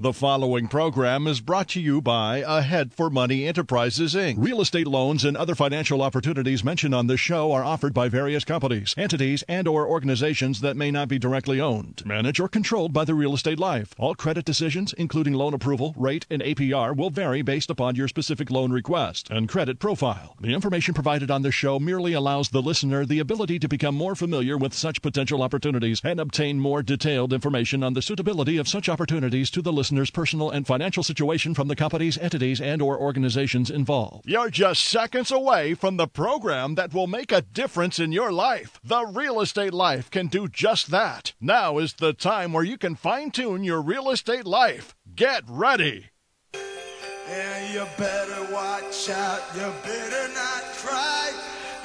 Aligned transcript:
The 0.00 0.12
following 0.12 0.68
program 0.68 1.26
is 1.26 1.40
brought 1.40 1.66
to 1.70 1.80
you 1.80 2.00
by 2.00 2.44
Ahead 2.46 2.92
for 2.92 3.10
Money 3.10 3.48
Enterprises, 3.48 4.14
Inc. 4.14 4.36
Real 4.38 4.60
estate 4.60 4.86
loans 4.86 5.24
and 5.24 5.36
other 5.36 5.56
financial 5.56 6.02
opportunities 6.02 6.62
mentioned 6.62 6.94
on 6.94 7.08
this 7.08 7.18
show 7.18 7.50
are 7.50 7.64
offered 7.64 7.92
by 7.92 8.08
various 8.08 8.44
companies, 8.44 8.94
entities, 8.96 9.42
and 9.48 9.66
or 9.66 9.88
organizations 9.88 10.60
that 10.60 10.76
may 10.76 10.92
not 10.92 11.08
be 11.08 11.18
directly 11.18 11.60
owned, 11.60 12.06
managed, 12.06 12.38
or 12.38 12.46
controlled 12.46 12.92
by 12.92 13.04
the 13.04 13.14
Real 13.16 13.34
Estate 13.34 13.58
Life. 13.58 13.92
All 13.98 14.14
credit 14.14 14.44
decisions, 14.44 14.92
including 14.92 15.34
loan 15.34 15.52
approval, 15.52 15.94
rate, 15.96 16.26
and 16.30 16.42
APR, 16.42 16.96
will 16.96 17.10
vary 17.10 17.42
based 17.42 17.68
upon 17.68 17.96
your 17.96 18.06
specific 18.06 18.52
loan 18.52 18.70
request 18.70 19.28
and 19.32 19.48
credit 19.48 19.80
profile. 19.80 20.36
The 20.40 20.54
information 20.54 20.94
provided 20.94 21.28
on 21.28 21.42
this 21.42 21.56
show 21.56 21.80
merely 21.80 22.12
allows 22.12 22.50
the 22.50 22.62
listener 22.62 23.04
the 23.04 23.18
ability 23.18 23.58
to 23.58 23.68
become 23.68 23.96
more 23.96 24.14
familiar 24.14 24.56
with 24.56 24.74
such 24.74 25.02
potential 25.02 25.42
opportunities 25.42 26.00
and 26.04 26.20
obtain 26.20 26.60
more 26.60 26.84
detailed 26.84 27.32
information 27.32 27.82
on 27.82 27.94
the 27.94 28.02
suitability 28.02 28.58
of 28.58 28.68
such 28.68 28.88
opportunities 28.88 29.50
to 29.50 29.60
the 29.60 29.72
listener 29.72 29.87
listener's 29.88 30.10
personal 30.10 30.50
and 30.50 30.66
financial 30.66 31.02
situation 31.02 31.54
from 31.54 31.68
the 31.68 31.74
companies, 31.74 32.18
entities, 32.18 32.60
and 32.60 32.82
or 32.82 33.00
organizations 33.00 33.70
involved. 33.70 34.28
You're 34.28 34.50
just 34.50 34.82
seconds 34.82 35.32
away 35.32 35.72
from 35.72 35.96
the 35.96 36.06
program 36.06 36.74
that 36.74 36.92
will 36.92 37.06
make 37.06 37.32
a 37.32 37.40
difference 37.40 37.98
in 37.98 38.12
your 38.12 38.30
life. 38.30 38.78
The 38.84 39.06
Real 39.06 39.40
Estate 39.40 39.72
Life 39.72 40.10
can 40.10 40.26
do 40.26 40.46
just 40.46 40.90
that. 40.90 41.32
Now 41.40 41.78
is 41.78 41.94
the 41.94 42.12
time 42.12 42.52
where 42.52 42.64
you 42.64 42.76
can 42.76 42.96
fine-tune 42.96 43.64
your 43.64 43.80
real 43.80 44.10
estate 44.10 44.44
life. 44.44 44.94
Get 45.16 45.44
ready. 45.48 46.10
And 46.52 47.72
you 47.72 47.86
better 47.96 48.52
watch 48.52 49.08
out. 49.08 49.40
You 49.54 49.72
better 49.82 50.34
not 50.34 50.64
cry. 50.76 51.32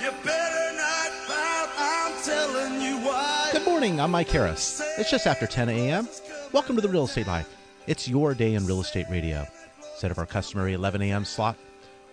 You 0.02 0.12
better 0.26 0.76
not 0.76 1.10
pout. 1.26 1.70
I'm 1.78 2.22
telling 2.22 2.82
you 2.82 2.98
why. 2.98 3.48
Good 3.54 3.66
morning. 3.66 4.02
I'm 4.02 4.12
Mike 4.12 4.28
Harris. 4.28 4.82
It's 4.98 5.10
just 5.10 5.26
after 5.26 5.48
10 5.48 5.70
a.m. 5.70 6.10
Welcome 6.52 6.76
to 6.76 6.82
the 6.82 6.90
Real 6.90 7.06
Estate 7.06 7.28
Life. 7.28 7.48
It's 7.86 8.08
your 8.08 8.34
day 8.34 8.54
in 8.54 8.66
real 8.66 8.80
estate 8.80 9.08
radio. 9.10 9.46
Instead 9.92 10.12
of 10.12 10.18
our 10.18 10.26
customary 10.26 10.74
11 10.74 11.02
a.m. 11.02 11.26
slot, 11.26 11.58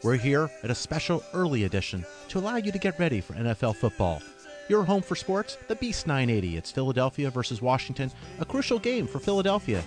we're 0.03 0.17
here 0.17 0.51
at 0.65 0.71
a 0.71 0.75
special 0.75 1.23
early 1.33 1.63
edition 1.63 2.05
to 2.29 2.41
allow 2.41 2.57
you 2.57 2.73
to 2.73 2.79
get 2.79 2.99
ready 2.99 3.21
for 3.21 3.35
NFL 3.35 3.77
football. 3.77 4.21
Your 4.69 4.83
home 4.83 5.01
for 5.01 5.15
sports, 5.15 5.59
the 5.69 5.77
Beast 5.77 6.09
980. 6.09 6.57
It's 6.57 6.73
Philadelphia 6.73 7.31
versus 7.31 7.63
Washington, 7.63 8.11
a 8.41 8.45
crucial 8.45 8.81
game 8.81 9.07
for 9.07 9.21
Philadelphia 9.21 9.85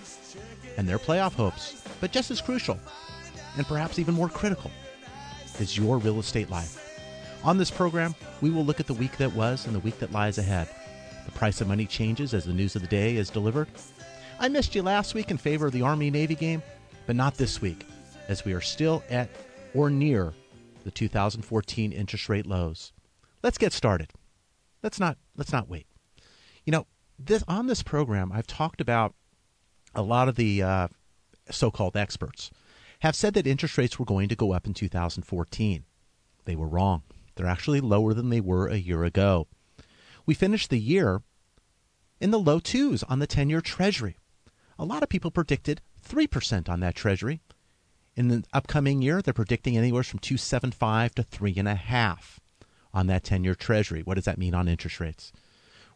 and 0.78 0.88
their 0.88 1.00
playoff 1.00 1.34
hopes. 1.34 1.84
But 2.00 2.14
just 2.14 2.32
as 2.32 2.40
crucial, 2.40 2.80
and 3.58 3.68
perhaps 3.68 4.00
even 4.00 4.14
more 4.14 4.30
critical, 4.30 4.72
is 5.60 5.78
your 5.78 5.98
real 5.98 6.20
estate 6.20 6.50
life. 6.50 6.80
On 7.44 7.58
this 7.58 7.72
program, 7.72 8.16
we 8.40 8.52
will 8.52 8.64
look 8.64 8.80
at 8.80 8.88
the 8.88 8.94
week 8.94 9.18
that 9.18 9.36
was 9.36 9.66
and 9.66 9.76
the 9.76 9.80
week 9.80 10.00
that 10.00 10.14
lies 10.14 10.38
ahead. 10.38 10.70
The 11.26 11.32
price 11.34 11.60
of 11.60 11.68
money 11.68 11.86
changes 11.86 12.34
as 12.34 12.46
the 12.46 12.54
news 12.54 12.78
of 12.78 12.82
the 12.82 12.88
day 12.88 13.18
is 13.18 13.30
delivered, 13.30 13.68
I 14.44 14.50
missed 14.50 14.76
you 14.76 14.84
last 14.84 15.14
week 15.14 15.32
in 15.32 15.38
favor 15.38 15.68
of 15.68 15.72
the 15.72 15.84
Army 15.84 16.12
Navy 16.12 16.36
game, 16.36 16.62
but 17.06 17.16
not 17.16 17.36
this 17.36 17.62
week, 17.62 17.86
as 18.28 18.44
we 18.44 18.52
are 18.52 18.60
still 18.60 19.02
at 19.10 19.30
or 19.74 19.90
near 19.90 20.34
the 20.84 20.92
2014 20.92 21.94
interest 21.94 22.28
rate 22.28 22.46
lows. 22.46 22.92
Let's 23.42 23.58
get 23.58 23.72
started. 23.72 24.12
Let's 24.84 25.00
not 25.00 25.18
let's 25.38 25.54
not 25.54 25.70
wait. 25.70 25.88
You 26.66 26.72
know, 26.72 26.88
this 27.18 27.42
on 27.48 27.68
this 27.68 27.84
program, 27.84 28.34
I've 28.34 28.46
talked 28.46 28.82
about 28.82 29.16
a 29.96 30.02
lot 30.02 30.28
of 30.28 30.36
the 30.36 30.62
uh, 30.62 30.88
so-called 31.50 31.96
experts 31.96 32.52
have 33.00 33.16
said 33.16 33.36
that 33.36 33.48
interest 33.48 33.78
rates 33.78 33.98
were 33.98 34.04
going 34.04 34.28
to 34.28 34.36
go 34.36 34.52
up 34.52 34.68
in 34.68 34.74
2014. 34.74 35.86
They 36.44 36.56
were 36.58 36.68
wrong. 36.68 37.04
They're 37.36 37.48
actually 37.48 37.80
lower 37.80 38.14
than 38.14 38.28
they 38.28 38.42
were 38.42 38.68
a 38.68 38.76
year 38.76 39.06
ago. 39.06 39.48
We 40.26 40.34
finished 40.34 40.70
the 40.70 40.82
year 40.82 41.22
in 42.20 42.32
the 42.32 42.40
low 42.40 42.60
twos 42.60 43.04
on 43.04 43.20
the 43.20 43.28
10 43.28 43.50
year 43.50 43.62
Treasury 43.62 44.18
a 44.84 44.86
lot 44.86 45.02
of 45.02 45.08
people 45.08 45.32
predicted 45.32 45.80
3% 46.06 46.68
on 46.68 46.82
that 46.82 46.94
Treasury. 46.94 47.40
In 48.18 48.28
the 48.28 48.44
upcoming 48.52 49.02
year, 49.02 49.22
they're 49.22 49.34
predicting 49.34 49.78
anywhere 49.78 50.04
from 50.04 50.20
275 50.20 51.16
to 51.16 51.24
3.5 51.24 52.40
on 52.94 53.08
that 53.08 53.24
10 53.24 53.46
year 53.46 53.56
Treasury. 53.56 54.02
What 54.02 54.16
does 54.16 54.26
that 54.26 54.38
mean 54.38 54.54
on 54.54 54.68
interest 54.68 55.00
rates? 55.00 55.32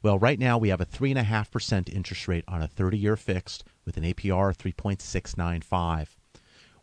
Well, 0.01 0.17
right 0.17 0.39
now 0.39 0.57
we 0.57 0.69
have 0.69 0.79
a 0.79 0.85
3.5% 0.85 1.93
interest 1.93 2.29
rate 2.29 2.45
on 2.47 2.61
a 2.61 2.67
30 2.67 2.97
year 2.97 3.17
fixed 3.17 3.65
with 3.85 3.97
an 3.97 4.05
APR 4.05 4.51
of 4.51 4.57
3.695. 4.57 6.07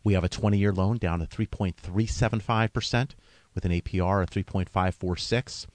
We 0.03 0.13
have 0.13 0.23
a 0.23 0.29
20 0.29 0.59
year 0.59 0.71
loan 0.71 0.97
down 0.97 1.21
to 1.21 1.25
3.375% 1.25 3.15
with 3.55 3.65
an 3.65 3.71
APR 3.71 4.21
of 4.21 4.29
3.546. 4.29 5.65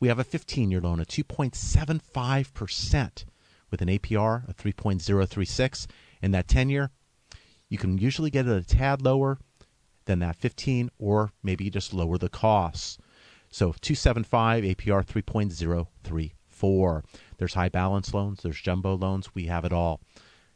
We 0.00 0.08
have 0.08 0.18
a 0.18 0.24
15 0.24 0.70
year 0.70 0.80
loan 0.80 1.00
at 1.00 1.08
2.75% 1.08 3.24
with 3.74 3.82
an 3.82 3.88
APR 3.88 4.48
of 4.48 4.56
3.036 4.56 5.86
in 6.22 6.30
that 6.30 6.46
10 6.46 6.70
year, 6.70 6.90
you 7.68 7.76
can 7.76 7.98
usually 7.98 8.30
get 8.30 8.46
it 8.46 8.56
a 8.56 8.62
tad 8.62 9.02
lower 9.02 9.36
than 10.04 10.20
that 10.20 10.36
15 10.36 10.90
or 10.96 11.32
maybe 11.42 11.68
just 11.70 11.92
lower 11.92 12.16
the 12.16 12.28
costs. 12.28 12.98
So 13.50 13.74
275 13.80 14.62
APR 14.62 15.04
3.034. 15.04 17.02
There's 17.36 17.54
high 17.54 17.68
balance 17.68 18.14
loans, 18.14 18.42
there's 18.44 18.60
jumbo 18.60 18.94
loans, 18.96 19.34
we 19.34 19.46
have 19.46 19.64
it 19.64 19.72
all. 19.72 20.00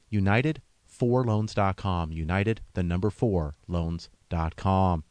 United 0.08 0.62
4loans.com. 0.88 2.12
United 2.12 2.60
the 2.74 2.84
number 2.84 3.10
4 3.10 3.56
loans.com. 3.66 5.02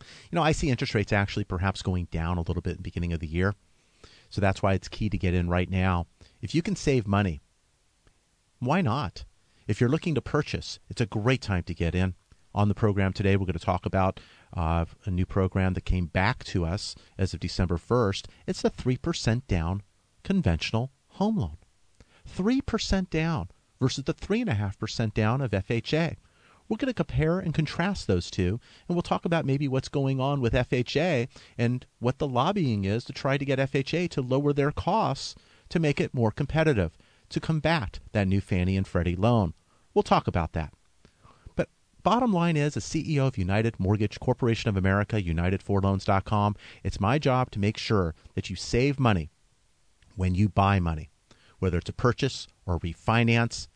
You 0.00 0.36
know, 0.36 0.42
I 0.42 0.52
see 0.52 0.70
interest 0.70 0.94
rates 0.94 1.12
actually 1.12 1.44
perhaps 1.44 1.82
going 1.82 2.08
down 2.10 2.38
a 2.38 2.42
little 2.42 2.62
bit 2.62 2.72
in 2.72 2.76
the 2.78 2.82
beginning 2.82 3.12
of 3.12 3.20
the 3.20 3.26
year. 3.26 3.54
So 4.30 4.40
that's 4.40 4.62
why 4.62 4.72
it's 4.72 4.88
key 4.88 5.10
to 5.10 5.18
get 5.18 5.34
in 5.34 5.50
right 5.50 5.68
now. 5.68 6.06
If 6.40 6.54
you 6.54 6.62
can 6.62 6.76
save 6.76 7.06
money, 7.06 7.40
why 8.58 8.80
not? 8.80 9.24
If 9.66 9.80
you're 9.80 9.90
looking 9.90 10.14
to 10.14 10.20
purchase, 10.20 10.78
it's 10.88 11.00
a 11.00 11.06
great 11.06 11.40
time 11.42 11.62
to 11.64 11.74
get 11.74 11.94
in. 11.94 12.14
On 12.54 12.68
the 12.68 12.74
program 12.74 13.12
today, 13.12 13.36
we're 13.36 13.46
going 13.46 13.58
to 13.58 13.64
talk 13.64 13.84
about 13.84 14.20
uh, 14.56 14.86
a 15.04 15.10
new 15.10 15.26
program 15.26 15.74
that 15.74 15.84
came 15.84 16.06
back 16.06 16.42
to 16.44 16.64
us 16.64 16.94
as 17.18 17.34
of 17.34 17.40
December 17.40 17.76
1st. 17.76 18.26
It's 18.46 18.64
a 18.64 18.70
3% 18.70 19.46
down 19.46 19.82
conventional 20.24 20.90
home 21.08 21.36
loan. 21.36 21.58
3% 22.26 23.10
down 23.10 23.48
versus 23.80 24.04
the 24.04 24.14
3.5% 24.14 25.14
down 25.14 25.40
of 25.40 25.50
FHA. 25.50 26.16
We're 26.68 26.76
going 26.78 26.88
to 26.88 26.94
compare 26.94 27.38
and 27.38 27.54
contrast 27.54 28.06
those 28.06 28.30
two, 28.30 28.58
and 28.88 28.96
we'll 28.96 29.02
talk 29.02 29.24
about 29.24 29.44
maybe 29.44 29.68
what's 29.68 29.88
going 29.88 30.20
on 30.20 30.40
with 30.40 30.52
FHA 30.52 31.28
and 31.56 31.86
what 32.00 32.18
the 32.18 32.26
lobbying 32.26 32.84
is 32.84 33.04
to 33.04 33.12
try 33.12 33.38
to 33.38 33.44
get 33.44 33.58
FHA 33.58 34.10
to 34.10 34.22
lower 34.22 34.52
their 34.52 34.72
costs 34.72 35.36
to 35.68 35.80
make 35.80 36.00
it 36.00 36.14
more 36.14 36.30
competitive, 36.30 36.96
to 37.30 37.40
combat 37.40 38.00
that 38.12 38.28
new 38.28 38.40
Fannie 38.40 38.76
and 38.76 38.86
Freddie 38.86 39.16
loan. 39.16 39.54
We'll 39.94 40.02
talk 40.02 40.26
about 40.26 40.52
that. 40.52 40.72
But 41.54 41.68
bottom 42.02 42.32
line 42.32 42.56
is, 42.56 42.76
as 42.76 42.84
CEO 42.84 43.26
of 43.26 43.38
United 43.38 43.80
Mortgage 43.80 44.20
Corporation 44.20 44.68
of 44.68 44.76
America, 44.76 45.22
United4Loans.com, 45.22 46.56
it's 46.84 47.00
my 47.00 47.18
job 47.18 47.50
to 47.52 47.58
make 47.58 47.78
sure 47.78 48.14
that 48.34 48.50
you 48.50 48.56
save 48.56 49.00
money 49.00 49.30
when 50.14 50.34
you 50.34 50.48
buy 50.48 50.80
money. 50.80 51.10
Whether 51.58 51.78
it's 51.78 51.90
a 51.90 51.94
purchase 51.94 52.46
or 52.66 52.78
refinance, 52.78 53.68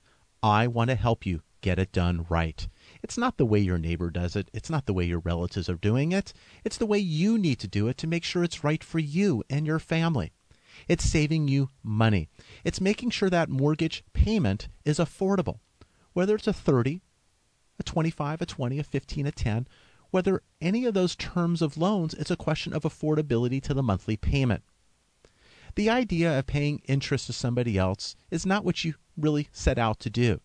I 0.43 0.67
want 0.67 0.91
to 0.91 0.97
help 0.97 1.25
you 1.25 1.43
get 1.61 1.79
it 1.79 1.93
done 1.93 2.27
right. 2.29 2.67
It's 3.03 3.19
not 3.19 3.37
the 3.37 3.47
way 3.47 3.59
your 3.59 3.79
neighbor 3.79 4.11
does 4.11 4.37
it. 4.37 4.51
It's 4.53 4.71
not 4.71 4.87
the 4.87 4.95
way 4.95 5.05
your 5.05 5.21
relatives 5.21 5.69
are 5.69 5.75
doing 5.75 6.13
it. 6.13 6.33
It's 6.65 6.77
the 6.77 6.87
way 6.87 6.99
you 6.99 7.39
need 7.39 7.59
to 7.61 7.69
do 7.69 7.89
it 7.89 7.99
to 7.99 8.07
make 8.07 8.25
sure 8.25 8.43
it's 8.43 8.65
right 8.65 8.83
for 8.83 8.99
you 8.99 9.43
and 9.51 9.67
your 9.67 9.79
family. 9.79 10.33
It's 10.89 11.05
saving 11.05 11.49
you 11.49 11.71
money. 11.83 12.29
It's 12.65 12.81
making 12.81 13.11
sure 13.11 13.31
that 13.31 13.49
mortgage 13.49 14.05
payment 14.13 14.69
is 14.85 14.99
affordable. 14.99 15.59
Whether 16.13 16.35
it's 16.35 16.49
a 16.49 16.53
30, 16.53 17.03
a 17.79 17.83
25, 17.83 18.43
a 18.43 18.47
20, 18.47 18.79
a 18.79 18.85
15, 18.85 19.27
a 19.27 19.33
10, 19.33 19.69
whether 20.11 20.43
any 20.61 20.85
of 20.85 20.95
those 20.95 21.15
terms 21.17 21.63
of 21.63 21.77
loans, 21.77 22.15
it's 22.15 22.31
a 22.31 22.37
question 22.37 22.73
of 22.73 22.83
affordability 22.83 23.63
to 23.63 23.75
the 23.75 23.83
monthly 23.83 24.17
payment. 24.17 24.63
The 25.77 25.89
idea 25.89 26.37
of 26.37 26.47
paying 26.47 26.83
interest 26.87 27.27
to 27.27 27.33
somebody 27.33 27.79
else 27.79 28.17
is 28.31 28.45
not 28.45 28.65
what 28.65 28.85
you 28.85 28.95
really 29.17 29.49
set 29.53 29.79
out 29.79 30.01
to 30.01 30.11
do. 30.11 30.41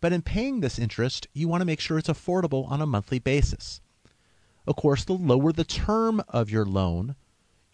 But 0.00 0.12
in 0.12 0.22
paying 0.22 0.60
this 0.60 0.78
interest, 0.78 1.26
you 1.32 1.48
want 1.48 1.60
to 1.62 1.66
make 1.66 1.80
sure 1.80 1.98
it's 1.98 2.08
affordable 2.08 2.70
on 2.70 2.80
a 2.80 2.86
monthly 2.86 3.18
basis. 3.18 3.80
Of 4.66 4.76
course, 4.76 5.04
the 5.04 5.14
lower 5.14 5.52
the 5.52 5.64
term 5.64 6.22
of 6.28 6.50
your 6.50 6.64
loan, 6.64 7.16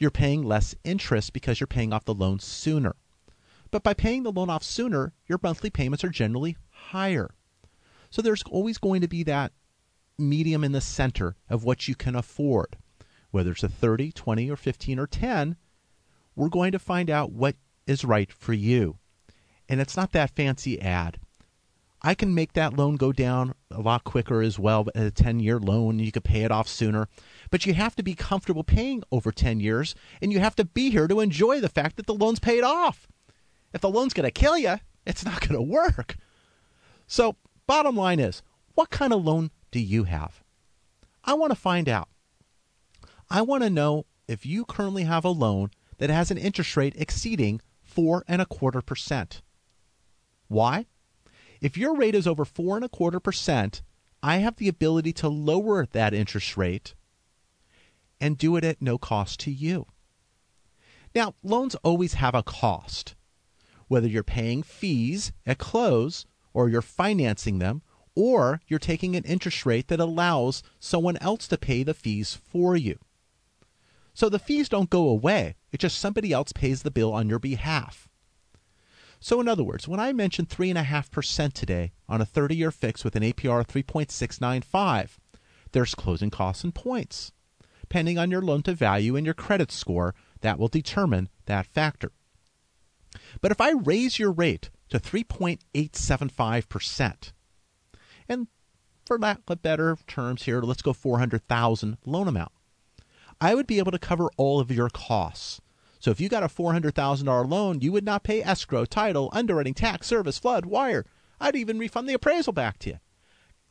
you're 0.04 0.10
paying 0.10 0.42
less 0.42 0.74
interest 0.84 1.32
because 1.32 1.58
you're 1.58 1.66
paying 1.66 1.90
off 1.90 2.04
the 2.04 2.12
loan 2.12 2.38
sooner. 2.38 2.94
But 3.70 3.82
by 3.82 3.94
paying 3.94 4.22
the 4.22 4.30
loan 4.30 4.50
off 4.50 4.62
sooner, 4.62 5.14
your 5.26 5.40
monthly 5.42 5.70
payments 5.70 6.04
are 6.04 6.10
generally 6.10 6.58
higher. 6.68 7.30
So 8.10 8.20
there's 8.20 8.42
always 8.42 8.76
going 8.76 9.00
to 9.00 9.08
be 9.08 9.22
that 9.22 9.52
medium 10.18 10.62
in 10.62 10.72
the 10.72 10.82
center 10.82 11.36
of 11.48 11.64
what 11.64 11.88
you 11.88 11.94
can 11.94 12.14
afford. 12.14 12.76
Whether 13.30 13.52
it's 13.52 13.62
a 13.62 13.68
30, 13.70 14.12
20, 14.12 14.50
or 14.50 14.56
15, 14.56 14.98
or 14.98 15.06
10, 15.06 15.56
we're 16.36 16.50
going 16.50 16.72
to 16.72 16.78
find 16.78 17.08
out 17.08 17.32
what 17.32 17.56
is 17.86 18.04
right 18.04 18.30
for 18.30 18.52
you. 18.52 18.98
And 19.70 19.80
it's 19.80 19.96
not 19.96 20.12
that 20.12 20.36
fancy 20.36 20.78
ad. 20.82 21.18
I 22.06 22.14
can 22.14 22.34
make 22.34 22.52
that 22.52 22.76
loan 22.76 22.96
go 22.96 23.12
down 23.12 23.54
a 23.70 23.80
lot 23.80 24.04
quicker 24.04 24.42
as 24.42 24.58
well. 24.58 24.86
A 24.94 25.10
10 25.10 25.40
year 25.40 25.58
loan, 25.58 25.98
you 25.98 26.12
could 26.12 26.22
pay 26.22 26.42
it 26.42 26.50
off 26.50 26.68
sooner. 26.68 27.08
But 27.50 27.64
you 27.64 27.72
have 27.72 27.96
to 27.96 28.02
be 28.02 28.14
comfortable 28.14 28.62
paying 28.62 29.02
over 29.10 29.32
10 29.32 29.58
years, 29.58 29.94
and 30.20 30.30
you 30.30 30.38
have 30.38 30.54
to 30.56 30.66
be 30.66 30.90
here 30.90 31.08
to 31.08 31.20
enjoy 31.20 31.60
the 31.60 31.68
fact 31.70 31.96
that 31.96 32.06
the 32.06 32.12
loan's 32.12 32.40
paid 32.40 32.62
off. 32.62 33.08
If 33.72 33.80
the 33.80 33.88
loan's 33.88 34.12
going 34.12 34.26
to 34.26 34.30
kill 34.30 34.58
you, 34.58 34.76
it's 35.06 35.24
not 35.24 35.40
going 35.40 35.54
to 35.54 35.62
work. 35.62 36.16
So, 37.06 37.36
bottom 37.66 37.96
line 37.96 38.20
is, 38.20 38.42
what 38.74 38.90
kind 38.90 39.14
of 39.14 39.24
loan 39.24 39.50
do 39.70 39.80
you 39.80 40.04
have? 40.04 40.44
I 41.24 41.32
want 41.32 41.52
to 41.52 41.56
find 41.56 41.88
out. 41.88 42.10
I 43.30 43.40
want 43.40 43.62
to 43.62 43.70
know 43.70 44.04
if 44.28 44.44
you 44.44 44.66
currently 44.66 45.04
have 45.04 45.24
a 45.24 45.30
loan 45.30 45.70
that 45.96 46.10
has 46.10 46.30
an 46.30 46.36
interest 46.36 46.76
rate 46.76 46.94
exceeding 46.98 47.62
four 47.82 48.24
and 48.28 48.42
a 48.42 48.46
quarter 48.46 48.82
percent. 48.82 49.40
Why? 50.48 50.84
If 51.64 51.78
your 51.78 51.96
rate 51.96 52.14
is 52.14 52.26
over 52.26 52.44
four 52.44 52.76
and 52.76 52.84
a 52.84 52.90
quarter 52.90 53.18
percent, 53.18 53.80
I 54.22 54.36
have 54.36 54.56
the 54.56 54.68
ability 54.68 55.14
to 55.14 55.30
lower 55.30 55.86
that 55.86 56.12
interest 56.12 56.58
rate 56.58 56.94
and 58.20 58.36
do 58.36 58.56
it 58.56 58.64
at 58.64 58.82
no 58.82 58.98
cost 58.98 59.40
to 59.40 59.50
you. 59.50 59.86
Now, 61.14 61.32
loans 61.42 61.74
always 61.76 62.14
have 62.14 62.34
a 62.34 62.42
cost. 62.42 63.14
Whether 63.88 64.06
you're 64.08 64.22
paying 64.22 64.62
fees 64.62 65.32
at 65.46 65.56
close 65.56 66.26
or 66.52 66.68
you're 66.68 66.82
financing 66.82 67.60
them 67.60 67.80
or 68.14 68.60
you're 68.68 68.78
taking 68.78 69.16
an 69.16 69.24
interest 69.24 69.64
rate 69.64 69.88
that 69.88 70.00
allows 70.00 70.62
someone 70.78 71.16
else 71.22 71.48
to 71.48 71.56
pay 71.56 71.82
the 71.82 71.94
fees 71.94 72.34
for 72.34 72.76
you. 72.76 72.98
So 74.12 74.28
the 74.28 74.38
fees 74.38 74.68
don't 74.68 74.90
go 74.90 75.08
away, 75.08 75.54
it's 75.72 75.80
just 75.80 75.96
somebody 75.96 76.30
else 76.30 76.52
pays 76.52 76.82
the 76.82 76.90
bill 76.90 77.14
on 77.14 77.30
your 77.30 77.38
behalf. 77.38 78.10
So, 79.24 79.40
in 79.40 79.48
other 79.48 79.64
words, 79.64 79.88
when 79.88 80.00
I 80.00 80.12
mentioned 80.12 80.50
3.5% 80.50 81.54
today 81.54 81.92
on 82.10 82.20
a 82.20 82.26
30 82.26 82.56
year 82.56 82.70
fix 82.70 83.04
with 83.04 83.16
an 83.16 83.22
APR 83.22 83.60
of 83.60 83.68
3.695, 83.68 85.16
there's 85.72 85.94
closing 85.94 86.28
costs 86.28 86.62
and 86.62 86.74
points. 86.74 87.32
Depending 87.80 88.18
on 88.18 88.30
your 88.30 88.42
loan 88.42 88.62
to 88.64 88.74
value 88.74 89.16
and 89.16 89.24
your 89.24 89.32
credit 89.32 89.72
score, 89.72 90.14
that 90.42 90.58
will 90.58 90.68
determine 90.68 91.30
that 91.46 91.64
factor. 91.64 92.12
But 93.40 93.50
if 93.50 93.62
I 93.62 93.70
raise 93.70 94.18
your 94.18 94.30
rate 94.30 94.68
to 94.90 95.00
3.875%, 95.00 97.32
and 98.28 98.48
for 99.06 99.18
lack 99.18 99.40
of 99.48 99.62
better 99.62 99.96
terms 100.06 100.42
here, 100.42 100.60
let's 100.60 100.82
go 100.82 100.92
400,000 100.92 101.96
loan 102.04 102.28
amount. 102.28 102.52
I 103.40 103.54
would 103.54 103.66
be 103.66 103.78
able 103.78 103.92
to 103.92 103.98
cover 103.98 104.28
all 104.36 104.60
of 104.60 104.70
your 104.70 104.90
costs. 104.90 105.62
So 106.04 106.10
if 106.10 106.20
you 106.20 106.28
got 106.28 106.42
a 106.42 106.48
$400,000 106.48 107.48
loan, 107.48 107.80
you 107.80 107.90
would 107.90 108.04
not 108.04 108.24
pay 108.24 108.42
escrow, 108.42 108.84
title, 108.84 109.30
underwriting, 109.32 109.72
tax, 109.72 110.06
service, 110.06 110.38
flood, 110.38 110.66
wire. 110.66 111.06
I'd 111.40 111.56
even 111.56 111.78
refund 111.78 112.06
the 112.06 112.12
appraisal 112.12 112.52
back 112.52 112.78
to 112.80 112.90
you. 112.90 112.98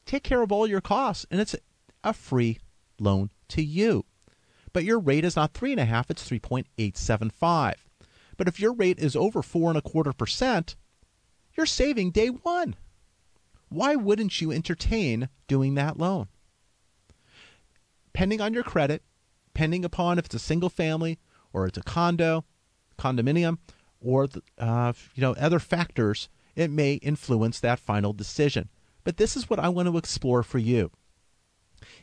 Take 0.08 0.24
care 0.24 0.42
of 0.42 0.52
all 0.52 0.66
your 0.66 0.82
costs, 0.82 1.28
and 1.30 1.40
it's 1.40 1.56
a 2.04 2.12
free 2.12 2.58
loan 3.00 3.30
to 3.50 3.62
you. 3.62 4.06
But 4.74 4.84
your 4.84 4.98
rate 4.98 5.26
is 5.26 5.36
not 5.36 5.54
three 5.54 5.74
and 5.74 5.80
a 5.80 5.86
half; 5.86 6.10
it's 6.10 6.24
three 6.24 6.40
point 6.40 6.66
eight 6.80 6.98
seven 6.98 7.30
five. 7.30 7.88
But 8.36 8.48
if 8.48 8.60
your 8.60 8.74
rate 8.74 8.98
is 8.98 9.16
over 9.16 9.44
four 9.44 9.70
and 9.70 9.78
a 9.78 9.84
quarter 9.84 10.12
percent, 10.12 10.76
you're 11.56 11.68
saving 11.68 12.10
day 12.10 12.30
one. 12.30 12.76
Why 13.70 13.96
wouldn't 13.96 14.42
you 14.42 14.52
entertain 14.52 15.30
doing 15.48 15.76
that 15.76 16.00
loan? 16.00 16.30
Pending 18.12 18.42
on 18.42 18.56
your 18.56 18.64
credit, 18.64 19.04
pending 19.54 19.86
upon 19.86 20.18
if 20.18 20.26
it's 20.26 20.34
a 20.34 20.40
single 20.40 20.72
family 20.72 21.20
or 21.54 21.68
it's 21.68 21.78
a 21.78 21.84
condo, 21.84 22.44
condominium, 22.98 23.60
or 24.02 24.28
uh, 24.58 24.94
you 25.16 25.22
know 25.22 25.34
other 25.34 25.60
factors, 25.60 26.28
it 26.56 26.70
may 26.70 26.96
influence 26.96 27.60
that 27.60 27.80
final 27.80 28.12
decision. 28.12 28.70
But 29.04 29.18
this 29.18 29.38
is 29.38 29.50
what 29.50 29.60
I 29.60 29.70
want 29.70 29.88
to 29.88 29.98
explore 29.98 30.44
for 30.44 30.58
you. 30.58 30.92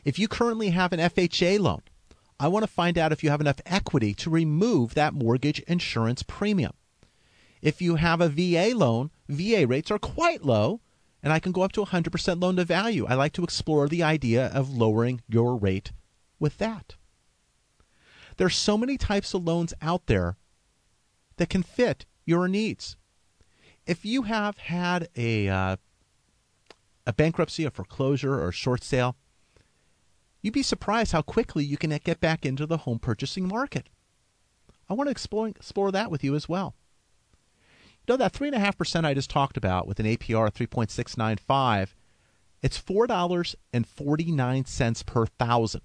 If 0.03 0.17
you 0.17 0.27
currently 0.27 0.69
have 0.69 0.93
an 0.93 0.99
FHA 0.99 1.59
loan, 1.59 1.81
I 2.39 2.47
want 2.47 2.63
to 2.63 2.71
find 2.71 2.97
out 2.97 3.11
if 3.11 3.23
you 3.23 3.29
have 3.29 3.41
enough 3.41 3.61
equity 3.65 4.13
to 4.15 4.29
remove 4.29 4.93
that 4.93 5.13
mortgage 5.13 5.59
insurance 5.61 6.23
premium. 6.23 6.73
If 7.61 7.81
you 7.81 7.95
have 7.95 8.21
a 8.21 8.29
VA 8.29 8.75
loan, 8.75 9.11
VA 9.29 9.67
rates 9.67 9.91
are 9.91 9.99
quite 9.99 10.43
low, 10.43 10.81
and 11.21 11.31
I 11.31 11.39
can 11.39 11.51
go 11.51 11.61
up 11.61 11.71
to 11.73 11.85
100% 11.85 12.41
loan 12.41 12.55
to 12.55 12.65
value. 12.65 13.05
I 13.07 13.13
like 13.13 13.33
to 13.33 13.43
explore 13.43 13.87
the 13.87 14.01
idea 14.01 14.47
of 14.47 14.71
lowering 14.71 15.21
your 15.27 15.55
rate 15.55 15.91
with 16.39 16.57
that. 16.57 16.95
There's 18.41 18.55
so 18.55 18.75
many 18.75 18.97
types 18.97 19.35
of 19.35 19.43
loans 19.43 19.71
out 19.83 20.07
there 20.07 20.35
that 21.37 21.51
can 21.51 21.61
fit 21.61 22.07
your 22.25 22.47
needs. 22.47 22.97
If 23.85 24.03
you 24.03 24.23
have 24.23 24.57
had 24.57 25.09
a 25.15 25.47
uh, 25.47 25.75
a 27.05 27.13
bankruptcy, 27.13 27.65
a 27.65 27.69
foreclosure, 27.69 28.33
or 28.33 28.49
a 28.49 28.51
short 28.51 28.83
sale, 28.83 29.15
you'd 30.41 30.55
be 30.55 30.63
surprised 30.63 31.11
how 31.11 31.21
quickly 31.21 31.63
you 31.63 31.77
can 31.77 31.95
get 32.03 32.19
back 32.19 32.43
into 32.43 32.65
the 32.65 32.77
home 32.77 32.97
purchasing 32.97 33.47
market. 33.47 33.89
I 34.89 34.95
want 34.95 35.05
to 35.05 35.11
explore, 35.11 35.47
explore 35.47 35.91
that 35.91 36.09
with 36.09 36.23
you 36.23 36.33
as 36.33 36.49
well. 36.49 36.73
You 38.07 38.13
know 38.13 38.17
that 38.17 38.31
three 38.31 38.47
and 38.47 38.57
a 38.57 38.59
half 38.59 38.75
percent 38.75 39.05
I 39.05 39.13
just 39.13 39.29
talked 39.29 39.55
about 39.55 39.85
with 39.85 39.99
an 39.99 40.07
APR 40.07 40.47
of 40.47 40.55
three 40.55 40.65
point 40.65 40.89
six 40.89 41.15
nine 41.15 41.37
five, 41.37 41.95
it's 42.63 42.75
four 42.75 43.05
dollars 43.05 43.55
and 43.71 43.85
forty 43.85 44.31
nine 44.31 44.65
cents 44.65 45.03
per 45.03 45.27
thousand. 45.27 45.83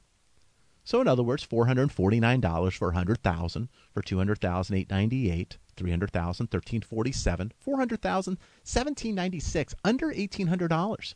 So 0.87 1.01
in 1.01 1.09
other 1.09 1.25
words, 1.25 1.45
$449 1.45 2.73
for 2.73 2.89
100,000, 2.89 3.69
for 3.93 4.03
200,000 4.03 4.77
898, 4.77 5.59
300,000 5.77 6.45
1347, 6.45 7.53
400,000 7.59 8.33
1796, 8.35 9.75
under 9.85 10.13
$1800 10.13 11.15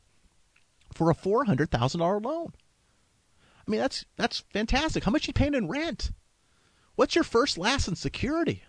for 0.92 1.08
a 1.08 1.14
$400,000 1.14 2.24
loan. 2.24 2.52
I 3.64 3.70
mean 3.70 3.80
that's 3.80 4.04
that's 4.16 4.40
fantastic. 4.52 5.04
How 5.04 5.12
much 5.12 5.28
you 5.28 5.32
paying 5.32 5.54
in 5.54 5.68
rent? 5.68 6.10
What's 6.96 7.14
your 7.14 7.22
first, 7.22 7.56
last, 7.56 7.86
and 7.86 7.96
security? 7.96 8.64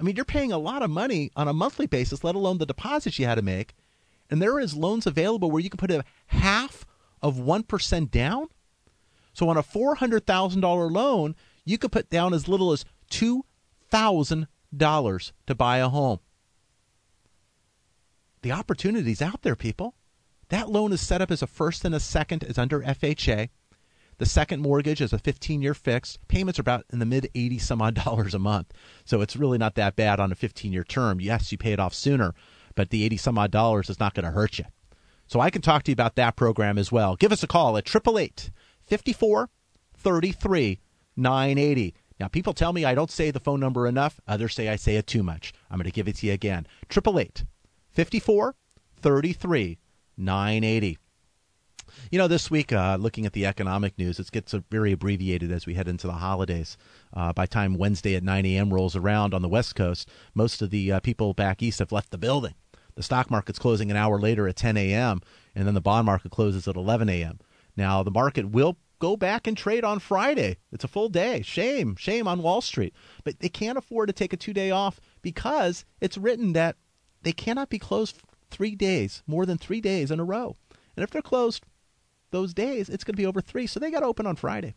I 0.00 0.02
mean, 0.02 0.16
you're 0.16 0.24
paying 0.24 0.50
a 0.50 0.58
lot 0.58 0.82
of 0.82 0.90
money 0.90 1.30
on 1.36 1.46
a 1.46 1.52
monthly 1.52 1.86
basis, 1.86 2.24
let 2.24 2.34
alone 2.34 2.58
the 2.58 2.66
deposits 2.66 3.20
you 3.20 3.26
had 3.26 3.36
to 3.36 3.42
make. 3.42 3.76
And 4.28 4.42
there 4.42 4.58
is 4.58 4.74
loans 4.74 5.06
available 5.06 5.52
where 5.52 5.62
you 5.62 5.70
can 5.70 5.78
put 5.78 5.92
a 5.92 6.04
half 6.26 6.84
of 7.22 7.36
1% 7.36 8.10
down 8.10 8.48
so 9.34 9.48
on 9.48 9.56
a 9.56 9.62
$400,000 9.62 10.90
loan, 10.90 11.34
you 11.64 11.76
could 11.76 11.92
put 11.92 12.08
down 12.08 12.32
as 12.32 12.48
little 12.48 12.72
as 12.72 12.84
$2,000 13.10 15.32
to 15.46 15.54
buy 15.54 15.78
a 15.78 15.88
home. 15.88 16.20
The 18.42 18.52
opportunity's 18.52 19.22
out 19.22 19.42
there, 19.42 19.56
people. 19.56 19.94
That 20.48 20.70
loan 20.70 20.92
is 20.92 21.00
set 21.00 21.22
up 21.22 21.30
as 21.30 21.42
a 21.42 21.46
first 21.46 21.84
and 21.84 21.94
a 21.94 22.00
second 22.00 22.44
is 22.44 22.58
under 22.58 22.80
FHA. 22.80 23.48
The 24.18 24.26
second 24.26 24.60
mortgage 24.60 25.00
is 25.00 25.12
a 25.12 25.18
15 25.18 25.62
year 25.62 25.74
fixed. 25.74 26.26
Payments 26.28 26.58
are 26.58 26.62
about 26.62 26.84
in 26.92 26.98
the 26.98 27.06
mid 27.06 27.30
80 27.34 27.58
some 27.58 27.82
odd 27.82 27.94
dollars 28.04 28.34
a 28.34 28.38
month. 28.38 28.72
So 29.04 29.20
it's 29.20 29.36
really 29.36 29.58
not 29.58 29.74
that 29.74 29.96
bad 29.96 30.20
on 30.20 30.30
a 30.30 30.36
15 30.36 30.72
year 30.72 30.84
term. 30.84 31.20
Yes, 31.20 31.50
you 31.50 31.58
pay 31.58 31.72
it 31.72 31.80
off 31.80 31.94
sooner, 31.94 32.34
but 32.74 32.90
the 32.90 33.04
80 33.04 33.16
some 33.16 33.38
odd 33.38 33.50
dollars 33.50 33.90
is 33.90 33.98
not 33.98 34.14
going 34.14 34.24
to 34.24 34.30
hurt 34.30 34.58
you. 34.58 34.66
So 35.26 35.40
I 35.40 35.50
can 35.50 35.62
talk 35.62 35.84
to 35.84 35.90
you 35.90 35.94
about 35.94 36.16
that 36.16 36.36
program 36.36 36.78
as 36.78 36.92
well. 36.92 37.16
Give 37.16 37.32
us 37.32 37.42
a 37.42 37.46
call 37.46 37.78
at 37.78 37.88
888 37.88 38.50
54 38.86 39.50
33 39.96 40.80
980. 41.16 41.94
Now, 42.20 42.28
people 42.28 42.52
tell 42.52 42.72
me 42.72 42.84
I 42.84 42.94
don't 42.94 43.10
say 43.10 43.30
the 43.30 43.40
phone 43.40 43.60
number 43.60 43.86
enough. 43.86 44.20
Others 44.28 44.54
say 44.54 44.68
I 44.68 44.76
say 44.76 44.96
it 44.96 45.06
too 45.06 45.22
much. 45.22 45.52
I'm 45.70 45.78
going 45.78 45.84
to 45.84 45.90
give 45.90 46.08
it 46.08 46.16
to 46.16 46.26
you 46.26 46.32
again. 46.32 46.66
888 46.90 47.44
54 47.90 48.54
33 49.00 49.78
980. 50.16 50.98
You 52.10 52.18
know, 52.18 52.28
this 52.28 52.50
week, 52.50 52.72
uh, 52.72 52.96
looking 52.98 53.26
at 53.26 53.32
the 53.32 53.46
economic 53.46 53.98
news, 53.98 54.18
it 54.18 54.30
gets 54.30 54.52
very 54.70 54.92
abbreviated 54.92 55.52
as 55.52 55.66
we 55.66 55.74
head 55.74 55.88
into 55.88 56.06
the 56.06 56.14
holidays. 56.14 56.76
Uh, 57.12 57.32
by 57.32 57.46
time 57.46 57.74
Wednesday 57.74 58.16
at 58.16 58.22
9 58.22 58.46
a.m. 58.46 58.72
rolls 58.72 58.96
around 58.96 59.34
on 59.34 59.42
the 59.42 59.48
West 59.48 59.74
Coast, 59.74 60.08
most 60.34 60.62
of 60.62 60.70
the 60.70 60.92
uh, 60.92 61.00
people 61.00 61.34
back 61.34 61.62
east 61.62 61.78
have 61.78 61.92
left 61.92 62.10
the 62.10 62.18
building. 62.18 62.54
The 62.94 63.02
stock 63.02 63.30
market's 63.30 63.58
closing 63.58 63.90
an 63.90 63.96
hour 63.96 64.20
later 64.20 64.48
at 64.48 64.56
10 64.56 64.76
a.m., 64.76 65.20
and 65.54 65.66
then 65.66 65.74
the 65.74 65.80
bond 65.80 66.06
market 66.06 66.30
closes 66.30 66.66
at 66.66 66.76
11 66.76 67.08
a.m. 67.08 67.38
Now, 67.76 68.02
the 68.02 68.10
market 68.10 68.50
will 68.50 68.78
go 68.98 69.16
back 69.16 69.46
and 69.46 69.56
trade 69.56 69.84
on 69.84 69.98
Friday. 69.98 70.58
It's 70.72 70.84
a 70.84 70.88
full 70.88 71.08
day. 71.08 71.42
Shame, 71.42 71.96
shame 71.96 72.28
on 72.28 72.42
Wall 72.42 72.60
Street. 72.60 72.94
But 73.24 73.40
they 73.40 73.48
can't 73.48 73.78
afford 73.78 74.08
to 74.08 74.12
take 74.12 74.32
a 74.32 74.36
two 74.36 74.52
day 74.52 74.70
off 74.70 75.00
because 75.22 75.84
it's 76.00 76.16
written 76.16 76.52
that 76.54 76.76
they 77.22 77.32
cannot 77.32 77.70
be 77.70 77.78
closed 77.78 78.18
three 78.50 78.74
days, 78.74 79.22
more 79.26 79.46
than 79.46 79.58
three 79.58 79.80
days 79.80 80.10
in 80.10 80.20
a 80.20 80.24
row. 80.24 80.56
And 80.96 81.02
if 81.02 81.10
they're 81.10 81.22
closed 81.22 81.64
those 82.30 82.54
days, 82.54 82.88
it's 82.88 83.04
going 83.04 83.14
to 83.14 83.22
be 83.22 83.26
over 83.26 83.40
three. 83.40 83.66
So 83.66 83.80
they 83.80 83.90
got 83.90 84.00
to 84.00 84.06
open 84.06 84.26
on 84.26 84.36
Friday. 84.36 84.74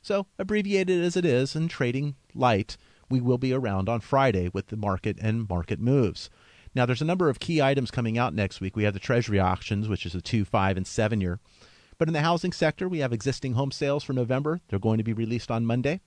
So, 0.00 0.26
abbreviated 0.38 1.02
as 1.02 1.16
it 1.16 1.24
is 1.24 1.56
and 1.56 1.68
trading 1.68 2.14
light, 2.34 2.76
we 3.10 3.20
will 3.20 3.38
be 3.38 3.52
around 3.52 3.88
on 3.88 4.00
Friday 4.00 4.48
with 4.52 4.68
the 4.68 4.76
market 4.76 5.18
and 5.20 5.48
market 5.48 5.80
moves. 5.80 6.30
Now, 6.74 6.86
there's 6.86 7.02
a 7.02 7.06
number 7.06 7.28
of 7.28 7.40
key 7.40 7.60
items 7.60 7.90
coming 7.90 8.16
out 8.16 8.34
next 8.34 8.60
week. 8.60 8.76
We 8.76 8.84
have 8.84 8.94
the 8.94 9.00
Treasury 9.00 9.40
auctions, 9.40 9.88
which 9.88 10.06
is 10.06 10.14
a 10.14 10.20
two, 10.20 10.44
five, 10.44 10.76
and 10.76 10.86
seven 10.86 11.20
year. 11.20 11.40
But 11.98 12.08
in 12.08 12.14
the 12.14 12.20
housing 12.20 12.52
sector, 12.52 12.88
we 12.88 13.00
have 13.00 13.12
existing 13.12 13.54
home 13.54 13.72
sales 13.72 14.04
for 14.04 14.12
November. 14.12 14.60
They're 14.68 14.78
going 14.78 14.98
to 14.98 15.04
be 15.04 15.12
released 15.12 15.50
on 15.50 15.66
Monday. 15.66 16.00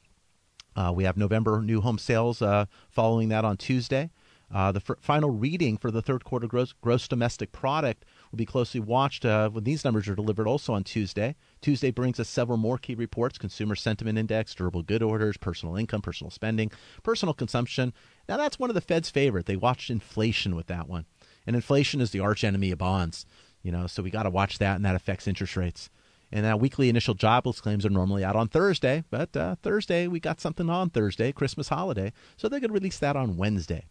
Uh, 0.73 0.93
we 0.95 1.03
have 1.03 1.17
November 1.17 1.61
new 1.61 1.81
home 1.81 1.97
sales 1.97 2.41
uh, 2.41 2.65
following 2.89 3.27
that 3.29 3.43
on 3.43 3.57
Tuesday. 3.57 4.09
Uh, 4.53 4.71
the 4.71 4.81
f- 4.87 4.97
final 4.99 5.29
reading 5.29 5.77
for 5.77 5.91
the 5.91 6.01
third 6.01 6.23
quarter 6.25 6.47
gross, 6.47 6.73
gross 6.73 7.07
domestic 7.07 7.51
product 7.51 8.05
will 8.31 8.37
be 8.37 8.45
closely 8.45 8.79
watched 8.79 9.25
uh, 9.25 9.49
when 9.49 9.63
these 9.63 9.85
numbers 9.85 10.07
are 10.07 10.15
delivered 10.15 10.47
also 10.47 10.73
on 10.73 10.83
Tuesday. 10.83 11.35
Tuesday 11.61 11.91
brings 11.91 12.19
us 12.19 12.27
several 12.27 12.57
more 12.57 12.77
key 12.77 12.95
reports 12.95 13.37
consumer 13.37 13.75
sentiment 13.75 14.17
index, 14.17 14.53
durable 14.53 14.83
good 14.83 15.03
orders, 15.03 15.37
personal 15.37 15.75
income, 15.75 16.01
personal 16.01 16.31
spending, 16.31 16.71
personal 17.03 17.33
consumption. 17.33 17.93
Now, 18.27 18.37
that's 18.37 18.59
one 18.59 18.69
of 18.69 18.73
the 18.73 18.81
Fed's 18.81 19.09
favorite. 19.09 19.45
They 19.45 19.55
watched 19.55 19.89
inflation 19.89 20.55
with 20.55 20.67
that 20.67 20.87
one. 20.87 21.05
And 21.47 21.55
inflation 21.55 22.01
is 22.01 22.11
the 22.11 22.19
arch 22.19 22.43
enemy 22.43 22.71
of 22.71 22.77
bonds. 22.77 23.25
You 23.63 23.71
know, 23.71 23.87
so 23.87 24.01
we 24.01 24.09
got 24.09 24.23
to 24.23 24.29
watch 24.29 24.57
that, 24.59 24.75
and 24.75 24.85
that 24.85 24.95
affects 24.95 25.27
interest 25.27 25.55
rates. 25.55 25.89
And 26.31 26.45
that 26.45 26.59
weekly 26.59 26.87
initial 26.89 27.13
jobless 27.13 27.59
claims 27.59 27.85
are 27.85 27.89
normally 27.89 28.23
out 28.23 28.35
on 28.35 28.47
Thursday, 28.47 29.03
but 29.09 29.35
uh, 29.35 29.55
Thursday 29.61 30.07
we 30.07 30.19
got 30.19 30.39
something 30.39 30.69
on 30.69 30.89
Thursday, 30.89 31.31
Christmas 31.31 31.67
holiday, 31.69 32.13
so 32.37 32.47
they're 32.47 32.61
going 32.61 32.69
to 32.69 32.73
release 32.73 32.99
that 32.99 33.17
on 33.17 33.35
Wednesday. 33.35 33.85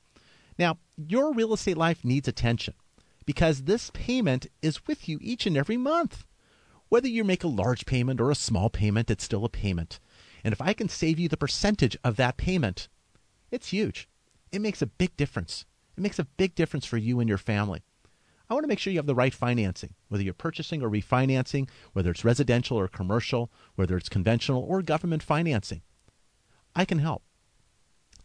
Now, 0.58 0.78
your 0.96 1.34
real 1.34 1.52
estate 1.52 1.76
life 1.76 2.04
needs 2.04 2.28
attention 2.28 2.74
because 3.26 3.62
this 3.62 3.90
payment 3.92 4.46
is 4.62 4.86
with 4.86 5.08
you 5.08 5.18
each 5.20 5.46
and 5.46 5.56
every 5.56 5.76
month. 5.76 6.24
Whether 6.88 7.08
you 7.08 7.24
make 7.24 7.44
a 7.44 7.48
large 7.48 7.86
payment 7.86 8.20
or 8.20 8.30
a 8.30 8.34
small 8.34 8.70
payment, 8.70 9.10
it's 9.10 9.24
still 9.24 9.44
a 9.44 9.50
payment. 9.50 10.00
And 10.42 10.52
if 10.52 10.60
I 10.60 10.72
can 10.72 10.88
save 10.88 11.18
you 11.18 11.28
the 11.28 11.36
percentage 11.36 11.96
of 12.02 12.16
that 12.16 12.36
payment, 12.36 12.88
it's 13.50 13.68
huge. 13.68 14.08
It 14.50 14.60
makes 14.60 14.82
a 14.82 14.86
big 14.86 15.16
difference. 15.16 15.66
It 15.96 16.00
makes 16.00 16.18
a 16.18 16.24
big 16.24 16.54
difference 16.54 16.86
for 16.86 16.96
you 16.96 17.20
and 17.20 17.28
your 17.28 17.38
family. 17.38 17.82
I 18.50 18.54
want 18.54 18.64
to 18.64 18.68
make 18.68 18.80
sure 18.80 18.92
you 18.92 18.98
have 18.98 19.06
the 19.06 19.14
right 19.14 19.32
financing, 19.32 19.94
whether 20.08 20.24
you're 20.24 20.34
purchasing 20.34 20.82
or 20.82 20.90
refinancing, 20.90 21.68
whether 21.92 22.10
it's 22.10 22.24
residential 22.24 22.76
or 22.76 22.88
commercial, 22.88 23.48
whether 23.76 23.96
it's 23.96 24.08
conventional 24.08 24.64
or 24.64 24.82
government 24.82 25.22
financing. 25.22 25.82
I 26.74 26.84
can 26.84 26.98
help. 26.98 27.22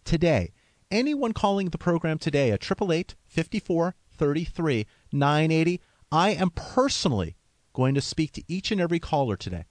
Today, 0.03 0.51
anyone 0.89 1.33
calling 1.33 1.69
the 1.69 1.77
program 1.77 2.17
today 2.17 2.49
at 2.51 2.63
888 2.63 3.13
54 3.27 3.95
33 4.11 4.87
980, 5.11 5.81
I 6.11 6.29
am 6.31 6.49
personally 6.49 7.35
going 7.73 7.93
to 7.93 8.01
speak 8.01 8.31
to 8.31 8.43
each 8.47 8.71
and 8.71 8.81
every 8.81 8.99
caller 8.99 9.35
today. 9.35 9.65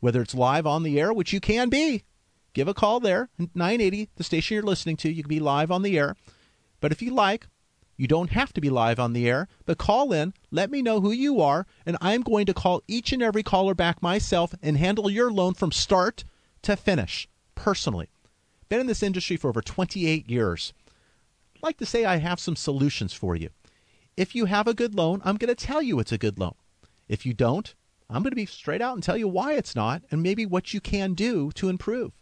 Whether 0.00 0.22
it's 0.22 0.34
live 0.34 0.66
on 0.66 0.82
the 0.82 0.98
air, 0.98 1.12
which 1.12 1.32
you 1.32 1.40
can 1.40 1.68
be, 1.68 2.02
give 2.54 2.66
a 2.66 2.74
call 2.74 2.98
there, 2.98 3.28
980, 3.38 4.08
the 4.16 4.24
station 4.24 4.56
you're 4.56 4.64
listening 4.64 4.96
to, 4.96 5.12
you 5.12 5.22
can 5.22 5.28
be 5.28 5.38
live 5.38 5.70
on 5.70 5.82
the 5.82 5.96
air. 5.96 6.16
But 6.80 6.90
if 6.90 7.02
you 7.02 7.12
like, 7.14 7.46
you 8.00 8.06
don't 8.06 8.30
have 8.30 8.50
to 8.54 8.62
be 8.62 8.70
live 8.70 8.98
on 8.98 9.12
the 9.12 9.28
air, 9.28 9.46
but 9.66 9.76
call 9.76 10.10
in, 10.10 10.32
let 10.50 10.70
me 10.70 10.80
know 10.80 11.02
who 11.02 11.10
you 11.10 11.42
are, 11.42 11.66
and 11.84 11.98
I'm 12.00 12.22
going 12.22 12.46
to 12.46 12.54
call 12.54 12.82
each 12.88 13.12
and 13.12 13.22
every 13.22 13.42
caller 13.42 13.74
back 13.74 14.00
myself 14.00 14.54
and 14.62 14.78
handle 14.78 15.10
your 15.10 15.30
loan 15.30 15.52
from 15.52 15.70
start 15.70 16.24
to 16.62 16.76
finish 16.76 17.28
personally. 17.54 18.08
Been 18.70 18.80
in 18.80 18.86
this 18.86 19.02
industry 19.02 19.36
for 19.36 19.50
over 19.50 19.60
28 19.60 20.30
years. 20.30 20.72
I'd 21.54 21.62
like 21.62 21.76
to 21.76 21.84
say 21.84 22.06
I 22.06 22.16
have 22.16 22.40
some 22.40 22.56
solutions 22.56 23.12
for 23.12 23.36
you. 23.36 23.50
If 24.16 24.34
you 24.34 24.46
have 24.46 24.66
a 24.66 24.72
good 24.72 24.94
loan, 24.94 25.20
I'm 25.22 25.36
going 25.36 25.54
to 25.54 25.66
tell 25.66 25.82
you 25.82 26.00
it's 26.00 26.10
a 26.10 26.16
good 26.16 26.38
loan. 26.38 26.54
If 27.06 27.26
you 27.26 27.34
don't, 27.34 27.74
I'm 28.08 28.22
going 28.22 28.30
to 28.30 28.34
be 28.34 28.46
straight 28.46 28.80
out 28.80 28.94
and 28.94 29.02
tell 29.02 29.18
you 29.18 29.28
why 29.28 29.52
it's 29.52 29.76
not 29.76 30.00
and 30.10 30.22
maybe 30.22 30.46
what 30.46 30.72
you 30.72 30.80
can 30.80 31.12
do 31.12 31.52
to 31.52 31.68
improve. 31.68 32.12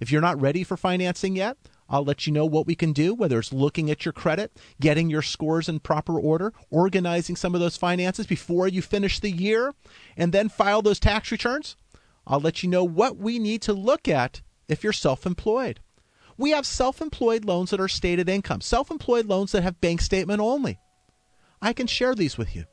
If 0.00 0.10
you're 0.10 0.22
not 0.22 0.40
ready 0.40 0.64
for 0.64 0.78
financing 0.78 1.36
yet, 1.36 1.58
I'll 1.88 2.04
let 2.04 2.26
you 2.26 2.32
know 2.32 2.46
what 2.46 2.66
we 2.66 2.74
can 2.74 2.92
do, 2.92 3.14
whether 3.14 3.38
it's 3.38 3.52
looking 3.52 3.90
at 3.90 4.04
your 4.04 4.12
credit, 4.12 4.56
getting 4.80 5.10
your 5.10 5.22
scores 5.22 5.68
in 5.68 5.80
proper 5.80 6.18
order, 6.18 6.52
organizing 6.70 7.36
some 7.36 7.54
of 7.54 7.60
those 7.60 7.76
finances 7.76 8.26
before 8.26 8.68
you 8.68 8.80
finish 8.80 9.20
the 9.20 9.30
year, 9.30 9.74
and 10.16 10.32
then 10.32 10.48
file 10.48 10.82
those 10.82 11.00
tax 11.00 11.30
returns. 11.30 11.76
I'll 12.26 12.40
let 12.40 12.62
you 12.62 12.68
know 12.68 12.84
what 12.84 13.16
we 13.16 13.38
need 13.38 13.62
to 13.62 13.72
look 13.72 14.08
at 14.08 14.42
if 14.68 14.82
you're 14.82 14.92
self 14.92 15.26
employed. 15.26 15.80
We 16.38 16.50
have 16.50 16.66
self 16.66 17.00
employed 17.00 17.44
loans 17.44 17.70
that 17.70 17.80
are 17.80 17.88
stated 17.88 18.28
income, 18.28 18.60
self 18.60 18.90
employed 18.90 19.26
loans 19.26 19.52
that 19.52 19.62
have 19.62 19.80
bank 19.80 20.00
statement 20.00 20.40
only. 20.40 20.78
I 21.60 21.72
can 21.72 21.86
share 21.86 22.14
these 22.14 22.38
with 22.38 22.56
you. 22.56 22.64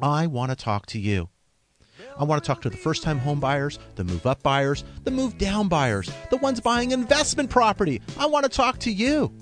I 0.00 0.26
want 0.26 0.50
to 0.50 0.56
talk 0.56 0.86
to 0.86 0.98
you. 0.98 1.28
I 2.18 2.24
want 2.24 2.42
to 2.42 2.46
talk 2.46 2.62
to 2.62 2.70
the 2.70 2.76
first 2.76 3.02
time 3.02 3.18
home 3.18 3.40
buyers, 3.40 3.78
the 3.96 4.04
move 4.04 4.26
up 4.26 4.42
buyers, 4.42 4.84
the 5.04 5.10
move 5.10 5.38
down 5.38 5.68
buyers, 5.68 6.10
the 6.30 6.36
ones 6.38 6.60
buying 6.60 6.90
investment 6.92 7.50
property. 7.50 8.00
I 8.18 8.26
want 8.26 8.44
to 8.44 8.48
talk 8.48 8.78
to 8.80 8.92
you. 8.92 9.32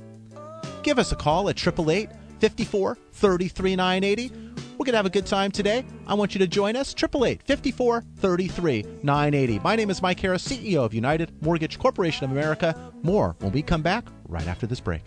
Give 0.83 0.99
us 0.99 1.13
a 1.13 1.17
call 1.17 1.49
at 1.49 1.57
888 1.57 2.11
54 2.39 2.99
33 3.13 3.77
980. 3.77 4.51
We're 4.79 4.85
going 4.85 4.93
to 4.93 4.97
have 4.97 5.07
a 5.07 5.11
good 5.11 5.27
time 5.27 5.51
today. 5.51 5.85
I 6.07 6.15
want 6.15 6.35
you 6.35 6.39
to 6.39 6.47
join 6.47 6.75
us. 6.75 6.95
888 6.95 7.43
54 7.43 8.05
33 8.17 8.83
980. 9.03 9.59
My 9.59 9.77
name 9.77 9.91
is 9.91 10.01
Mike 10.01 10.21
Harris, 10.21 10.47
CEO 10.47 10.85
of 10.85 10.95
United 10.95 11.31
Mortgage 11.43 11.79
Corporation 11.79 12.25
of 12.25 12.31
America. 12.31 12.75
More 13.03 13.37
when 13.41 13.53
we 13.53 13.61
come 13.61 13.83
back 13.83 14.07
right 14.27 14.47
after 14.47 14.67
this 14.67 14.81
break. 14.81 15.03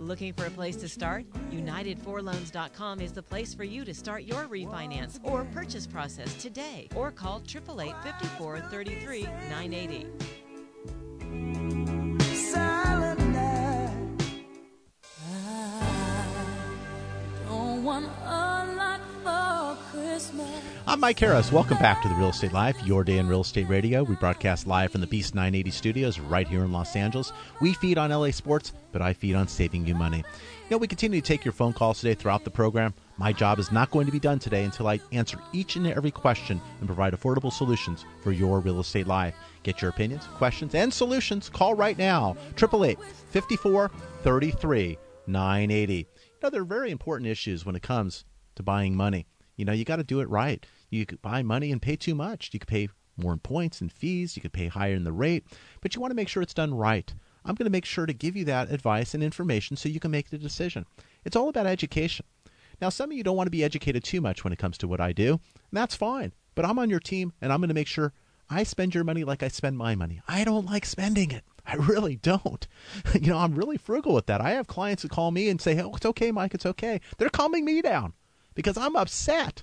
Looking 0.00 0.32
for 0.32 0.46
a 0.46 0.50
place 0.50 0.76
to 0.76 0.88
start? 0.88 1.26
United4Loans.com 1.52 3.02
is 3.02 3.12
the 3.12 3.22
place 3.22 3.52
for 3.52 3.64
you 3.64 3.84
to 3.84 3.92
start 3.92 4.22
your 4.22 4.46
refinance 4.46 5.20
or 5.22 5.44
purchase 5.52 5.86
process 5.86 6.32
today 6.40 6.88
or 6.96 7.10
call 7.10 7.42
888 7.46 7.94
54 8.02 8.60
33 8.60 9.22
980. 9.24 11.79
I'm 20.86 21.00
Mike 21.00 21.18
Harris. 21.18 21.50
Welcome 21.50 21.78
back 21.78 22.02
to 22.02 22.08
the 22.08 22.14
Real 22.14 22.28
Estate 22.28 22.52
Life, 22.52 22.76
your 22.84 23.04
day 23.04 23.16
in 23.16 23.26
real 23.26 23.40
estate 23.40 23.68
radio. 23.70 24.02
We 24.02 24.16
broadcast 24.16 24.66
live 24.66 24.92
from 24.92 25.00
the 25.00 25.06
Beast 25.06 25.34
980 25.34 25.70
studios 25.70 26.20
right 26.20 26.46
here 26.46 26.62
in 26.62 26.72
Los 26.72 26.94
Angeles. 26.94 27.32
We 27.62 27.72
feed 27.72 27.96
on 27.96 28.10
LA 28.10 28.32
sports, 28.32 28.74
but 28.92 29.00
I 29.00 29.14
feed 29.14 29.34
on 29.34 29.48
saving 29.48 29.86
you 29.86 29.94
money. 29.94 30.18
You 30.18 30.24
know, 30.70 30.76
we 30.76 30.88
continue 30.88 31.22
to 31.22 31.26
take 31.26 31.42
your 31.42 31.52
phone 31.52 31.72
calls 31.72 32.00
today 32.00 32.12
throughout 32.12 32.44
the 32.44 32.50
program. 32.50 32.92
My 33.16 33.32
job 33.32 33.58
is 33.58 33.72
not 33.72 33.90
going 33.90 34.04
to 34.04 34.12
be 34.12 34.20
done 34.20 34.38
today 34.38 34.64
until 34.64 34.86
I 34.86 35.00
answer 35.12 35.38
each 35.54 35.76
and 35.76 35.86
every 35.86 36.10
question 36.10 36.60
and 36.80 36.88
provide 36.88 37.14
affordable 37.14 37.52
solutions 37.52 38.04
for 38.22 38.32
your 38.32 38.60
real 38.60 38.80
estate 38.80 39.06
life. 39.06 39.34
Get 39.62 39.80
your 39.80 39.90
opinions, 39.90 40.26
questions, 40.34 40.74
and 40.74 40.92
solutions. 40.92 41.48
Call 41.48 41.74
right 41.74 41.96
now. 41.96 42.36
888 42.56 42.98
54 43.30 43.90
33 44.22 44.98
980. 45.26 46.06
Are 46.42 46.64
very 46.64 46.90
important 46.90 47.28
issues 47.28 47.64
when 47.64 47.76
it 47.76 47.82
comes 47.82 48.24
to 48.56 48.62
buying 48.62 48.96
money. 48.96 49.26
You 49.56 49.64
know, 49.64 49.72
you 49.72 49.84
got 49.84 49.96
to 49.96 50.04
do 50.04 50.20
it 50.20 50.28
right. 50.28 50.64
You 50.88 51.06
could 51.06 51.22
buy 51.22 51.42
money 51.42 51.70
and 51.70 51.80
pay 51.80 51.96
too 51.96 52.14
much. 52.14 52.50
You 52.52 52.58
could 52.58 52.68
pay 52.68 52.88
more 53.16 53.32
in 53.32 53.38
points 53.38 53.80
and 53.80 53.92
fees. 53.92 54.36
You 54.36 54.42
could 54.42 54.52
pay 54.52 54.66
higher 54.66 54.94
in 54.94 55.04
the 55.04 55.12
rate, 55.12 55.44
but 55.80 55.94
you 55.94 56.00
want 56.00 56.10
to 56.10 56.16
make 56.16 56.28
sure 56.28 56.42
it's 56.42 56.54
done 56.54 56.74
right. 56.74 57.12
I'm 57.44 57.54
going 57.54 57.66
to 57.66 57.70
make 57.70 57.84
sure 57.84 58.06
to 58.06 58.12
give 58.12 58.36
you 58.36 58.44
that 58.46 58.70
advice 58.70 59.14
and 59.14 59.22
information 59.22 59.76
so 59.76 59.88
you 59.88 60.00
can 60.00 60.10
make 60.10 60.30
the 60.30 60.38
decision. 60.38 60.86
It's 61.24 61.36
all 61.36 61.48
about 61.48 61.66
education. 61.66 62.26
Now, 62.80 62.88
some 62.88 63.10
of 63.10 63.16
you 63.16 63.22
don't 63.22 63.36
want 63.36 63.46
to 63.46 63.52
be 63.52 63.64
educated 63.64 64.02
too 64.02 64.20
much 64.20 64.42
when 64.42 64.52
it 64.52 64.58
comes 64.58 64.78
to 64.78 64.88
what 64.88 65.00
I 65.00 65.12
do, 65.12 65.32
and 65.32 65.40
that's 65.72 65.94
fine. 65.94 66.32
But 66.54 66.64
I'm 66.64 66.78
on 66.78 66.90
your 66.90 67.00
team, 67.00 67.32
and 67.40 67.52
I'm 67.52 67.60
going 67.60 67.68
to 67.68 67.74
make 67.74 67.86
sure 67.86 68.12
I 68.48 68.62
spend 68.64 68.94
your 68.94 69.04
money 69.04 69.24
like 69.24 69.42
I 69.42 69.48
spend 69.48 69.78
my 69.78 69.94
money. 69.94 70.20
I 70.26 70.44
don't 70.44 70.66
like 70.66 70.84
spending 70.84 71.30
it. 71.30 71.44
I 71.70 71.74
really 71.76 72.16
don't. 72.16 72.66
You 73.14 73.28
know, 73.28 73.38
I'm 73.38 73.54
really 73.54 73.76
frugal 73.76 74.14
with 74.14 74.26
that. 74.26 74.40
I 74.40 74.50
have 74.52 74.66
clients 74.66 75.02
that 75.02 75.10
call 75.10 75.30
me 75.30 75.48
and 75.48 75.60
say, 75.60 75.80
"Oh, 75.80 75.94
it's 75.94 76.06
okay, 76.06 76.32
Mike. 76.32 76.54
It's 76.54 76.66
okay." 76.66 77.00
They're 77.18 77.28
calming 77.28 77.64
me 77.64 77.82
down 77.82 78.14
because 78.54 78.76
I'm 78.76 78.96
upset 78.96 79.62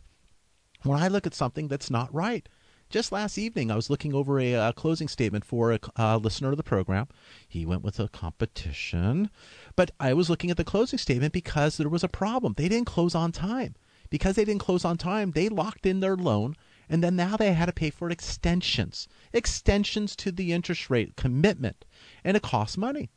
when 0.83 0.99
I 0.99 1.07
look 1.07 1.25
at 1.25 1.33
something 1.33 1.67
that's 1.67 1.89
not 1.89 2.13
right. 2.13 2.47
Just 2.89 3.11
last 3.11 3.37
evening, 3.37 3.69
I 3.69 3.75
was 3.75 3.89
looking 3.89 4.13
over 4.13 4.39
a, 4.39 4.55
uh 4.55 4.71
closing 4.71 5.07
statement 5.07 5.43
for 5.43 5.73
a 5.73 5.79
uh, 5.97 6.17
listener 6.17 6.51
of 6.51 6.57
the 6.57 6.63
program. 6.63 7.07
He 7.47 7.65
went 7.65 7.83
with 7.83 7.99
a 7.99 8.07
competition, 8.07 9.29
but 9.75 9.91
I 9.99 10.13
was 10.13 10.29
looking 10.29 10.51
at 10.51 10.57
the 10.57 10.63
closing 10.63 10.99
statement 10.99 11.33
because 11.33 11.77
there 11.77 11.89
was 11.89 12.03
a 12.03 12.07
problem. 12.09 12.53
They 12.55 12.69
didn't 12.69 12.87
close 12.87 13.15
on 13.15 13.31
time. 13.31 13.75
Because 14.09 14.35
they 14.35 14.45
didn't 14.45 14.61
close 14.61 14.85
on 14.85 14.97
time, 14.97 15.31
they 15.31 15.49
locked 15.49 15.85
in 15.85 15.99
their 15.99 16.15
loan, 16.15 16.55
and 16.89 17.03
then 17.03 17.15
now 17.15 17.35
they 17.35 17.51
had 17.53 17.65
to 17.65 17.73
pay 17.73 17.89
for 17.89 18.09
extensions, 18.09 19.07
extensions 19.33 20.15
to 20.15 20.31
the 20.31 20.53
interest 20.53 20.89
rate 20.89 21.17
commitment, 21.17 21.83
and 22.27 22.35
it 22.35 22.43
costs 22.43 22.77
money. 22.77 23.09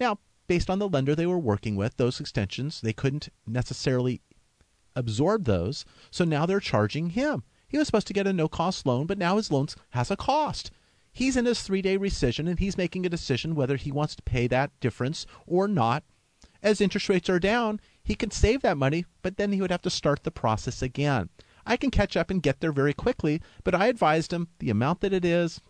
Now, 0.00 0.18
based 0.46 0.70
on 0.70 0.78
the 0.78 0.88
lender 0.88 1.14
they 1.14 1.26
were 1.26 1.38
working 1.38 1.76
with, 1.76 1.98
those 1.98 2.20
extensions, 2.20 2.80
they 2.80 2.94
couldn't 2.94 3.28
necessarily 3.46 4.22
absorb 4.94 5.44
those. 5.44 5.84
So 6.10 6.24
now 6.24 6.46
they're 6.46 6.58
charging 6.58 7.10
him. 7.10 7.44
He 7.68 7.76
was 7.76 7.86
supposed 7.86 8.06
to 8.06 8.14
get 8.14 8.26
a 8.26 8.32
no 8.32 8.48
cost 8.48 8.86
loan, 8.86 9.06
but 9.06 9.18
now 9.18 9.36
his 9.36 9.50
loan 9.50 9.68
has 9.90 10.10
a 10.10 10.16
cost. 10.16 10.70
He's 11.12 11.36
in 11.36 11.44
his 11.44 11.60
three 11.60 11.82
day 11.82 11.98
rescission 11.98 12.48
and 12.48 12.58
he's 12.58 12.78
making 12.78 13.04
a 13.04 13.10
decision 13.10 13.54
whether 13.54 13.76
he 13.76 13.92
wants 13.92 14.16
to 14.16 14.22
pay 14.22 14.46
that 14.46 14.70
difference 14.80 15.26
or 15.46 15.68
not. 15.68 16.02
As 16.62 16.80
interest 16.80 17.10
rates 17.10 17.28
are 17.28 17.38
down, 17.38 17.78
he 18.02 18.14
can 18.14 18.30
save 18.30 18.62
that 18.62 18.78
money, 18.78 19.04
but 19.20 19.36
then 19.36 19.52
he 19.52 19.60
would 19.60 19.70
have 19.70 19.82
to 19.82 19.90
start 19.90 20.24
the 20.24 20.30
process 20.30 20.80
again. 20.80 21.28
I 21.66 21.76
can 21.76 21.90
catch 21.90 22.16
up 22.16 22.30
and 22.30 22.42
get 22.42 22.60
there 22.60 22.72
very 22.72 22.94
quickly, 22.94 23.42
but 23.64 23.74
I 23.74 23.88
advised 23.88 24.32
him 24.32 24.48
the 24.60 24.70
amount 24.70 25.02
that 25.02 25.12
it 25.12 25.26
is, 25.26 25.60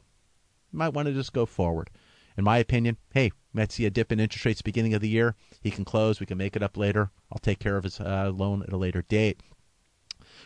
might 0.70 0.92
want 0.92 1.06
to 1.06 1.14
just 1.14 1.32
go 1.32 1.46
forward. 1.46 1.90
In 2.36 2.44
my 2.44 2.58
opinion, 2.58 2.98
hey, 3.14 3.32
might 3.52 3.72
see 3.72 3.86
a 3.86 3.90
dip 3.90 4.12
in 4.12 4.20
interest 4.20 4.44
rates 4.44 4.62
beginning 4.62 4.92
of 4.94 5.00
the 5.00 5.08
year. 5.08 5.34
He 5.60 5.70
can 5.70 5.84
close. 5.84 6.20
We 6.20 6.26
can 6.26 6.38
make 6.38 6.54
it 6.54 6.62
up 6.62 6.76
later. 6.76 7.10
I'll 7.32 7.38
take 7.38 7.58
care 7.58 7.76
of 7.76 7.84
his 7.84 7.98
uh, 7.98 8.30
loan 8.34 8.62
at 8.62 8.72
a 8.72 8.76
later 8.76 9.02
date. 9.02 9.40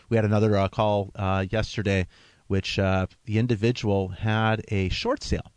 We 0.08 0.16
had 0.16 0.24
another 0.24 0.56
uh, 0.56 0.68
call 0.68 1.10
uh, 1.16 1.46
yesterday, 1.50 2.06
which 2.46 2.78
uh, 2.78 3.06
the 3.24 3.38
individual 3.38 4.08
had 4.08 4.62
a 4.68 4.88
short 4.88 5.22
sale, 5.22 5.52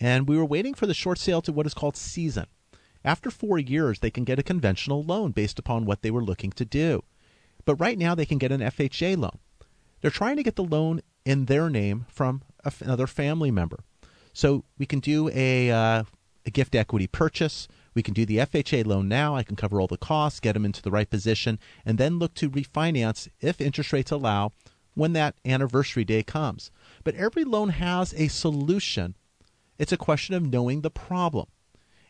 and 0.00 0.28
we 0.28 0.36
were 0.36 0.44
waiting 0.44 0.74
for 0.74 0.86
the 0.86 0.94
short 0.94 1.18
sale 1.18 1.42
to 1.42 1.52
what 1.52 1.66
is 1.66 1.74
called 1.74 1.96
season. 1.96 2.46
After 3.04 3.30
four 3.30 3.58
years, 3.58 3.98
they 3.98 4.10
can 4.10 4.24
get 4.24 4.38
a 4.38 4.44
conventional 4.44 5.02
loan 5.02 5.32
based 5.32 5.58
upon 5.58 5.84
what 5.84 6.02
they 6.02 6.10
were 6.10 6.24
looking 6.24 6.52
to 6.52 6.64
do. 6.64 7.02
But 7.64 7.76
right 7.76 7.98
now, 7.98 8.14
they 8.14 8.26
can 8.26 8.38
get 8.38 8.52
an 8.52 8.60
FHA 8.60 9.16
loan. 9.16 9.38
They're 10.00 10.10
trying 10.10 10.36
to 10.36 10.42
get 10.42 10.56
the 10.56 10.64
loan 10.64 11.00
in 11.24 11.46
their 11.46 11.68
name 11.68 12.06
from 12.08 12.42
another 12.80 13.06
family 13.06 13.50
member. 13.50 13.80
So 14.32 14.64
we 14.78 14.86
can 14.86 15.00
do 15.00 15.30
a, 15.32 15.70
uh, 15.70 16.04
a 16.46 16.50
gift 16.50 16.74
equity 16.74 17.06
purchase 17.06 17.68
We 17.94 18.02
can 18.02 18.14
do 18.14 18.24
the 18.24 18.38
FHA 18.38 18.86
loan 18.86 19.08
now. 19.08 19.36
I 19.36 19.42
can 19.42 19.56
cover 19.56 19.80
all 19.80 19.86
the 19.86 19.98
costs, 19.98 20.40
get 20.40 20.54
them 20.54 20.64
into 20.64 20.82
the 20.82 20.90
right 20.90 21.08
position, 21.08 21.58
and 21.84 21.98
then 21.98 22.18
look 22.18 22.34
to 22.34 22.50
refinance 22.50 23.28
if 23.40 23.60
interest 23.60 23.92
rates 23.92 24.10
allow 24.10 24.52
when 24.94 25.12
that 25.12 25.36
anniversary 25.44 26.04
day 26.04 26.22
comes. 26.22 26.70
But 27.04 27.14
every 27.14 27.44
loan 27.44 27.70
has 27.70 28.14
a 28.14 28.28
solution. 28.28 29.14
It's 29.78 29.92
a 29.92 29.96
question 29.96 30.34
of 30.34 30.50
knowing 30.50 30.80
the 30.80 30.90
problem. 30.90 31.46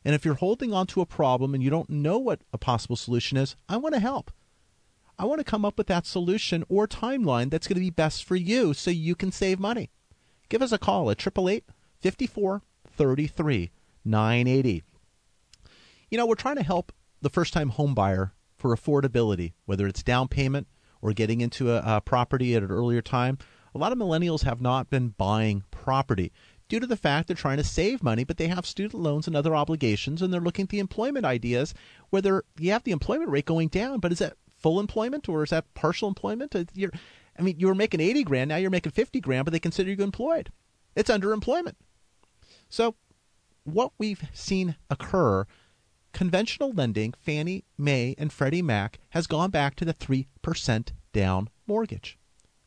And 0.05 0.15
if 0.15 0.25
you're 0.25 0.35
holding 0.35 0.73
on 0.73 0.87
to 0.89 1.01
a 1.01 1.07
problem 1.07 1.55
and 1.55 1.63
you 1.63 1.71
don't 1.71 1.91
know 1.91 2.19
what 2.19 2.43
a 2.53 2.59
possible 2.59 2.97
solution 2.97 3.39
is, 3.39 3.57
I 3.69 3.77
want 3.77 3.95
to 3.95 4.01
help. 4.01 4.31
I 5.19 5.25
want 5.25 5.39
to 5.39 5.45
come 5.45 5.65
up 5.65 5.79
with 5.79 5.87
that 5.87 6.07
solution 6.07 6.65
or 6.69 6.89
timeline 6.89 7.51
that's 7.51 7.69
going 7.69 7.77
to 7.77 7.81
be 7.81 7.91
best 7.91 8.25
for 8.25 8.35
you 8.35 8.75
so 8.75 8.91
you 8.91 9.15
can 9.15 9.31
save 9.31 9.61
money. 9.61 9.91
Give 10.49 10.63
us 10.63 10.73
a 10.73 10.79
call 10.79 11.11
at 11.11 11.21
888 11.21 11.65
54 12.03 12.63
33 12.85 13.71
980. 14.05 14.83
You 16.11 16.19
know, 16.19 16.27
we're 16.27 16.35
trying 16.35 16.57
to 16.57 16.63
help 16.63 16.93
the 17.23 17.31
first 17.31 17.55
time 17.55 17.71
home 17.71 17.95
buyer 17.95 18.35
for 18.57 18.77
affordability, 18.77 19.53
whether 19.65 19.87
it's 19.87 20.03
down 20.03 20.29
payment 20.29 20.67
or 21.01 21.13
getting 21.13 21.41
into 21.41 21.73
a, 21.73 21.83
a 21.85 22.01
property 22.01 22.55
at 22.55 22.63
an 22.63 22.71
earlier 22.71 23.01
time. 23.01 23.39
A 23.75 23.79
lot 23.79 23.93
of 23.93 23.99
millennials 23.99 24.43
have 24.43 24.61
not 24.61 24.91
been 24.91 25.11
buying 25.11 25.65
property 25.71 26.33
due 26.69 26.81
to 26.81 26.87
the 26.87 26.97
fact 26.97 27.29
they're 27.29 27.37
trying 27.37 27.57
to 27.57 27.65
save 27.65 28.03
money, 28.03 28.25
but 28.25 28.37
they 28.37 28.49
have 28.49 28.67
student 28.67 29.01
loans 29.01 29.27
and 29.27 29.37
other 29.37 29.55
obligations, 29.55 30.23
and 30.23 30.33
they're 30.33 30.41
looking 30.41 30.65
at 30.65 30.69
the 30.71 30.79
employment 30.81 31.25
ideas 31.25 31.73
whether 32.11 32.45
you 32.59 32.73
have 32.73 32.85
the 32.85 32.93
employment 32.93 33.31
rate 33.31 33.47
going 33.47 33.69
down, 33.69 34.01
but 34.01 34.13
is 34.13 34.19
that 34.19 34.37
full 34.59 34.81
employment 34.81 35.29
or 35.29 35.43
is 35.45 35.51
that 35.51 35.73
partial 35.75 36.09
employment? 36.09 36.55
Uh, 36.55 36.65
you're, 36.75 36.93
I 37.39 37.43
mean, 37.43 37.59
you 37.59 37.69
were 37.69 37.75
making 37.75 38.01
80 38.01 38.25
grand, 38.25 38.49
now 38.49 38.57
you're 38.57 38.71
making 38.71 38.93
50 38.93 39.21
grand, 39.21 39.45
but 39.45 39.53
they 39.53 39.61
consider 39.61 39.91
you 39.91 40.03
employed. 40.03 40.51
It's 40.95 41.11
underemployment. 41.11 41.75
So, 42.73 42.95
what 43.65 43.93
we've 43.99 44.25
seen 44.33 44.77
occur, 44.89 45.45
conventional 46.15 46.73
lending, 46.73 47.13
Fannie 47.21 47.65
Mae 47.77 48.15
and 48.17 48.33
Freddie 48.33 48.63
Mac, 48.63 48.99
has 49.11 49.27
gone 49.27 49.51
back 49.51 49.75
to 49.77 49.85
the 49.85 49.93
3% 49.93 50.93
down 51.13 51.51
mortgage. 51.67 52.19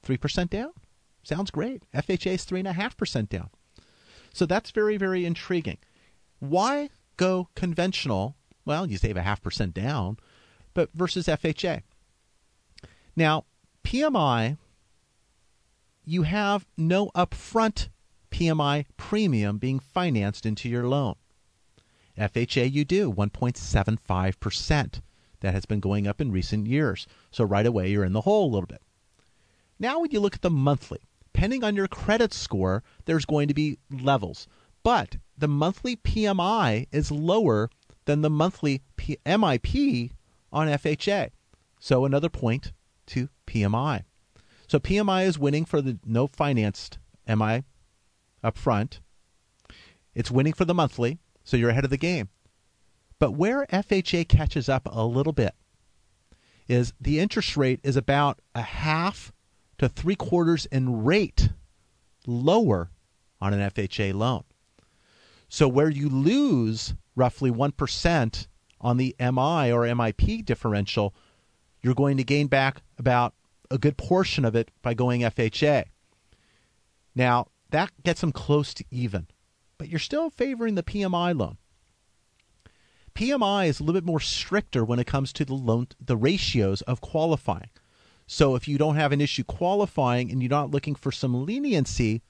3% 0.05 0.51
down? 0.51 0.74
Sounds 1.24 1.50
great. 1.50 1.81
FHA 1.91 2.33
is 2.33 2.45
3.5% 2.45 3.29
down. 3.29 3.50
So 4.31 4.45
that's 4.45 4.69
very, 4.69 4.95
very 4.97 5.25
intriguing. 5.25 5.79
Why 6.38 6.91
go 7.17 7.50
conventional? 7.55 8.35
Well, 8.63 8.85
you 8.85 9.00
save 9.00 9.17
a 9.17 9.24
half 9.24 9.41
percent 9.41 9.74
down, 9.74 10.17
but 10.75 10.91
versus 10.93 11.25
FHA. 11.25 11.81
Now, 13.15 13.45
PMI, 13.83 14.59
you 16.05 16.21
have 16.21 16.67
no 16.77 17.09
upfront 17.15 17.88
PMI 18.35 18.85
premium 18.97 19.57
being 19.57 19.79
financed 19.79 20.45
into 20.45 20.67
your 20.67 20.85
loan. 20.89 21.15
FHA, 22.17 22.69
you 22.69 22.83
do 22.83 23.09
1.75%. 23.09 25.01
That 25.39 25.53
has 25.53 25.65
been 25.65 25.79
going 25.79 26.05
up 26.05 26.19
in 26.19 26.33
recent 26.33 26.67
years. 26.67 27.07
So 27.31 27.45
right 27.45 27.65
away, 27.65 27.89
you're 27.89 28.03
in 28.03 28.11
the 28.11 28.21
hole 28.21 28.49
a 28.49 28.51
little 28.51 28.67
bit. 28.67 28.81
Now, 29.79 30.01
when 30.01 30.11
you 30.11 30.19
look 30.19 30.35
at 30.35 30.41
the 30.41 30.49
monthly, 30.49 30.99
depending 31.31 31.63
on 31.63 31.77
your 31.77 31.87
credit 31.87 32.33
score, 32.33 32.83
there's 33.05 33.25
going 33.25 33.47
to 33.47 33.53
be 33.53 33.77
levels. 33.89 34.47
But 34.83 35.15
the 35.37 35.47
monthly 35.47 35.95
PMI 35.95 36.87
is 36.91 37.11
lower 37.11 37.69
than 38.03 38.21
the 38.21 38.29
monthly 38.29 38.81
P- 38.97 39.17
MIP 39.25 40.11
on 40.51 40.67
FHA. 40.67 41.29
So 41.79 42.03
another 42.03 42.29
point 42.29 42.73
to 43.07 43.29
PMI. 43.47 44.03
So 44.67 44.79
PMI 44.79 45.25
is 45.25 45.39
winning 45.39 45.63
for 45.63 45.81
the 45.81 45.99
no 46.05 46.27
financed 46.27 46.97
MI 47.27 47.63
up 48.45 48.57
front. 48.57 49.01
It's 50.13 50.31
winning 50.31 50.53
for 50.53 50.65
the 50.65 50.73
monthly, 50.73 51.19
so 51.43 51.57
you're 51.57 51.71
ahead 51.71 51.83
of 51.83 51.89
the 51.89 51.97
game. 51.97 52.29
But 53.19 53.31
where 53.31 53.65
FHA 53.67 54.27
catches 54.29 54.69
up 54.69 54.87
a 54.91 55.05
little 55.05 55.33
bit 55.33 55.55
is 56.67 56.93
the 56.99 57.19
interest 57.19 57.57
rate 57.57 57.79
is 57.83 57.95
about 57.95 58.39
a 58.53 58.61
half 58.61 59.31
to 59.77 59.89
three 59.89 60.15
quarters 60.15 60.65
in 60.67 61.03
rate 61.03 61.49
lower 62.25 62.91
on 63.41 63.53
an 63.53 63.70
FHA 63.72 64.13
loan. 64.13 64.43
So 65.50 65.67
where 65.67 65.89
you 65.89 66.09
lose 66.09 66.96
roughly 67.15 67.51
1% 67.51 68.48
on 68.81 68.98
the 68.98 69.15
MI 69.20 69.72
or 69.72 69.85
MIP 69.85 70.46
differential, 70.46 71.13
you're 71.81 71.93
going 71.93 72.17
to 72.17 72.24
gain 72.24 72.48
back 72.48 72.81
about 72.98 73.33
a 73.70 73.77
good 73.77 73.98
portion 73.98 74.46
of 74.46 74.55
it 74.55 74.72
by 74.81 74.93
going 74.93 75.22
FHA. 75.22 75.85
Now, 77.15 77.48
that 77.71 77.91
gets 78.03 78.21
them 78.21 78.31
close 78.31 78.73
to 78.75 78.85
even, 78.91 79.27
but 79.77 79.89
you're 79.89 79.99
still 79.99 80.29
favoring 80.29 80.75
the 80.75 80.83
PMI 80.83 81.37
loan. 81.37 81.57
PMI 83.15 83.67
is 83.67 83.79
a 83.79 83.83
little 83.83 84.01
bit 84.01 84.05
more 84.05 84.19
stricter 84.19 84.83
when 84.83 84.99
it 84.99 85.07
comes 85.07 85.31
to 85.33 85.45
the 85.45 85.53
loan 85.53 85.87
the 85.99 86.17
ratios 86.17 86.81
of 86.81 87.01
qualifying. 87.01 87.69
So 88.27 88.55
if 88.55 88.67
you 88.67 88.77
don't 88.77 88.95
have 88.95 89.11
an 89.11 89.21
issue 89.21 89.43
qualifying 89.43 90.31
and 90.31 90.41
you're 90.41 90.49
not 90.49 90.71
looking 90.71 90.95
for 90.95 91.11
some 91.11 91.45
leniency, 91.45 92.23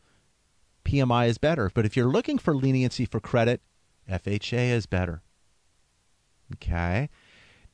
PMI 0.83 1.27
is 1.27 1.37
better. 1.37 1.71
But 1.73 1.85
if 1.85 1.95
you're 1.95 2.11
looking 2.11 2.37
for 2.37 2.55
leniency 2.55 3.05
for 3.05 3.19
credit, 3.19 3.61
FHA 4.09 4.71
is 4.71 4.85
better. 4.85 5.23
Okay. 6.53 7.09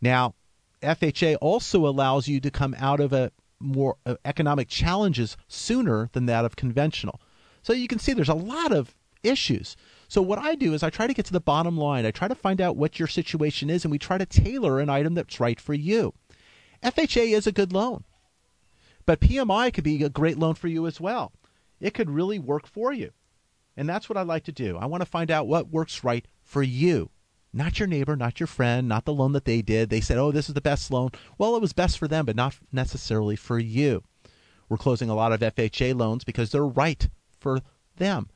Now, 0.01 0.35
FHA 0.81 1.37
also 1.41 1.85
allows 1.85 2.27
you 2.27 2.39
to 2.39 2.49
come 2.49 2.75
out 2.77 2.99
of 2.99 3.11
a 3.11 3.31
more 3.59 3.97
uh, 4.05 4.15
economic 4.25 4.67
challenges 4.67 5.37
sooner 5.47 6.09
than 6.13 6.25
that 6.27 6.45
of 6.45 6.55
conventional. 6.55 7.19
So 7.61 7.73
you 7.73 7.87
can 7.87 7.99
see 7.99 8.13
there's 8.13 8.29
a 8.29 8.33
lot 8.33 8.71
of 8.71 8.95
issues. 9.23 9.75
So 10.07 10.21
what 10.21 10.39
I 10.39 10.55
do 10.55 10.73
is 10.73 10.83
I 10.83 10.89
try 10.89 11.07
to 11.07 11.13
get 11.13 11.25
to 11.27 11.33
the 11.33 11.39
bottom 11.39 11.77
line. 11.77 12.05
I 12.05 12.11
try 12.11 12.27
to 12.27 12.35
find 12.35 12.59
out 12.59 12.75
what 12.75 12.99
your 12.99 13.07
situation 13.07 13.69
is 13.69 13.85
and 13.85 13.91
we 13.91 13.99
try 13.99 14.17
to 14.17 14.25
tailor 14.25 14.79
an 14.79 14.89
item 14.89 15.13
that's 15.13 15.39
right 15.39 15.59
for 15.59 15.73
you. 15.73 16.13
FHA 16.83 17.35
is 17.35 17.47
a 17.47 17.51
good 17.51 17.71
loan. 17.71 18.03
But 19.05 19.19
PMI 19.21 19.73
could 19.73 19.83
be 19.83 20.03
a 20.03 20.09
great 20.09 20.37
loan 20.37 20.55
for 20.55 20.67
you 20.67 20.87
as 20.87 20.99
well. 20.99 21.31
It 21.79 21.93
could 21.93 22.09
really 22.09 22.39
work 22.39 22.67
for 22.67 22.91
you. 22.91 23.11
And 23.77 23.87
that's 23.87 24.09
what 24.09 24.17
I 24.17 24.21
like 24.23 24.43
to 24.45 24.51
do. 24.51 24.77
I 24.77 24.85
want 24.85 25.01
to 25.01 25.09
find 25.09 25.31
out 25.31 25.47
what 25.47 25.69
works 25.69 26.03
right 26.03 26.27
for 26.43 26.61
you 26.61 27.09
not 27.53 27.79
your 27.79 27.87
neighbor, 27.87 28.15
not 28.15 28.39
your 28.39 28.47
friend, 28.47 28.87
not 28.87 29.05
the 29.05 29.13
loan 29.13 29.33
that 29.33 29.45
they 29.45 29.61
did. 29.61 29.89
They 29.89 30.01
said, 30.01 30.17
oh, 30.17 30.31
this 30.31 30.47
is 30.47 30.55
the 30.55 30.61
best 30.61 30.91
loan. 30.91 31.09
Well, 31.37 31.55
it 31.55 31.61
was 31.61 31.73
best 31.73 31.97
for 31.97 32.07
them, 32.07 32.25
but 32.25 32.35
not 32.35 32.55
necessarily 32.71 33.35
for 33.35 33.59
you. 33.59 34.03
We're 34.69 34.77
closing 34.77 35.09
a 35.09 35.15
lot 35.15 35.33
of 35.33 35.41
FHA 35.41 35.95
loans 35.95 36.23
because 36.23 36.51
they're 36.51 36.65
right 36.65 37.09
for 37.41 37.59
them. 37.97 38.29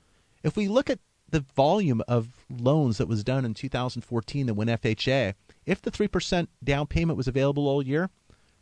If 0.43 0.57
we 0.57 0.67
look 0.67 0.89
at 0.89 0.99
the 1.29 1.45
volume 1.55 2.01
of 2.07 2.45
loans 2.49 2.97
that 2.97 3.07
was 3.07 3.23
done 3.23 3.45
in 3.45 3.53
2014 3.53 4.47
that 4.47 4.53
went 4.53 4.69
FHA, 4.69 5.33
if 5.65 5.81
the 5.81 5.91
3% 5.91 6.47
down 6.63 6.87
payment 6.87 7.17
was 7.17 7.27
available 7.27 7.67
all 7.67 7.81
year, 7.81 8.09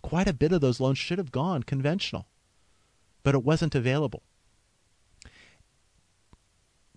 quite 0.01 0.27
a 0.27 0.33
bit 0.33 0.51
of 0.51 0.61
those 0.61 0.79
loans 0.79 0.97
should 0.97 1.17
have 1.17 1.31
gone 1.31 1.63
conventional. 1.63 2.27
But 3.23 3.35
it 3.35 3.43
wasn't 3.43 3.73
available. 3.73 4.23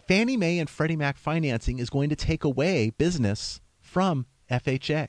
Fannie 0.06 0.36
Mae 0.36 0.58
and 0.58 0.70
Freddie 0.70 0.96
Mac 0.96 1.16
financing 1.16 1.78
is 1.78 1.90
going 1.90 2.10
to 2.10 2.16
take 2.16 2.44
away 2.44 2.90
business 2.90 3.60
from 3.80 4.26
FHA. 4.50 5.08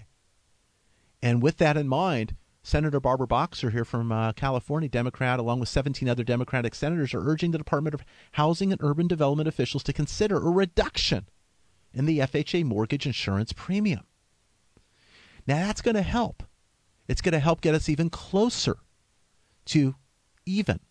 And 1.21 1.41
with 1.41 1.57
that 1.57 1.77
in 1.77 1.87
mind, 1.87 2.35
Senator 2.67 2.99
Barbara 2.99 3.27
Boxer 3.27 3.69
here 3.69 3.85
from 3.85 4.11
uh, 4.11 4.33
California, 4.33 4.89
Democrat, 4.89 5.39
along 5.39 5.61
with 5.61 5.69
17 5.69 6.09
other 6.09 6.25
Democratic 6.25 6.75
senators, 6.75 7.13
are 7.13 7.25
urging 7.25 7.51
the 7.51 7.57
Department 7.57 7.93
of 7.93 8.03
Housing 8.33 8.73
and 8.73 8.83
Urban 8.83 9.07
Development 9.07 9.47
officials 9.47 9.83
to 9.83 9.93
consider 9.93 10.35
a 10.35 10.51
reduction 10.51 11.29
in 11.93 12.05
the 12.05 12.19
FHA 12.19 12.65
mortgage 12.65 13.05
insurance 13.05 13.53
premium. 13.53 14.01
Now, 15.47 15.65
that's 15.65 15.81
going 15.81 15.95
to 15.95 16.01
help. 16.01 16.43
It's 17.07 17.21
going 17.21 17.31
to 17.31 17.39
help 17.39 17.61
get 17.61 17.73
us 17.73 17.87
even 17.87 18.09
closer 18.09 18.79
to 19.67 19.95
even. 20.45 20.81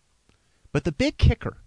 But 0.71 0.83
the 0.83 0.91
big 0.91 1.17
kicker 1.17 1.57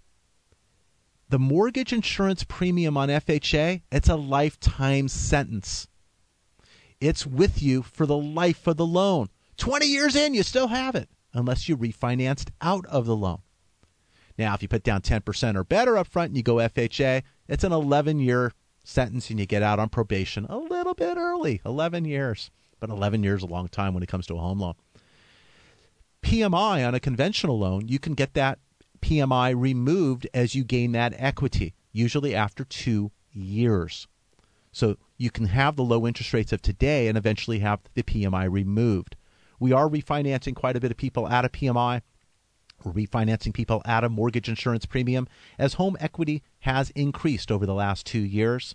the 1.29 1.39
mortgage 1.39 1.93
insurance 1.93 2.43
premium 2.43 2.97
on 2.97 3.11
FHA, 3.11 3.83
it's 3.93 4.09
a 4.09 4.17
lifetime 4.17 5.07
sentence. 5.07 5.87
It's 7.01 7.25
with 7.25 7.63
you 7.63 7.83
for 7.83 8.07
the 8.07 8.17
life 8.17 8.67
of 8.67 8.77
the 8.77 8.85
loan. 8.85 9.29
20 9.61 9.87
years 9.87 10.17
in, 10.17 10.35
you 10.35 10.43
still 10.43 10.69
have 10.69 10.95
it, 10.95 11.09
unless 11.35 11.69
you 11.69 11.77
refinanced 11.77 12.49
out 12.63 12.87
of 12.87 13.05
the 13.07 13.15
loan. 13.15 13.41
Now, 14.39 14.55
if 14.55 14.63
you 14.63 14.69
put 14.69 14.83
down 14.83 15.03
10% 15.03 15.55
or 15.55 15.65
better 15.65 15.99
up 15.99 16.07
front 16.07 16.29
and 16.29 16.37
you 16.37 16.43
go 16.43 16.55
FHA, 16.57 17.23
it's 17.47 17.63
an 17.63 17.73
11 17.73 18.21
year 18.21 18.53
sentence 18.85 19.29
and 19.29 19.39
you 19.39 19.45
get 19.45 19.63
out 19.63 19.79
on 19.79 19.91
probation 19.91 20.47
a 20.49 20.57
little 20.57 20.95
bit 20.95 21.19
early 21.19 21.61
11 21.67 22.07
years. 22.07 22.51
But 22.81 22.89
11 22.89 23.23
years 23.23 23.41
is 23.41 23.43
a 23.45 23.53
long 23.53 23.69
time 23.69 23.93
when 23.93 24.03
it 24.03 24.09
comes 24.09 24.27
to 24.29 24.35
a 24.35 24.41
home 24.41 24.61
loan. 24.61 24.75
PMI 26.23 26.87
on 26.87 26.95
a 26.95 27.01
conventional 27.01 27.59
loan, 27.59 27.87
you 27.87 27.99
can 27.99 28.15
get 28.15 28.33
that 28.33 28.59
PMI 29.03 29.55
removed 29.55 30.27
as 30.33 30.55
you 30.55 30.65
gain 30.65 30.93
that 30.93 31.13
equity, 31.19 31.75
usually 31.93 32.35
after 32.35 32.65
two 32.65 33.11
years. 33.31 34.09
So 34.73 34.97
you 35.19 35.31
can 35.31 35.47
have 35.47 35.77
the 35.77 35.85
low 35.85 36.07
interest 36.07 36.33
rates 36.33 36.53
of 36.53 36.63
today 36.63 37.09
and 37.09 37.19
eventually 37.19 37.59
have 37.59 37.81
the 37.93 38.03
PMI 38.03 38.51
removed. 38.51 39.17
We 39.61 39.73
are 39.73 39.89
refinancing 39.89 40.57
quite 40.57 40.77
a 40.77 40.81
bit 40.81 40.91
of 40.91 40.97
people 40.97 41.27
out 41.27 41.45
of 41.45 41.53
PMI. 41.53 42.03
We're 42.83 42.93
refinancing 42.93 43.53
people 43.53 43.83
out 43.85 44.05
of 44.05 44.11
mortgage 44.11 44.49
insurance 44.49 44.87
premium 44.87 45.29
as 45.59 45.75
home 45.75 45.97
equity 46.01 46.43
has 46.61 46.91
increased 46.91 47.53
over 47.53 47.67
the 47.67 47.75
last 47.75 48.07
two 48.07 48.21
years. 48.21 48.75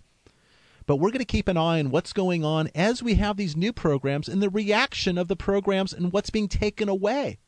But 0.86 0.96
we're 0.96 1.10
going 1.10 1.18
to 1.18 1.24
keep 1.24 1.48
an 1.48 1.56
eye 1.56 1.80
on 1.80 1.90
what's 1.90 2.12
going 2.12 2.44
on 2.44 2.70
as 2.72 3.02
we 3.02 3.14
have 3.14 3.36
these 3.36 3.56
new 3.56 3.72
programs 3.72 4.28
and 4.28 4.40
the 4.40 4.48
reaction 4.48 5.18
of 5.18 5.26
the 5.26 5.34
programs 5.34 5.92
and 5.92 6.12
what's 6.12 6.30
being 6.30 6.48
taken 6.48 6.88
away. 6.88 7.38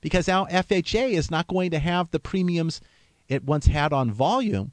Because 0.00 0.26
now 0.26 0.44
FHA 0.46 1.10
is 1.12 1.30
not 1.30 1.46
going 1.46 1.70
to 1.70 1.78
have 1.78 2.10
the 2.10 2.18
premiums 2.18 2.80
it 3.28 3.44
once 3.44 3.66
had 3.66 3.92
on 3.92 4.10
volume. 4.10 4.72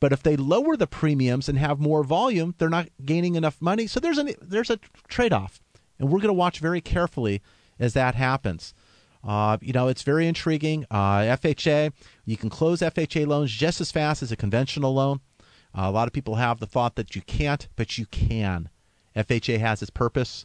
But 0.00 0.12
if 0.12 0.24
they 0.24 0.34
lower 0.34 0.76
the 0.76 0.88
premiums 0.88 1.48
and 1.48 1.56
have 1.56 1.78
more 1.78 2.02
volume, 2.02 2.56
they're 2.58 2.68
not 2.68 2.88
gaining 3.04 3.36
enough 3.36 3.62
money. 3.62 3.86
So 3.86 4.00
there's 4.00 4.18
a 4.18 4.34
there's 4.42 4.68
a 4.68 4.80
trade 5.06 5.32
off, 5.32 5.62
and 6.02 6.10
we're 6.10 6.18
going 6.18 6.28
to 6.28 6.34
watch 6.34 6.58
very 6.58 6.80
carefully 6.80 7.40
as 7.78 7.94
that 7.94 8.16
happens. 8.16 8.74
Uh, 9.22 9.56
you 9.60 9.72
know, 9.72 9.86
it's 9.86 10.02
very 10.02 10.26
intriguing. 10.26 10.84
Uh, 10.90 11.20
FHA, 11.20 11.92
you 12.24 12.36
can 12.36 12.50
close 12.50 12.80
FHA 12.80 13.24
loans 13.24 13.52
just 13.52 13.80
as 13.80 13.92
fast 13.92 14.20
as 14.20 14.32
a 14.32 14.36
conventional 14.36 14.92
loan. 14.92 15.20
Uh, 15.72 15.82
a 15.82 15.92
lot 15.92 16.08
of 16.08 16.12
people 16.12 16.34
have 16.34 16.58
the 16.58 16.66
thought 16.66 16.96
that 16.96 17.14
you 17.14 17.22
can't, 17.22 17.68
but 17.76 17.98
you 17.98 18.06
can. 18.06 18.68
FHA 19.14 19.60
has 19.60 19.80
its 19.80 19.92
purpose. 19.92 20.44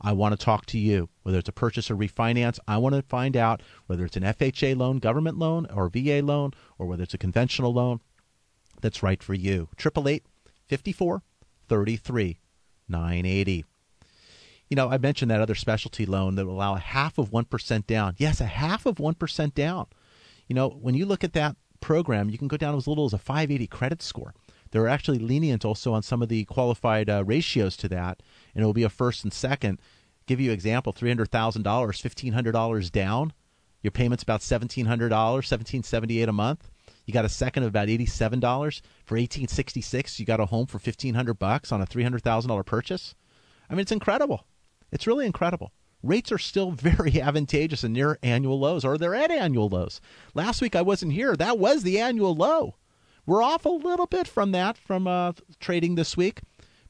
I 0.00 0.12
want 0.12 0.38
to 0.38 0.44
talk 0.44 0.66
to 0.66 0.78
you, 0.78 1.08
whether 1.22 1.38
it's 1.38 1.48
a 1.48 1.52
purchase 1.52 1.88
or 1.88 1.96
refinance. 1.96 2.58
I 2.66 2.78
want 2.78 2.96
to 2.96 3.02
find 3.02 3.36
out 3.36 3.62
whether 3.86 4.04
it's 4.04 4.16
an 4.16 4.24
FHA 4.24 4.76
loan, 4.76 4.98
government 4.98 5.38
loan, 5.38 5.66
or 5.72 5.88
VA 5.88 6.20
loan, 6.20 6.50
or 6.78 6.86
whether 6.86 7.04
it's 7.04 7.14
a 7.14 7.18
conventional 7.18 7.72
loan 7.72 8.00
that's 8.80 9.04
right 9.04 9.22
for 9.22 9.34
you. 9.34 9.68
888 9.78 10.24
54 10.66 11.22
33 11.68 12.38
980. 12.88 13.64
You 14.68 14.76
know, 14.76 14.90
I 14.90 14.98
mentioned 14.98 15.30
that 15.30 15.40
other 15.40 15.54
specialty 15.54 16.06
loan 16.06 16.34
that 16.34 16.46
will 16.46 16.54
allow 16.54 16.74
a 16.74 16.80
half 16.80 17.18
of 17.18 17.30
1% 17.30 17.86
down. 17.86 18.14
Yes, 18.18 18.40
a 18.40 18.46
half 18.46 18.84
of 18.84 18.96
1% 18.96 19.54
down. 19.54 19.86
You 20.48 20.54
know, 20.54 20.68
when 20.68 20.94
you 20.94 21.06
look 21.06 21.22
at 21.22 21.34
that 21.34 21.56
program, 21.80 22.30
you 22.30 22.38
can 22.38 22.48
go 22.48 22.56
down 22.56 22.74
as 22.74 22.88
little 22.88 23.04
as 23.04 23.12
a 23.12 23.18
580 23.18 23.66
credit 23.68 24.02
score. 24.02 24.34
They're 24.70 24.88
actually 24.88 25.18
lenient 25.18 25.64
also 25.64 25.92
on 25.92 26.02
some 26.02 26.22
of 26.22 26.28
the 26.28 26.44
qualified 26.44 27.08
uh, 27.08 27.24
ratios 27.24 27.76
to 27.78 27.88
that, 27.88 28.22
and 28.54 28.62
it 28.62 28.66
will 28.66 28.72
be 28.72 28.82
a 28.82 28.88
first 28.88 29.24
and 29.24 29.32
second. 29.32 29.80
Give 30.26 30.40
you 30.40 30.50
an 30.50 30.54
example: 30.54 30.92
three 30.92 31.08
hundred 31.08 31.30
thousand 31.30 31.62
dollars, 31.62 32.00
fifteen 32.00 32.32
hundred 32.32 32.52
dollars 32.52 32.90
down. 32.90 33.32
Your 33.82 33.92
payment's 33.92 34.24
about 34.24 34.42
seventeen 34.42 34.86
hundred 34.86 35.10
dollars, 35.10 35.46
seventeen 35.46 35.82
seventy 35.84 36.20
eight 36.20 36.28
a 36.28 36.32
month. 36.32 36.68
You 37.04 37.14
got 37.14 37.24
a 37.24 37.28
second 37.28 37.62
of 37.62 37.68
about 37.68 37.88
eighty 37.88 38.06
seven 38.06 38.40
dollars 38.40 38.82
for 39.04 39.16
eighteen 39.16 39.46
sixty 39.46 39.80
six. 39.80 40.18
You 40.18 40.26
got 40.26 40.40
a 40.40 40.46
home 40.46 40.66
for 40.66 40.80
fifteen 40.80 41.14
hundred 41.14 41.34
bucks 41.34 41.70
on 41.70 41.80
a 41.80 41.86
three 41.86 42.02
hundred 42.02 42.22
thousand 42.22 42.48
dollar 42.48 42.64
purchase. 42.64 43.14
I 43.70 43.74
mean, 43.74 43.80
it's 43.80 43.92
incredible. 43.92 44.44
It's 44.92 45.06
really 45.06 45.26
incredible. 45.26 45.72
Rates 46.02 46.30
are 46.32 46.38
still 46.38 46.70
very 46.72 47.20
advantageous 47.20 47.84
and 47.84 47.94
near 47.94 48.18
annual 48.22 48.58
lows, 48.58 48.84
or 48.84 48.98
they're 48.98 49.14
at 49.14 49.30
annual 49.30 49.68
lows. 49.68 50.00
Last 50.34 50.60
week 50.60 50.76
I 50.76 50.82
wasn't 50.82 51.12
here. 51.12 51.36
That 51.36 51.58
was 51.58 51.82
the 51.82 51.98
annual 51.98 52.34
low. 52.34 52.76
We're 53.26 53.42
off 53.42 53.64
a 53.64 53.70
little 53.70 54.06
bit 54.06 54.28
from 54.28 54.52
that 54.52 54.78
from 54.78 55.08
uh, 55.08 55.32
trading 55.58 55.96
this 55.96 56.16
week, 56.16 56.42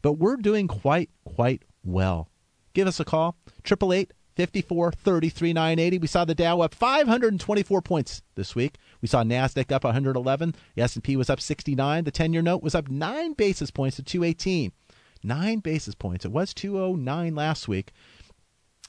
but 0.02 0.14
we're 0.14 0.36
doing 0.36 0.68
quite 0.68 1.08
quite 1.24 1.62
well. 1.82 2.28
Give 2.74 2.86
us 2.86 3.00
a 3.00 3.06
call, 3.06 3.36
888 3.64 4.12
54 4.36 4.92
33 4.92 5.52
980. 5.54 5.98
We 5.98 6.06
saw 6.06 6.24
the 6.26 6.34
Dow 6.34 6.60
up 6.60 6.74
524 6.74 7.80
points 7.80 8.22
this 8.34 8.54
week. 8.54 8.76
We 9.00 9.08
saw 9.08 9.22
Nasdaq 9.24 9.72
up 9.72 9.84
111. 9.84 10.54
The 10.74 10.82
S&P 10.82 11.16
was 11.16 11.30
up 11.30 11.40
69. 11.40 12.04
The 12.04 12.12
10-year 12.12 12.42
note 12.42 12.62
was 12.62 12.74
up 12.74 12.90
9 12.90 13.32
basis 13.32 13.70
points 13.70 13.96
to 13.96 14.02
218. 14.02 14.72
9 15.26 15.60
basis 15.60 15.94
points. 15.94 16.24
It 16.24 16.32
was 16.32 16.54
209 16.54 17.34
last 17.34 17.68
week. 17.68 17.92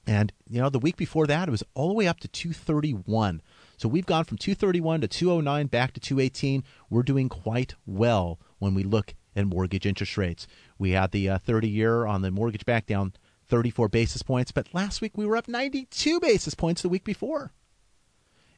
And 0.06 0.32
you 0.50 0.62
know, 0.62 0.70
the 0.70 0.80
week 0.80 0.96
before 0.96 1.28
that 1.28 1.50
it 1.50 1.52
was 1.52 1.64
all 1.74 1.90
the 1.90 1.94
way 1.94 2.08
up 2.08 2.20
to 2.22 2.28
231. 2.28 3.42
So 3.78 3.90
we've 3.90 4.06
gone 4.06 4.24
from 4.24 4.38
231 4.38 5.02
to 5.02 5.08
209 5.08 5.68
back 5.68 5.94
to 5.94 6.00
218. 6.00 6.64
We're 6.90 7.04
doing 7.04 7.28
quite 7.28 7.76
well 7.86 8.40
when 8.60 8.74
we 8.74 8.84
look 8.84 9.14
at 9.36 9.46
mortgage 9.46 9.86
interest 9.86 10.18
rates. 10.18 10.48
We 10.80 10.92
had 10.92 11.12
the 11.12 11.30
uh, 11.30 11.38
30 11.40 11.68
year 11.70 12.06
on 12.06 12.22
the 12.22 12.32
mortgage 12.32 12.66
back 12.66 12.88
down 12.88 13.14
34 13.50 13.90
basis 13.90 14.24
points, 14.24 14.52
but 14.52 14.74
last 14.74 15.02
week 15.02 15.18
we 15.18 15.26
were 15.26 15.38
up 15.38 15.48
92 15.48 16.20
basis 16.20 16.54
points 16.54 16.82
the 16.82 16.90
week 16.90 17.04
before. 17.04 17.52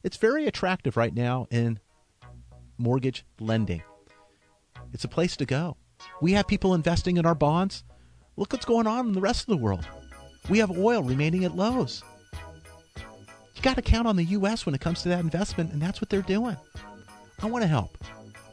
It's 0.03 0.17
very 0.17 0.47
attractive 0.47 0.95
right 0.97 1.13
now 1.13 1.47
in 1.51 1.79
mortgage 2.77 3.25
lending. 3.39 3.83
It's 4.93 5.03
a 5.03 5.09
place 5.09 5.35
to 5.37 5.45
go. 5.45 5.77
We 6.21 6.33
have 6.33 6.47
people 6.47 6.73
investing 6.73 7.17
in 7.17 7.25
our 7.25 7.35
bonds. 7.35 7.83
Look 8.37 8.53
what's 8.53 8.65
going 8.65 8.87
on 8.87 9.07
in 9.07 9.13
the 9.13 9.21
rest 9.21 9.41
of 9.41 9.47
the 9.47 9.63
world. 9.63 9.85
We 10.49 10.59
have 10.59 10.77
oil 10.77 11.03
remaining 11.03 11.45
at 11.45 11.55
lows. 11.55 12.03
You 13.55 13.61
got 13.61 13.75
to 13.75 13.81
count 13.81 14.07
on 14.07 14.15
the 14.15 14.23
U.S. 14.23 14.65
when 14.65 14.73
it 14.73 14.81
comes 14.81 15.01
to 15.03 15.09
that 15.09 15.19
investment, 15.19 15.73
and 15.73 15.81
that's 15.81 15.99
what 15.99 16.09
they're 16.09 16.21
doing. 16.21 16.55
I 17.41 17.45
want 17.45 17.63
to 17.63 17.67
help. 17.67 17.97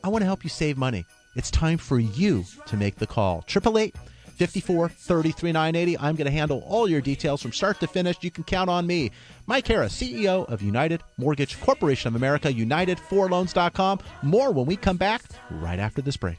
I 0.02 0.08
want 0.08 0.22
to 0.22 0.26
help 0.26 0.44
you 0.44 0.50
save 0.50 0.76
money. 0.76 1.04
It's 1.36 1.50
time 1.50 1.78
for 1.78 1.98
you 1.98 2.44
to 2.66 2.76
make 2.76 2.96
the 2.96 3.06
call. 3.06 3.44
888 3.48 3.94
54 4.36 4.88
33 4.88 5.52
980. 5.52 5.98
I'm 5.98 6.14
going 6.14 6.26
to 6.26 6.30
handle 6.30 6.62
all 6.66 6.88
your 6.88 7.00
details 7.00 7.40
from 7.40 7.52
start 7.52 7.80
to 7.80 7.86
finish. 7.86 8.16
You 8.20 8.30
can 8.30 8.44
count 8.44 8.68
on 8.68 8.86
me. 8.86 9.10
Mike 9.46 9.66
Harris, 9.66 10.00
CEO 10.00 10.48
of 10.50 10.62
United 10.62 11.02
Mortgage 11.18 11.60
Corporation 11.60 12.08
of 12.08 12.16
America, 12.16 12.52
United4Loans.com. 12.52 14.00
More 14.22 14.52
when 14.52 14.66
we 14.66 14.76
come 14.76 14.96
back 14.96 15.22
right 15.50 15.78
after 15.78 16.02
this 16.02 16.16
break. 16.16 16.38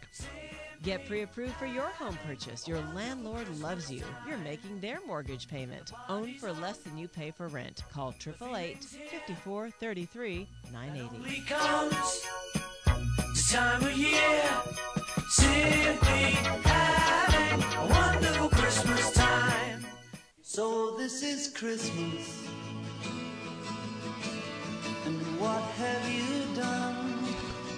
Get 0.83 1.05
pre 1.07 1.23
approved 1.23 1.55
for 1.55 1.65
your 1.65 1.87
home 1.87 2.17
purchase. 2.25 2.67
Your 2.67 2.81
landlord 2.93 3.47
loves 3.59 3.91
you. 3.91 4.03
You're 4.27 4.37
making 4.37 4.79
their 4.79 4.99
mortgage 5.05 5.47
payment. 5.47 5.91
Own 6.09 6.35
for 6.35 6.53
less 6.53 6.77
than 6.77 6.97
you 6.97 7.07
pay 7.07 7.31
for 7.31 7.47
rent. 7.47 7.83
Call 7.93 8.13
888 8.25 8.83
54 8.83 9.69
33 9.71 10.47
980. 10.71 11.41
comes 11.41 12.27
time 13.49 13.81
of 13.81 13.97
year. 13.97 14.43
Simply 15.29 16.31
having 16.65 17.63
a 17.63 17.87
wonderful 17.87 18.49
Christmas 18.49 19.11
time. 19.13 19.85
So 20.41 20.97
this 20.97 21.23
is 21.23 21.49
Christmas. 21.49 22.45
And 25.05 25.39
what 25.39 25.61
have 25.61 26.09
you 26.09 26.55
done? 26.55 27.25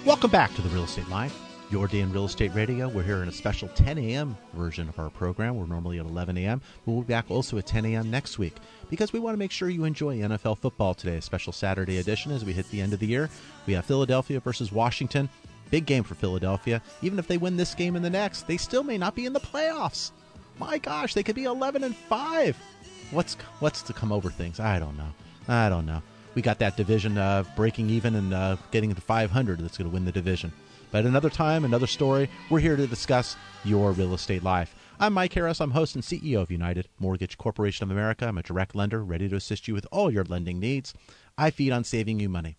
Welcome 0.04 0.30
back 0.30 0.52
to 0.54 0.62
the 0.62 0.68
Real 0.70 0.84
Estate 0.84 1.08
Life, 1.08 1.38
your 1.70 1.86
day 1.86 2.00
in 2.00 2.12
real 2.12 2.24
estate 2.24 2.52
radio. 2.54 2.88
We're 2.88 3.04
here 3.04 3.22
in 3.22 3.28
a 3.28 3.32
special 3.32 3.68
10 3.68 3.96
a.m. 3.98 4.36
version 4.54 4.88
of 4.88 4.98
our 4.98 5.10
program. 5.10 5.56
We're 5.56 5.66
normally 5.66 5.98
at 6.00 6.06
11 6.06 6.36
a.m. 6.38 6.60
We'll 6.84 7.02
be 7.02 7.12
back 7.12 7.30
also 7.30 7.58
at 7.58 7.66
10 7.66 7.84
a.m. 7.86 8.10
next 8.10 8.38
week 8.38 8.56
because 8.88 9.12
we 9.12 9.20
want 9.20 9.34
to 9.34 9.38
make 9.38 9.52
sure 9.52 9.68
you 9.68 9.84
enjoy 9.84 10.18
NFL 10.18 10.58
football 10.58 10.94
today, 10.94 11.16
a 11.16 11.22
special 11.22 11.52
Saturday 11.52 11.98
edition 11.98 12.32
as 12.32 12.44
we 12.44 12.52
hit 12.52 12.68
the 12.70 12.80
end 12.80 12.92
of 12.92 12.98
the 12.98 13.06
year. 13.06 13.30
We 13.66 13.74
have 13.74 13.84
Philadelphia 13.84 14.40
versus 14.40 14.72
Washington. 14.72 15.28
Big 15.70 15.86
game 15.86 16.02
for 16.02 16.14
Philadelphia. 16.16 16.82
Even 17.02 17.18
if 17.18 17.28
they 17.28 17.38
win 17.38 17.56
this 17.56 17.74
game 17.74 17.94
and 17.94 18.04
the 18.04 18.10
next, 18.10 18.48
they 18.48 18.56
still 18.56 18.82
may 18.82 18.98
not 18.98 19.14
be 19.14 19.26
in 19.26 19.32
the 19.32 19.40
playoffs. 19.40 20.10
My 20.58 20.78
gosh, 20.78 21.14
they 21.14 21.22
could 21.22 21.36
be 21.36 21.44
11 21.44 21.84
and 21.84 21.94
5. 21.94 22.56
What's 23.12 23.34
what's 23.60 23.82
to 23.82 23.92
come 23.92 24.10
over 24.10 24.30
things? 24.30 24.58
I 24.58 24.78
don't 24.78 24.96
know. 24.96 25.12
I 25.48 25.68
don't 25.68 25.86
know. 25.86 26.02
We 26.34 26.42
got 26.42 26.58
that 26.60 26.76
division 26.76 27.18
uh, 27.18 27.44
breaking 27.56 27.90
even 27.90 28.14
and 28.14 28.32
uh, 28.32 28.56
getting 28.70 28.94
to 28.94 29.00
500 29.00 29.60
that's 29.60 29.76
going 29.76 29.90
to 29.90 29.94
win 29.94 30.04
the 30.04 30.12
division. 30.12 30.52
But 30.92 31.04
another 31.04 31.30
time, 31.30 31.64
another 31.64 31.86
story. 31.86 32.28
We're 32.50 32.60
here 32.60 32.76
to 32.76 32.86
discuss 32.86 33.36
your 33.64 33.92
real 33.92 34.14
estate 34.14 34.42
life. 34.42 34.74
I'm 35.00 35.12
Mike 35.12 35.32
Harris. 35.32 35.60
I'm 35.60 35.70
host 35.70 35.94
and 35.94 36.04
CEO 36.04 36.40
of 36.40 36.50
United 36.50 36.88
Mortgage 36.98 37.38
Corporation 37.38 37.84
of 37.84 37.90
America. 37.90 38.26
I'm 38.26 38.38
a 38.38 38.42
direct 38.42 38.74
lender 38.74 39.02
ready 39.02 39.28
to 39.28 39.36
assist 39.36 39.66
you 39.66 39.74
with 39.74 39.86
all 39.90 40.10
your 40.10 40.24
lending 40.24 40.60
needs. 40.60 40.94
I 41.38 41.50
feed 41.50 41.72
on 41.72 41.84
saving 41.84 42.20
you 42.20 42.28
money. 42.28 42.58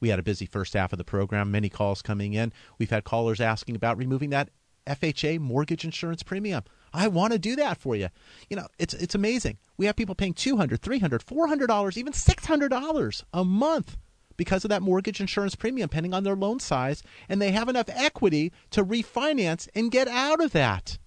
We 0.00 0.10
had 0.10 0.18
a 0.18 0.22
busy 0.22 0.46
first 0.46 0.74
half 0.74 0.92
of 0.92 0.98
the 0.98 1.04
program, 1.04 1.50
many 1.50 1.68
calls 1.68 2.02
coming 2.02 2.34
in. 2.34 2.52
We've 2.78 2.90
had 2.90 3.04
callers 3.04 3.40
asking 3.40 3.76
about 3.76 3.98
removing 3.98 4.30
that 4.30 4.50
FHA 4.86 5.40
mortgage 5.40 5.84
insurance 5.84 6.22
premium. 6.22 6.62
I 6.96 7.08
want 7.08 7.32
to 7.32 7.38
do 7.38 7.56
that 7.56 7.78
for 7.78 7.94
you. 7.94 8.08
You 8.48 8.56
know, 8.56 8.66
it's 8.78 8.94
it's 8.94 9.14
amazing. 9.14 9.58
We 9.76 9.86
have 9.86 9.96
people 9.96 10.14
paying 10.14 10.34
200, 10.34 10.80
300, 10.80 11.22
400 11.22 11.66
dollars, 11.66 11.98
even 11.98 12.12
600 12.12 12.68
dollars 12.68 13.24
a 13.32 13.44
month 13.44 13.96
because 14.36 14.64
of 14.64 14.68
that 14.70 14.82
mortgage 14.82 15.20
insurance 15.20 15.54
premium 15.54 15.88
depending 15.88 16.14
on 16.14 16.24
their 16.24 16.36
loan 16.36 16.60
size 16.60 17.02
and 17.28 17.40
they 17.40 17.52
have 17.52 17.68
enough 17.68 17.88
equity 17.88 18.52
to 18.70 18.84
refinance 18.84 19.68
and 19.74 19.90
get 19.90 20.08
out 20.08 20.42
of 20.42 20.52
that. 20.52 20.98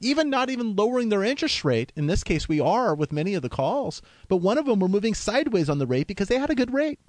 Even 0.00 0.28
not 0.28 0.50
even 0.50 0.76
lowering 0.76 1.08
their 1.08 1.24
interest 1.24 1.64
rate. 1.64 1.92
In 1.96 2.06
this 2.06 2.22
case 2.22 2.48
we 2.48 2.60
are 2.60 2.94
with 2.94 3.12
many 3.12 3.34
of 3.34 3.42
the 3.42 3.48
calls, 3.48 4.02
but 4.28 4.36
one 4.36 4.58
of 4.58 4.66
them 4.66 4.78
were 4.78 4.88
moving 4.88 5.14
sideways 5.14 5.70
on 5.70 5.78
the 5.78 5.86
rate 5.86 6.06
because 6.06 6.28
they 6.28 6.38
had 6.38 6.50
a 6.50 6.54
good 6.54 6.72
rate. 6.72 7.00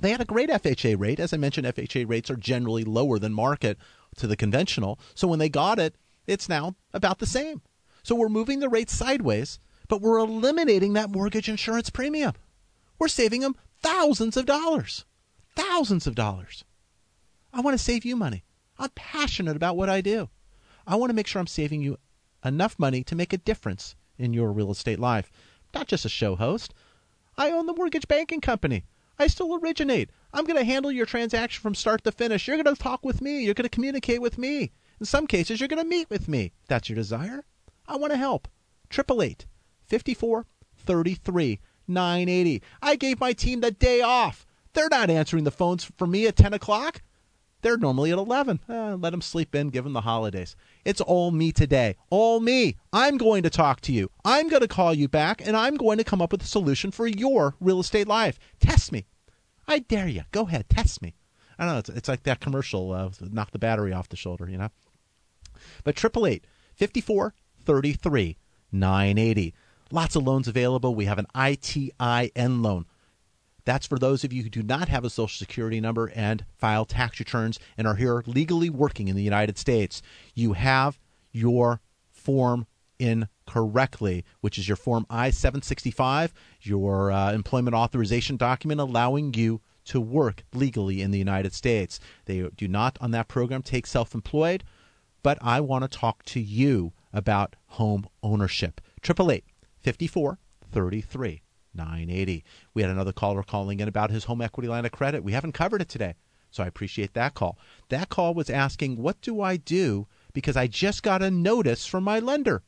They 0.00 0.10
had 0.10 0.20
a 0.20 0.26
great 0.26 0.50
FHA 0.50 0.98
rate. 0.98 1.20
As 1.20 1.32
I 1.32 1.36
mentioned, 1.36 1.66
FHA 1.66 2.08
rates 2.08 2.30
are 2.30 2.36
generally 2.36 2.84
lower 2.84 3.18
than 3.18 3.32
market 3.32 3.78
to 4.16 4.26
the 4.26 4.36
conventional. 4.36 4.98
So 5.14 5.28
when 5.28 5.38
they 5.38 5.48
got 5.48 5.78
it, 5.78 5.94
it's 6.26 6.48
now 6.48 6.76
about 6.92 7.18
the 7.18 7.26
same. 7.26 7.62
So 8.02 8.14
we're 8.14 8.28
moving 8.28 8.60
the 8.60 8.68
rate 8.68 8.90
sideways, 8.90 9.58
but 9.88 10.00
we're 10.00 10.18
eliminating 10.18 10.92
that 10.92 11.10
mortgage 11.10 11.48
insurance 11.48 11.90
premium. 11.90 12.34
We're 12.98 13.08
saving 13.08 13.40
them 13.40 13.56
thousands 13.82 14.36
of 14.36 14.46
dollars. 14.46 15.04
Thousands 15.56 16.06
of 16.06 16.14
dollars. 16.14 16.64
I 17.52 17.60
want 17.60 17.76
to 17.76 17.82
save 17.82 18.04
you 18.04 18.16
money. 18.16 18.44
I'm 18.78 18.90
passionate 18.94 19.56
about 19.56 19.76
what 19.76 19.88
I 19.88 20.00
do. 20.00 20.28
I 20.86 20.96
want 20.96 21.10
to 21.10 21.14
make 21.14 21.26
sure 21.26 21.40
I'm 21.40 21.46
saving 21.46 21.82
you 21.82 21.98
enough 22.44 22.78
money 22.78 23.02
to 23.04 23.14
make 23.14 23.32
a 23.32 23.38
difference 23.38 23.96
in 24.18 24.34
your 24.34 24.52
real 24.52 24.70
estate 24.70 24.98
life. 24.98 25.30
Not 25.74 25.88
just 25.88 26.04
a 26.04 26.08
show 26.08 26.36
host. 26.36 26.74
I 27.36 27.50
own 27.50 27.66
the 27.66 27.74
mortgage 27.74 28.08
banking 28.08 28.40
company. 28.40 28.84
I 29.18 29.28
still 29.28 29.54
originate. 29.54 30.10
I'm 30.32 30.44
going 30.44 30.58
to 30.58 30.64
handle 30.64 30.90
your 30.90 31.06
transaction 31.06 31.62
from 31.62 31.74
start 31.74 32.04
to 32.04 32.12
finish. 32.12 32.46
You're 32.46 32.62
going 32.62 32.74
to 32.74 32.82
talk 32.82 33.04
with 33.04 33.20
me. 33.20 33.44
You're 33.44 33.54
going 33.54 33.64
to 33.64 33.68
communicate 33.68 34.20
with 34.20 34.38
me. 34.38 34.72
In 35.04 35.06
some 35.06 35.26
cases, 35.26 35.60
you're 35.60 35.68
going 35.68 35.82
to 35.82 35.86
meet 35.86 36.08
with 36.08 36.28
me. 36.28 36.52
That's 36.66 36.88
your 36.88 36.96
desire. 36.96 37.44
I 37.86 37.96
want 37.96 38.14
to 38.14 38.16
help. 38.16 38.48
888 38.90 39.44
54 39.86 40.46
33 40.78 41.60
980. 41.86 42.62
I 42.80 42.96
gave 42.96 43.20
my 43.20 43.34
team 43.34 43.60
the 43.60 43.70
day 43.70 44.00
off. 44.00 44.46
They're 44.72 44.88
not 44.90 45.10
answering 45.10 45.44
the 45.44 45.50
phones 45.50 45.84
for 45.84 46.06
me 46.06 46.26
at 46.26 46.36
10 46.36 46.54
o'clock. 46.54 47.02
They're 47.60 47.76
normally 47.76 48.12
at 48.12 48.18
11. 48.18 48.60
Eh, 48.66 48.94
let 48.94 49.10
them 49.10 49.20
sleep 49.20 49.54
in, 49.54 49.68
give 49.68 49.84
them 49.84 49.92
the 49.92 50.00
holidays. 50.00 50.56
It's 50.86 51.02
all 51.02 51.30
me 51.30 51.52
today. 51.52 51.96
All 52.08 52.40
me. 52.40 52.78
I'm 52.90 53.18
going 53.18 53.42
to 53.42 53.50
talk 53.50 53.82
to 53.82 53.92
you. 53.92 54.10
I'm 54.24 54.48
going 54.48 54.62
to 54.62 54.68
call 54.68 54.94
you 54.94 55.06
back, 55.06 55.46
and 55.46 55.54
I'm 55.54 55.76
going 55.76 55.98
to 55.98 56.04
come 56.04 56.22
up 56.22 56.32
with 56.32 56.42
a 56.42 56.46
solution 56.46 56.90
for 56.90 57.06
your 57.06 57.56
real 57.60 57.80
estate 57.80 58.08
life. 58.08 58.38
Test 58.58 58.90
me. 58.90 59.04
I 59.68 59.80
dare 59.80 60.08
you. 60.08 60.22
Go 60.32 60.46
ahead. 60.46 60.70
Test 60.70 61.02
me. 61.02 61.14
I 61.58 61.66
don't 61.66 61.74
know. 61.74 61.78
It's, 61.80 61.88
it's 61.90 62.08
like 62.08 62.22
that 62.22 62.40
commercial, 62.40 62.92
uh, 62.92 63.10
knock 63.20 63.50
the 63.50 63.58
battery 63.58 63.92
off 63.92 64.08
the 64.08 64.16
shoulder, 64.16 64.48
you 64.48 64.56
know? 64.56 64.70
But 65.82 65.98
888 65.98 66.46
54 66.74 67.34
33 67.64 68.36
980. 68.72 69.54
Lots 69.90 70.16
of 70.16 70.24
loans 70.24 70.48
available. 70.48 70.94
We 70.94 71.04
have 71.04 71.18
an 71.18 71.26
ITIN 71.34 72.62
loan. 72.62 72.86
That's 73.64 73.86
for 73.86 73.98
those 73.98 74.24
of 74.24 74.32
you 74.32 74.42
who 74.42 74.50
do 74.50 74.62
not 74.62 74.88
have 74.88 75.04
a 75.04 75.10
Social 75.10 75.38
Security 75.38 75.80
number 75.80 76.10
and 76.14 76.44
file 76.56 76.84
tax 76.84 77.18
returns 77.18 77.58
and 77.78 77.86
are 77.86 77.94
here 77.94 78.22
legally 78.26 78.68
working 78.68 79.08
in 79.08 79.16
the 79.16 79.22
United 79.22 79.56
States. 79.56 80.02
You 80.34 80.52
have 80.52 80.98
your 81.32 81.80
form 82.10 82.66
in 82.98 83.28
correctly, 83.46 84.24
which 84.40 84.58
is 84.58 84.68
your 84.68 84.76
Form 84.76 85.06
I 85.10 85.30
765, 85.30 86.32
your 86.62 87.10
uh, 87.10 87.32
employment 87.32 87.74
authorization 87.74 88.36
document 88.36 88.80
allowing 88.80 89.34
you 89.34 89.60
to 89.86 90.00
work 90.00 90.44
legally 90.54 91.02
in 91.02 91.10
the 91.10 91.18
United 91.18 91.52
States. 91.52 92.00
They 92.24 92.48
do 92.56 92.68
not 92.68 92.96
on 93.00 93.10
that 93.12 93.28
program 93.28 93.62
take 93.62 93.86
self 93.86 94.14
employed, 94.14 94.64
but 95.24 95.38
I 95.40 95.60
want 95.60 95.82
to 95.82 95.88
talk 95.88 96.22
to 96.26 96.40
you 96.40 96.92
about 97.12 97.56
home 97.66 98.06
ownership. 98.22 98.80
888 99.02 99.44
54 99.80 100.38
33 100.70 101.42
980. 101.74 102.44
We 102.74 102.82
had 102.82 102.90
another 102.90 103.12
caller 103.12 103.42
calling 103.42 103.80
in 103.80 103.88
about 103.88 104.10
his 104.10 104.24
home 104.24 104.42
equity 104.42 104.68
line 104.68 104.84
of 104.84 104.92
credit. 104.92 105.24
We 105.24 105.32
haven't 105.32 105.52
covered 105.52 105.80
it 105.80 105.88
today, 105.88 106.14
so 106.50 106.62
I 106.62 106.66
appreciate 106.66 107.14
that 107.14 107.34
call. 107.34 107.58
That 107.88 108.10
call 108.10 108.34
was 108.34 108.50
asking, 108.50 108.98
What 108.98 109.20
do 109.22 109.40
I 109.40 109.56
do 109.56 110.06
because 110.34 110.56
I 110.58 110.66
just 110.66 111.02
got 111.02 111.22
a 111.22 111.30
notice 111.30 111.86
from 111.86 112.04
my 112.04 112.18
lender? 112.18 112.62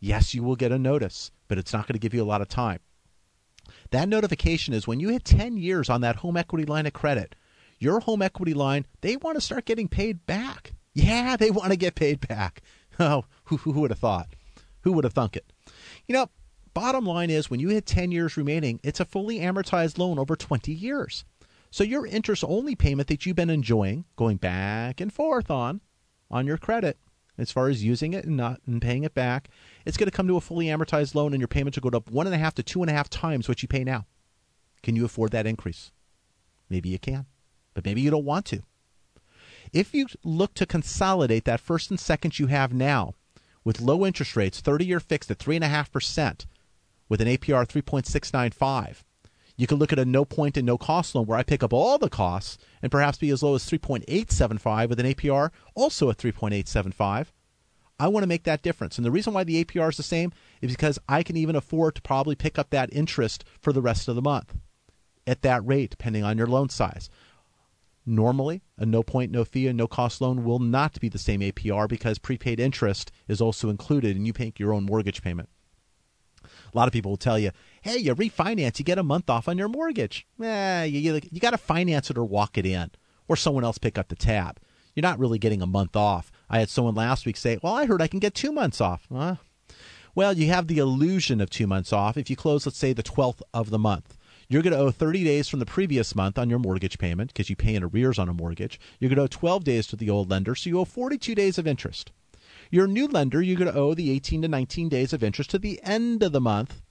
Yes, 0.00 0.34
you 0.34 0.42
will 0.42 0.56
get 0.56 0.72
a 0.72 0.78
notice, 0.78 1.30
but 1.46 1.58
it's 1.58 1.74
not 1.74 1.86
going 1.86 1.92
to 1.94 2.00
give 2.00 2.14
you 2.14 2.22
a 2.22 2.24
lot 2.24 2.40
of 2.40 2.48
time. 2.48 2.80
That 3.90 4.08
notification 4.08 4.72
is 4.72 4.88
when 4.88 4.98
you 4.98 5.10
hit 5.10 5.24
10 5.24 5.58
years 5.58 5.90
on 5.90 6.00
that 6.00 6.16
home 6.16 6.38
equity 6.38 6.64
line 6.64 6.86
of 6.86 6.94
credit, 6.94 7.34
your 7.78 8.00
home 8.00 8.22
equity 8.22 8.54
line, 8.54 8.86
they 9.02 9.16
want 9.16 9.36
to 9.36 9.42
start 9.42 9.66
getting 9.66 9.88
paid 9.88 10.24
back. 10.24 10.72
Yeah, 10.94 11.36
they 11.36 11.50
want 11.50 11.70
to 11.70 11.76
get 11.76 11.94
paid 11.94 12.26
back. 12.26 12.62
Oh, 12.98 13.24
who, 13.44 13.56
who 13.56 13.80
would 13.80 13.90
have 13.92 13.98
thought? 13.98 14.28
Who 14.82 14.92
would 14.92 15.04
have 15.04 15.14
thunk 15.14 15.34
it? 15.34 15.50
You 16.06 16.12
know, 16.12 16.28
Bottom 16.72 17.04
line 17.04 17.30
is 17.30 17.50
when 17.50 17.58
you 17.58 17.68
hit 17.68 17.84
10 17.84 18.12
years 18.12 18.36
remaining, 18.36 18.78
it's 18.84 19.00
a 19.00 19.04
fully 19.04 19.40
amortized 19.40 19.98
loan 19.98 20.18
over 20.18 20.36
20 20.36 20.72
years. 20.72 21.24
So 21.70 21.82
your 21.82 22.06
interest 22.06 22.44
only 22.46 22.76
payment 22.76 23.08
that 23.08 23.26
you've 23.26 23.36
been 23.36 23.50
enjoying, 23.50 24.04
going 24.16 24.36
back 24.36 25.00
and 25.00 25.12
forth 25.12 25.50
on, 25.50 25.80
on 26.30 26.46
your 26.46 26.58
credit, 26.58 26.98
as 27.36 27.50
far 27.50 27.68
as 27.68 27.82
using 27.82 28.12
it 28.12 28.24
and 28.24 28.36
not 28.36 28.60
and 28.66 28.80
paying 28.80 29.02
it 29.02 29.14
back, 29.14 29.48
it's 29.84 29.96
going 29.96 30.08
to 30.08 30.16
come 30.16 30.28
to 30.28 30.36
a 30.36 30.40
fully 30.40 30.66
amortized 30.66 31.14
loan, 31.14 31.32
and 31.32 31.40
your 31.40 31.48
payments 31.48 31.76
will 31.76 31.90
go 31.90 31.96
up 31.96 32.10
one 32.10 32.26
and 32.26 32.34
a 32.34 32.38
half 32.38 32.54
to 32.54 32.62
two 32.62 32.82
and 32.82 32.90
a 32.90 32.94
half 32.94 33.10
times 33.10 33.48
what 33.48 33.62
you 33.62 33.68
pay 33.68 33.82
now. 33.82 34.06
Can 34.82 34.94
you 34.94 35.04
afford 35.04 35.32
that 35.32 35.46
increase? 35.46 35.90
Maybe 36.68 36.88
you 36.88 36.98
can, 36.98 37.26
but 37.74 37.84
maybe 37.84 38.00
you 38.00 38.10
don't 38.10 38.24
want 38.24 38.46
to. 38.46 38.62
If 39.72 39.94
you 39.94 40.06
look 40.24 40.54
to 40.54 40.66
consolidate 40.66 41.44
that 41.44 41.60
first 41.60 41.90
and 41.90 42.00
second 42.00 42.38
you 42.38 42.48
have 42.48 42.72
now 42.72 43.14
with 43.64 43.80
low 43.80 44.04
interest 44.04 44.36
rates, 44.36 44.60
30 44.60 44.84
year 44.84 45.00
fixed 45.00 45.30
at 45.30 45.38
3.5%, 45.38 46.46
with 47.08 47.20
an 47.20 47.28
APR 47.28 47.66
3.695. 47.66 49.02
You 49.56 49.66
can 49.66 49.78
look 49.78 49.92
at 49.92 49.98
a 49.98 50.04
no 50.06 50.24
point 50.24 50.56
and 50.56 50.64
no 50.64 50.78
cost 50.78 51.14
loan 51.14 51.26
where 51.26 51.38
I 51.38 51.42
pick 51.42 51.62
up 51.62 51.72
all 51.72 51.98
the 51.98 52.08
costs 52.08 52.56
and 52.80 52.90
perhaps 52.90 53.18
be 53.18 53.30
as 53.30 53.42
low 53.42 53.54
as 53.54 53.68
3.875 53.68 54.88
with 54.88 54.98
an 54.98 55.06
APR 55.06 55.50
also 55.74 56.08
at 56.08 56.16
3.875. 56.16 57.26
I 57.98 58.08
want 58.08 58.22
to 58.22 58.28
make 58.28 58.44
that 58.44 58.62
difference. 58.62 58.96
And 58.96 59.04
the 59.04 59.10
reason 59.10 59.34
why 59.34 59.44
the 59.44 59.62
APR 59.62 59.90
is 59.90 59.98
the 59.98 60.02
same 60.02 60.32
is 60.62 60.70
because 60.70 60.98
I 61.06 61.22
can 61.22 61.36
even 61.36 61.54
afford 61.54 61.96
to 61.96 62.02
probably 62.02 62.34
pick 62.34 62.58
up 62.58 62.70
that 62.70 62.88
interest 62.92 63.44
for 63.60 63.74
the 63.74 63.82
rest 63.82 64.08
of 64.08 64.14
the 64.14 64.22
month 64.22 64.54
at 65.26 65.42
that 65.42 65.66
rate, 65.66 65.90
depending 65.90 66.24
on 66.24 66.38
your 66.38 66.46
loan 66.46 66.70
size. 66.70 67.10
Normally, 68.06 68.62
a 68.80 68.86
no 68.86 69.02
point, 69.02 69.30
no 69.30 69.44
fee, 69.44 69.68
and 69.68 69.76
no 69.76 69.86
cost 69.86 70.20
loan 70.20 70.42
will 70.42 70.58
not 70.58 70.98
be 70.98 71.08
the 71.08 71.18
same 71.18 71.40
APR 71.40 71.86
because 71.86 72.18
prepaid 72.18 72.58
interest 72.58 73.12
is 73.28 73.40
also 73.40 73.68
included 73.68 74.16
and 74.16 74.26
you 74.26 74.32
make 74.38 74.58
your 74.58 74.72
own 74.72 74.84
mortgage 74.84 75.22
payment. 75.22 75.50
A 76.42 76.76
lot 76.76 76.88
of 76.88 76.92
people 76.92 77.12
will 77.12 77.18
tell 77.18 77.38
you, 77.38 77.50
hey, 77.82 77.98
you 77.98 78.14
refinance, 78.14 78.78
you 78.78 78.84
get 78.84 78.98
a 78.98 79.02
month 79.02 79.28
off 79.28 79.48
on 79.48 79.58
your 79.58 79.68
mortgage. 79.68 80.26
Eh, 80.42 80.84
you, 80.84 80.98
you, 80.98 81.20
you 81.30 81.40
got 81.40 81.50
to 81.50 81.58
finance 81.58 82.10
it 82.10 82.16
or 82.16 82.24
walk 82.24 82.56
it 82.56 82.64
in, 82.64 82.90
or 83.28 83.36
someone 83.36 83.64
else 83.64 83.76
pick 83.76 83.98
up 83.98 84.08
the 84.08 84.16
tab. 84.16 84.58
You're 84.94 85.02
not 85.02 85.18
really 85.18 85.38
getting 85.38 85.60
a 85.60 85.66
month 85.66 85.94
off. 85.94 86.32
I 86.48 86.58
had 86.58 86.70
someone 86.70 86.94
last 86.94 87.26
week 87.26 87.36
say, 87.36 87.58
well, 87.62 87.74
I 87.74 87.84
heard 87.84 88.00
I 88.00 88.08
can 88.08 88.18
get 88.18 88.34
two 88.34 88.50
months 88.50 88.80
off. 88.80 89.06
Uh, 89.14 89.36
well, 90.14 90.32
you 90.32 90.48
have 90.48 90.66
the 90.66 90.78
illusion 90.78 91.40
of 91.40 91.50
two 91.50 91.66
months 91.66 91.92
off 91.92 92.16
if 92.16 92.30
you 92.30 92.36
close, 92.36 92.66
let's 92.66 92.78
say, 92.78 92.92
the 92.92 93.02
12th 93.02 93.42
of 93.52 93.70
the 93.70 93.78
month. 93.78 94.16
You're 94.50 94.62
going 94.62 94.72
to 94.72 94.80
owe 94.80 94.90
30 94.90 95.22
days 95.22 95.46
from 95.46 95.60
the 95.60 95.64
previous 95.64 96.16
month 96.16 96.36
on 96.36 96.50
your 96.50 96.58
mortgage 96.58 96.98
payment 96.98 97.32
because 97.32 97.48
you 97.48 97.54
pay 97.54 97.76
in 97.76 97.84
arrears 97.84 98.18
on 98.18 98.28
a 98.28 98.34
mortgage. 98.34 98.80
You're 98.98 99.08
going 99.08 99.18
to 99.18 99.22
owe 99.22 99.28
12 99.28 99.62
days 99.62 99.86
to 99.86 99.96
the 99.96 100.10
old 100.10 100.28
lender, 100.28 100.56
so 100.56 100.68
you 100.68 100.80
owe 100.80 100.84
42 100.84 101.36
days 101.36 101.56
of 101.56 101.68
interest. 101.68 102.10
Your 102.68 102.88
new 102.88 103.06
lender, 103.06 103.40
you're 103.40 103.56
going 103.56 103.72
to 103.72 103.78
owe 103.78 103.94
the 103.94 104.10
18 104.10 104.42
to 104.42 104.48
19 104.48 104.88
days 104.88 105.12
of 105.12 105.22
interest 105.22 105.50
to 105.50 105.60
the 105.60 105.80
end 105.84 106.24
of 106.24 106.32
the 106.32 106.40
month. 106.40 106.82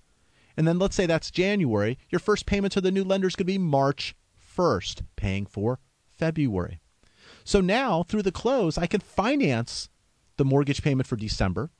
And 0.55 0.65
then 0.65 0.79
let's 0.79 0.95
say 0.95 1.05
that's 1.05 1.31
January. 1.31 1.97
Your 2.09 2.19
first 2.19 2.45
payment 2.45 2.71
to 2.73 2.81
the 2.81 2.91
new 2.91 3.03
lender 3.03 3.27
is 3.27 3.35
going 3.35 3.47
to 3.47 3.51
be 3.51 3.57
March 3.57 4.15
1st, 4.57 5.01
paying 5.17 5.45
for 5.45 5.79
February. 6.07 6.79
So 7.43 7.59
now, 7.59 8.03
through 8.03 8.21
the 8.23 8.31
close, 8.31 8.77
I 8.77 8.87
can 8.87 9.01
finance 9.01 9.89
the 10.37 10.45
mortgage 10.45 10.81
payment 10.81 11.07
for 11.07 11.17
December, 11.17 11.71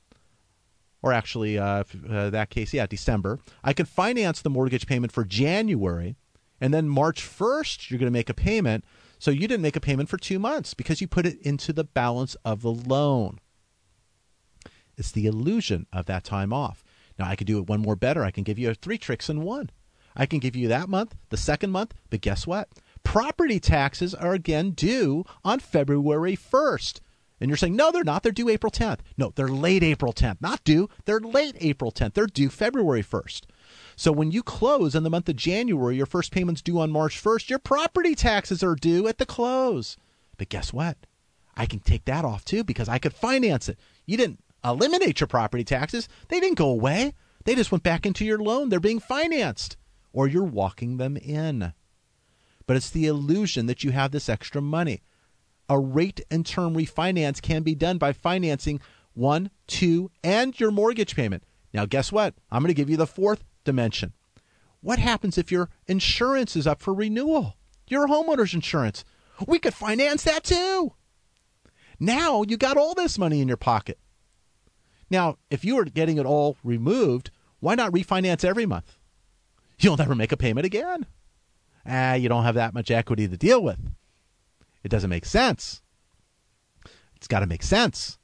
or 1.02 1.12
actually, 1.12 1.58
uh, 1.58 1.84
uh, 2.08 2.30
that 2.30 2.50
case, 2.50 2.74
yeah, 2.74 2.86
December. 2.86 3.38
I 3.64 3.72
can 3.72 3.86
finance 3.86 4.42
the 4.42 4.50
mortgage 4.50 4.86
payment 4.86 5.12
for 5.12 5.24
January, 5.24 6.16
and 6.60 6.74
then 6.74 6.88
March 6.88 7.22
1st, 7.22 7.90
you're 7.90 7.98
going 7.98 8.12
to 8.12 8.18
make 8.18 8.28
a 8.28 8.34
payment. 8.34 8.84
So 9.18 9.30
you 9.30 9.46
didn't 9.46 9.62
make 9.62 9.76
a 9.76 9.80
payment 9.80 10.08
for 10.08 10.16
two 10.16 10.38
months 10.38 10.74
because 10.74 11.00
you 11.00 11.06
put 11.06 11.26
it 11.26 11.40
into 11.42 11.72
the 11.72 11.84
balance 11.84 12.36
of 12.44 12.62
the 12.62 12.72
loan. 12.72 13.38
It's 14.96 15.12
the 15.12 15.26
illusion 15.26 15.86
of 15.92 16.06
that 16.06 16.24
time 16.24 16.52
off. 16.52 16.84
Now, 17.18 17.26
I 17.26 17.36
could 17.36 17.46
do 17.46 17.58
it 17.58 17.68
one 17.68 17.80
more 17.80 17.96
better. 17.96 18.24
I 18.24 18.30
can 18.30 18.44
give 18.44 18.58
you 18.58 18.72
three 18.74 18.98
tricks 18.98 19.28
in 19.28 19.42
one. 19.42 19.70
I 20.16 20.26
can 20.26 20.38
give 20.38 20.56
you 20.56 20.68
that 20.68 20.88
month, 20.88 21.16
the 21.28 21.36
second 21.36 21.70
month, 21.70 21.94
but 22.08 22.20
guess 22.20 22.46
what? 22.46 22.68
Property 23.02 23.60
taxes 23.60 24.14
are 24.14 24.32
again 24.32 24.72
due 24.72 25.24
on 25.44 25.60
February 25.60 26.36
1st. 26.36 27.00
And 27.40 27.48
you're 27.48 27.56
saying, 27.56 27.74
no, 27.74 27.90
they're 27.90 28.04
not. 28.04 28.22
They're 28.22 28.32
due 28.32 28.50
April 28.50 28.70
10th. 28.70 28.98
No, 29.16 29.32
they're 29.34 29.48
late 29.48 29.82
April 29.82 30.12
10th. 30.12 30.40
Not 30.40 30.62
due. 30.62 30.88
They're 31.06 31.20
late 31.20 31.56
April 31.60 31.90
10th. 31.90 32.12
They're 32.12 32.26
due 32.26 32.50
February 32.50 33.02
1st. 33.02 33.42
So 33.96 34.12
when 34.12 34.30
you 34.30 34.42
close 34.42 34.94
in 34.94 35.02
the 35.02 35.10
month 35.10 35.28
of 35.28 35.36
January, 35.36 35.96
your 35.96 36.06
first 36.06 36.32
payment's 36.32 36.62
due 36.62 36.78
on 36.78 36.90
March 36.90 37.22
1st, 37.22 37.48
your 37.48 37.58
property 37.58 38.14
taxes 38.14 38.62
are 38.62 38.74
due 38.74 39.08
at 39.08 39.18
the 39.18 39.26
close. 39.26 39.96
But 40.36 40.50
guess 40.50 40.72
what? 40.72 40.98
I 41.56 41.66
can 41.66 41.80
take 41.80 42.04
that 42.06 42.24
off 42.24 42.44
too 42.44 42.64
because 42.64 42.88
I 42.88 42.98
could 42.98 43.14
finance 43.14 43.68
it. 43.68 43.78
You 44.06 44.16
didn't 44.16 44.42
eliminate 44.64 45.20
your 45.20 45.26
property 45.26 45.64
taxes. 45.64 46.08
They 46.28 46.40
didn't 46.40 46.58
go 46.58 46.68
away. 46.68 47.14
They 47.44 47.54
just 47.54 47.72
went 47.72 47.82
back 47.82 48.04
into 48.06 48.24
your 48.24 48.38
loan. 48.38 48.68
They're 48.68 48.80
being 48.80 49.00
financed, 49.00 49.76
or 50.12 50.28
you're 50.28 50.44
walking 50.44 50.96
them 50.98 51.16
in. 51.16 51.72
But 52.66 52.76
it's 52.76 52.90
the 52.90 53.06
illusion 53.06 53.66
that 53.66 53.82
you 53.82 53.90
have 53.92 54.10
this 54.10 54.28
extra 54.28 54.60
money. 54.60 55.02
A 55.70 55.78
rate 55.78 56.20
and 56.32 56.44
term 56.44 56.74
refinance 56.74 57.40
can 57.40 57.62
be 57.62 57.76
done 57.76 57.96
by 57.96 58.12
financing 58.12 58.80
one, 59.14 59.50
two, 59.68 60.10
and 60.24 60.58
your 60.58 60.72
mortgage 60.72 61.14
payment. 61.14 61.44
Now, 61.72 61.86
guess 61.86 62.10
what? 62.10 62.34
I'm 62.50 62.60
going 62.60 62.68
to 62.68 62.74
give 62.74 62.90
you 62.90 62.96
the 62.96 63.06
fourth 63.06 63.44
dimension. 63.64 64.12
What 64.80 64.98
happens 64.98 65.38
if 65.38 65.52
your 65.52 65.70
insurance 65.86 66.56
is 66.56 66.66
up 66.66 66.82
for 66.82 66.92
renewal? 66.92 67.54
Your 67.86 68.08
homeowner's 68.08 68.52
insurance. 68.52 69.04
We 69.46 69.60
could 69.60 69.72
finance 69.72 70.24
that 70.24 70.42
too. 70.42 70.94
Now 72.00 72.42
you 72.42 72.56
got 72.56 72.76
all 72.76 72.94
this 72.94 73.18
money 73.18 73.40
in 73.40 73.46
your 73.46 73.56
pocket. 73.56 73.98
Now, 75.08 75.36
if 75.50 75.64
you 75.64 75.76
were 75.76 75.84
getting 75.84 76.18
it 76.18 76.26
all 76.26 76.56
removed, 76.64 77.30
why 77.60 77.76
not 77.76 77.92
refinance 77.92 78.44
every 78.44 78.66
month? 78.66 78.96
You'll 79.78 79.96
never 79.96 80.14
make 80.16 80.32
a 80.32 80.36
payment 80.36 80.66
again. 80.66 81.06
Ah, 81.86 82.14
you 82.14 82.28
don't 82.28 82.44
have 82.44 82.54
that 82.56 82.74
much 82.74 82.90
equity 82.90 83.28
to 83.28 83.36
deal 83.36 83.62
with. 83.62 83.78
It 84.82 84.88
doesn't 84.88 85.10
make 85.10 85.26
sense. 85.26 85.82
It's 87.16 87.28
got 87.28 87.40
to 87.40 87.46
make 87.46 87.62
sense. 87.62 88.18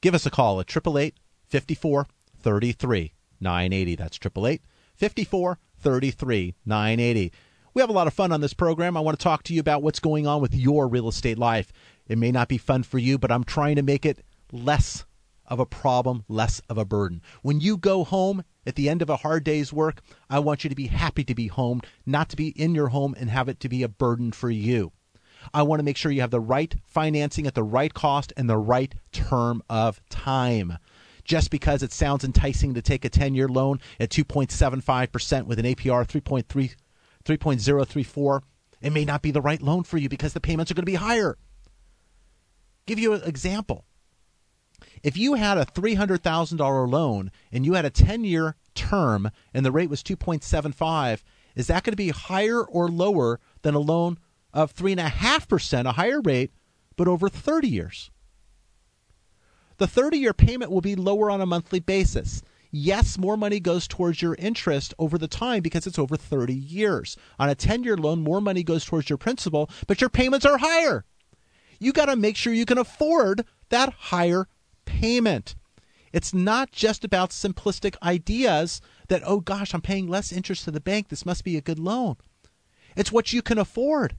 Give 0.00 0.14
us 0.14 0.26
a 0.26 0.30
call 0.30 0.60
at 0.60 0.70
888 0.70 1.14
54 1.46 2.06
33 2.38 3.12
980. 3.40 3.96
That's 3.96 4.16
888 4.16 4.62
54 4.94 5.58
33 5.78 6.54
980. 6.66 7.32
We 7.74 7.80
have 7.80 7.90
a 7.90 7.94
lot 7.94 8.06
of 8.06 8.14
fun 8.14 8.32
on 8.32 8.40
this 8.40 8.54
program. 8.54 8.96
I 8.96 9.00
want 9.00 9.18
to 9.18 9.22
talk 9.22 9.42
to 9.44 9.54
you 9.54 9.60
about 9.60 9.82
what's 9.82 10.00
going 10.00 10.26
on 10.26 10.40
with 10.40 10.54
your 10.54 10.88
real 10.88 11.08
estate 11.08 11.38
life. 11.38 11.72
It 12.08 12.18
may 12.18 12.32
not 12.32 12.48
be 12.48 12.58
fun 12.58 12.82
for 12.82 12.98
you, 12.98 13.18
but 13.18 13.30
I'm 13.30 13.44
trying 13.44 13.76
to 13.76 13.82
make 13.82 14.04
it 14.04 14.24
less 14.52 15.04
of 15.46 15.60
a 15.60 15.66
problem, 15.66 16.24
less 16.28 16.60
of 16.68 16.78
a 16.78 16.84
burden. 16.84 17.22
When 17.42 17.60
you 17.60 17.76
go 17.76 18.04
home 18.04 18.44
at 18.66 18.74
the 18.74 18.88
end 18.88 19.00
of 19.02 19.10
a 19.10 19.16
hard 19.16 19.44
day's 19.44 19.72
work, 19.72 20.00
I 20.28 20.40
want 20.40 20.64
you 20.64 20.70
to 20.70 20.76
be 20.76 20.88
happy 20.88 21.24
to 21.24 21.34
be 21.34 21.46
home, 21.46 21.80
not 22.04 22.28
to 22.30 22.36
be 22.36 22.48
in 22.48 22.74
your 22.74 22.88
home 22.88 23.14
and 23.18 23.30
have 23.30 23.48
it 23.48 23.60
to 23.60 23.68
be 23.68 23.82
a 23.82 23.88
burden 23.88 24.32
for 24.32 24.50
you. 24.50 24.92
I 25.52 25.62
want 25.62 25.80
to 25.80 25.84
make 25.84 25.96
sure 25.96 26.12
you 26.12 26.20
have 26.20 26.30
the 26.30 26.40
right 26.40 26.74
financing 26.84 27.46
at 27.46 27.54
the 27.54 27.62
right 27.62 27.92
cost 27.92 28.32
and 28.36 28.48
the 28.48 28.58
right 28.58 28.94
term 29.12 29.62
of 29.68 30.00
time. 30.08 30.78
Just 31.24 31.50
because 31.50 31.82
it 31.82 31.92
sounds 31.92 32.24
enticing 32.24 32.74
to 32.74 32.82
take 32.82 33.04
a 33.04 33.10
10 33.10 33.34
year 33.34 33.48
loan 33.48 33.80
at 34.00 34.10
2.75% 34.10 35.46
with 35.46 35.58
an 35.58 35.66
APR 35.66 36.06
3.3, 36.06 36.74
3.034, 37.24 38.40
it 38.80 38.92
may 38.92 39.04
not 39.04 39.22
be 39.22 39.30
the 39.30 39.42
right 39.42 39.60
loan 39.60 39.82
for 39.82 39.98
you 39.98 40.08
because 40.08 40.32
the 40.32 40.40
payments 40.40 40.70
are 40.70 40.74
going 40.74 40.82
to 40.82 40.86
be 40.86 40.94
higher. 40.94 41.36
Give 42.86 42.98
you 42.98 43.12
an 43.12 43.22
example. 43.24 43.84
If 45.02 45.16
you 45.16 45.34
had 45.34 45.58
a 45.58 45.66
$300,000 45.66 46.90
loan 46.90 47.30
and 47.52 47.66
you 47.66 47.74
had 47.74 47.84
a 47.84 47.90
10 47.90 48.24
year 48.24 48.56
term 48.74 49.30
and 49.52 49.66
the 49.66 49.72
rate 49.72 49.90
was 49.90 50.02
2.75, 50.02 51.22
is 51.54 51.66
that 51.66 51.82
going 51.82 51.92
to 51.92 51.96
be 51.96 52.10
higher 52.10 52.62
or 52.62 52.88
lower 52.88 53.40
than 53.62 53.74
a 53.74 53.80
loan 53.80 54.18
of 54.52 54.74
3.5%, 54.74 55.86
a 55.86 55.92
higher 55.92 56.20
rate, 56.20 56.50
but 56.96 57.08
over 57.08 57.28
30 57.28 57.68
years? 57.68 58.10
The 59.78 59.86
30 59.86 60.18
year 60.18 60.32
payment 60.32 60.70
will 60.70 60.80
be 60.80 60.96
lower 60.96 61.30
on 61.30 61.40
a 61.40 61.46
monthly 61.46 61.80
basis. 61.80 62.42
Yes, 62.70 63.16
more 63.16 63.36
money 63.36 63.60
goes 63.60 63.88
towards 63.88 64.20
your 64.20 64.34
interest 64.34 64.92
over 64.98 65.16
the 65.16 65.28
time 65.28 65.62
because 65.62 65.86
it's 65.86 65.98
over 65.98 66.16
30 66.16 66.52
years. 66.54 67.16
On 67.38 67.48
a 67.48 67.54
10 67.54 67.84
year 67.84 67.96
loan, 67.96 68.22
more 68.22 68.40
money 68.40 68.62
goes 68.62 68.84
towards 68.84 69.08
your 69.08 69.16
principal, 69.16 69.70
but 69.86 70.00
your 70.00 70.10
payments 70.10 70.44
are 70.44 70.58
higher. 70.58 71.04
You 71.78 71.92
got 71.92 72.06
to 72.06 72.16
make 72.16 72.36
sure 72.36 72.52
you 72.52 72.66
can 72.66 72.78
afford 72.78 73.44
that 73.70 73.92
higher 73.94 74.48
payment. 74.84 75.54
It's 76.12 76.34
not 76.34 76.72
just 76.72 77.04
about 77.04 77.30
simplistic 77.30 77.94
ideas 78.02 78.80
that, 79.08 79.22
oh 79.24 79.40
gosh, 79.40 79.72
I'm 79.74 79.80
paying 79.80 80.08
less 80.08 80.32
interest 80.32 80.64
to 80.64 80.70
the 80.70 80.80
bank. 80.80 81.08
This 81.08 81.26
must 81.26 81.44
be 81.44 81.56
a 81.56 81.62
good 81.62 81.78
loan. 81.78 82.16
It's 82.96 83.12
what 83.12 83.32
you 83.32 83.42
can 83.42 83.58
afford. 83.58 84.16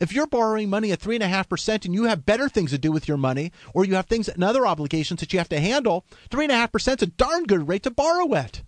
If 0.00 0.12
you're 0.12 0.26
borrowing 0.26 0.70
money 0.70 0.92
at 0.92 1.00
3.5% 1.00 1.84
and 1.84 1.94
you 1.94 2.04
have 2.04 2.26
better 2.26 2.48
things 2.48 2.70
to 2.70 2.78
do 2.78 2.92
with 2.92 3.08
your 3.08 3.16
money, 3.16 3.52
or 3.74 3.84
you 3.84 3.94
have 3.94 4.06
things 4.06 4.28
and 4.28 4.44
other 4.44 4.66
obligations 4.66 5.20
that 5.20 5.32
you 5.32 5.38
have 5.38 5.48
to 5.50 5.60
handle, 5.60 6.04
3.5% 6.30 6.96
is 6.96 7.02
a 7.02 7.06
darn 7.06 7.44
good 7.44 7.68
rate 7.68 7.82
to 7.84 7.90
borrow 7.90 8.34
at. 8.34 8.62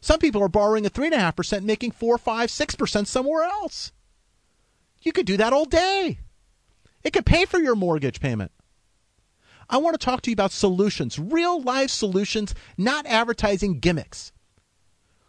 Some 0.00 0.18
people 0.18 0.42
are 0.42 0.48
borrowing 0.48 0.84
at 0.84 0.92
3.5%, 0.92 1.62
making 1.62 1.92
4, 1.92 2.18
5, 2.18 2.48
6% 2.48 3.06
somewhere 3.06 3.44
else. 3.44 3.92
You 5.02 5.12
could 5.12 5.26
do 5.26 5.36
that 5.36 5.52
all 5.52 5.64
day. 5.64 6.18
It 7.02 7.12
could 7.12 7.26
pay 7.26 7.44
for 7.44 7.58
your 7.58 7.74
mortgage 7.74 8.20
payment. 8.20 8.52
I 9.68 9.78
want 9.78 9.98
to 9.98 10.04
talk 10.04 10.22
to 10.22 10.30
you 10.30 10.34
about 10.34 10.52
solutions, 10.52 11.18
real 11.18 11.60
life 11.62 11.90
solutions, 11.90 12.54
not 12.76 13.06
advertising 13.06 13.78
gimmicks. 13.78 14.32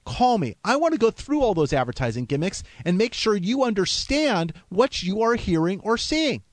Call 0.05 0.37
me. 0.37 0.55
I 0.63 0.75
want 0.75 0.93
to 0.93 0.99
go 0.99 1.11
through 1.11 1.41
all 1.41 1.53
those 1.53 1.73
advertising 1.73 2.25
gimmicks 2.25 2.63
and 2.83 2.97
make 2.97 3.13
sure 3.13 3.35
you 3.35 3.63
understand 3.63 4.53
what 4.69 5.03
you 5.03 5.21
are 5.21 5.35
hearing 5.35 5.79
or 5.81 5.97
seeing. 5.97 6.43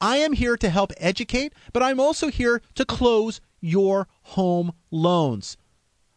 I 0.00 0.18
am 0.18 0.32
here 0.34 0.56
to 0.56 0.68
help 0.68 0.92
educate, 0.98 1.52
but 1.72 1.82
I'm 1.82 2.00
also 2.00 2.28
here 2.28 2.60
to 2.74 2.84
close 2.84 3.40
your 3.60 4.08
home 4.22 4.72
loans. 4.90 5.56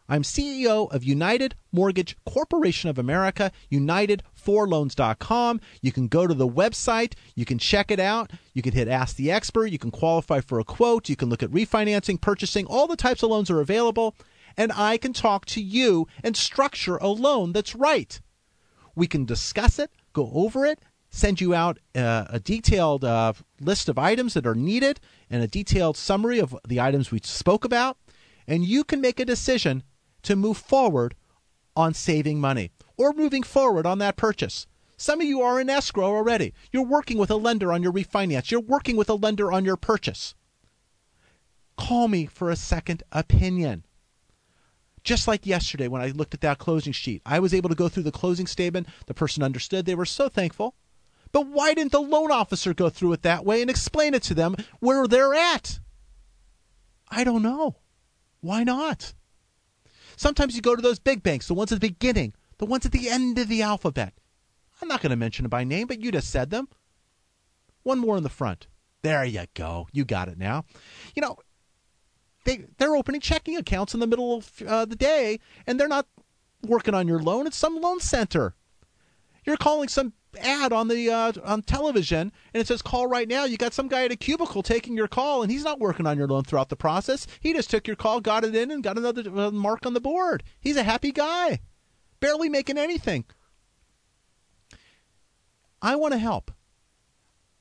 I'm 0.10 0.24
CEO 0.24 0.92
of 0.92 1.04
United 1.04 1.54
Mortgage 1.72 2.18
Corporation 2.26 2.90
of 2.90 2.98
America, 2.98 3.52
United4Loans.com. 3.72 5.62
You 5.82 5.92
can 5.92 6.08
go 6.08 6.26
to 6.26 6.34
the 6.34 6.48
website, 6.48 7.14
you 7.36 7.46
can 7.46 7.60
check 7.60 7.92
it 7.92 8.00
out, 8.00 8.32
you 8.56 8.64
can 8.64 8.74
hit 8.74 8.88
Ask 8.88 9.18
the 9.18 9.32
Expert, 9.32 9.68
you 9.68 9.78
can 9.78 9.92
qualify 9.92 10.42
for 10.42 10.60
a 10.60 10.64
quote, 10.64 11.10
you 11.10 11.16
can 11.16 11.30
look 11.30 11.44
at 11.44 11.52
refinancing, 11.52 12.20
purchasing, 12.20 12.66
all 12.66 12.88
the 12.88 12.96
types 12.96 13.22
of 13.22 13.30
loans 13.30 13.52
are 13.52 13.62
available, 13.62 14.16
and 14.58 14.72
I 14.74 14.98
can 14.98 15.14
talk 15.14 15.46
to 15.48 15.62
you 15.62 16.08
and 16.24 16.36
structure 16.36 16.98
a 16.98 17.08
loan 17.08 17.54
that's 17.54 17.76
right. 17.76 18.20
We 18.96 19.08
can 19.08 19.26
discuss 19.26 19.80
it, 19.80 19.92
go 20.14 20.32
over 20.34 20.66
it, 20.66 20.80
send 21.10 21.42
you 21.42 21.54
out 21.54 21.80
uh, 21.96 22.26
a 22.30 22.40
detailed 22.40 23.04
uh, 23.04 23.34
list 23.60 23.90
of 23.90 23.98
items 23.98 24.34
that 24.34 24.46
are 24.46 24.56
needed 24.56 25.00
and 25.30 25.42
a 25.42 25.48
detailed 25.48 25.98
summary 25.98 26.40
of 26.40 26.56
the 26.68 26.80
items 26.80 27.12
we 27.12 27.20
spoke 27.24 27.66
about, 27.66 27.98
and 28.48 28.64
you 28.64 28.84
can 28.84 29.02
make 29.02 29.20
a 29.20 29.26
decision 29.26 29.84
to 30.24 30.36
move 30.36 30.58
forward 30.58 31.16
on 31.76 31.94
saving 31.94 32.40
money 32.40 32.72
or 32.98 33.14
moving 33.14 33.44
forward 33.44 33.86
on 33.86 34.00
that 34.00 34.18
purchase. 34.18 34.68
Some 34.98 35.22
of 35.22 35.28
you 35.28 35.42
are 35.42 35.62
in 35.62 35.70
escrow 35.70 36.04
already. 36.04 36.54
You're 36.74 36.84
working 36.84 37.18
with 37.18 37.32
a 37.32 37.38
lender 37.38 37.72
on 37.72 37.82
your 37.82 37.94
refinance. 37.94 38.52
You're 38.52 38.60
working 38.60 38.98
with 38.98 39.10
a 39.10 39.14
lender 39.14 39.50
on 39.50 39.64
your 39.64 39.78
purchase. 39.78 40.36
Call 41.78 42.10
me 42.10 42.26
for 42.26 42.50
a 42.50 42.58
second 42.58 43.04
opinion. 43.14 43.86
Just 45.04 45.28
like 45.28 45.46
yesterday 45.46 45.88
when 45.88 46.02
I 46.02 46.08
looked 46.08 46.34
at 46.34 46.42
that 46.42 46.58
closing 46.58 46.94
sheet, 46.94 47.22
I 47.26 47.40
was 47.40 47.54
able 47.54 47.70
to 47.70 47.76
go 47.76 47.90
through 47.90 48.04
the 48.04 48.12
closing 48.12 48.48
statement. 48.48 48.88
The 49.06 49.14
person 49.14 49.44
understood. 49.44 49.86
They 49.86 49.96
were 49.96 50.06
so 50.06 50.30
thankful. 50.30 50.76
But 51.32 51.48
why 51.48 51.74
didn't 51.74 51.92
the 51.92 52.02
loan 52.02 52.32
officer 52.32 52.74
go 52.74 52.90
through 52.90 53.14
it 53.14 53.22
that 53.22 53.46
way 53.46 53.62
and 53.62 53.70
explain 53.70 54.14
it 54.14 54.24
to 54.24 54.34
them 54.34 54.56
where 54.80 55.08
they're 55.08 55.34
at? 55.34 55.80
I 57.10 57.24
don't 57.24 57.44
know. 57.44 57.78
Why 58.42 58.64
not? 58.64 59.14
Sometimes 60.16 60.56
you 60.56 60.62
go 60.62 60.76
to 60.76 60.82
those 60.82 61.00
big 61.00 61.24
banks, 61.24 61.48
the 61.48 61.54
ones 61.54 61.72
at 61.72 61.80
the 61.80 61.88
beginning, 61.88 62.34
the 62.58 62.66
ones 62.66 62.86
at 62.86 62.92
the 62.92 63.10
end 63.10 63.38
of 63.38 63.48
the 63.48 63.62
alphabet. 63.62 64.14
I'm 64.82 64.88
not 64.88 65.02
going 65.02 65.12
to 65.12 65.16
mention 65.16 65.44
them 65.44 65.50
by 65.50 65.64
name, 65.64 65.88
but 65.88 66.02
you 66.02 66.12
just 66.12 66.30
said 66.30 66.50
them. 66.50 66.68
One 67.84 68.00
more 68.00 68.18
in 68.18 68.24
the 68.24 68.30
front. 68.30 68.68
There 69.02 69.24
you 69.24 69.46
go. 69.54 69.88
You 69.92 70.04
got 70.06 70.28
it 70.28 70.38
now. 70.38 70.66
You 71.16 71.22
know, 71.22 71.38
they 72.50 72.66
they're 72.78 72.96
opening 72.96 73.22
checking 73.22 73.58
accounts 73.58 73.94
in 73.94 74.00
the 74.00 74.08
middle 74.08 74.38
of 74.38 74.62
uh, 74.66 74.86
the 74.86 74.96
day, 74.96 75.40
and 75.68 75.80
they're 75.80 75.88
not 75.88 76.08
working 76.64 76.94
on 76.94 77.08
your 77.08 77.20
loan. 77.20 77.48
It's 77.48 77.58
some 77.58 77.80
loan 77.80 78.00
center. 78.00 78.56
You're 79.46 79.58
calling 79.58 79.88
some 79.88 80.14
ad 80.40 80.74
on 80.74 80.88
the 80.88 81.10
uh, 81.10 81.34
on 81.44 81.62
television, 81.62 82.32
and 82.54 82.62
it 82.62 82.68
says 82.68 82.82
call 82.82 83.08
right 83.08 83.28
now. 83.28 83.46
You 83.46 83.58
got 83.58 83.74
some 83.74 83.88
guy 83.88 84.06
at 84.06 84.12
a 84.12 84.16
cubicle 84.16 84.64
taking 84.64 84.98
your 84.98 85.08
call, 85.08 85.44
and 85.44 85.52
he's 85.52 85.64
not 85.64 85.80
working 85.80 86.08
on 86.08 86.18
your 86.18 86.28
loan 86.28 86.44
throughout 86.44 86.70
the 86.70 86.76
process. 86.76 87.28
He 87.40 87.54
just 87.54 87.70
took 87.70 87.88
your 87.88 87.96
call, 87.96 88.20
got 88.20 88.44
it 88.44 88.56
in, 88.56 88.72
and 88.72 88.84
got 88.84 88.98
another 88.98 89.24
uh, 89.30 89.52
mark 89.52 89.86
on 89.86 89.94
the 89.94 90.02
board. 90.02 90.44
He's 90.60 90.78
a 90.78 90.84
happy 90.84 91.12
guy, 91.12 91.60
barely 92.20 92.50
making 92.50 92.78
anything. 92.78 93.26
I 95.82 95.96
want 95.96 96.14
to 96.14 96.20
help. 96.20 96.52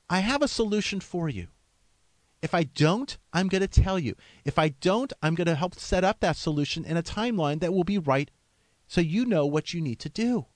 I 0.09 0.19
have 0.19 0.41
a 0.41 0.47
solution 0.47 0.99
for 0.99 1.29
you. 1.29 1.47
If 2.41 2.53
I 2.53 2.63
don't, 2.63 3.17
I'm 3.33 3.47
going 3.47 3.61
to 3.61 3.67
tell 3.67 3.99
you. 3.99 4.15
If 4.45 4.57
I 4.57 4.69
don't, 4.69 5.11
I'm 5.21 5.35
going 5.35 5.47
to 5.47 5.55
help 5.55 5.75
set 5.75 6.03
up 6.03 6.21
that 6.21 6.37
solution 6.37 6.85
in 6.85 6.95
a 6.95 7.03
timeline 7.03 7.59
that 7.59 7.73
will 7.73 7.83
be 7.83 7.97
right 7.97 8.31
so 8.87 9.01
you 9.01 9.25
know 9.25 9.45
what 9.45 9.73
you 9.73 9.81
need 9.81 9.99
to 9.99 10.09
do. 10.09 10.47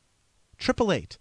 888 0.60 1.18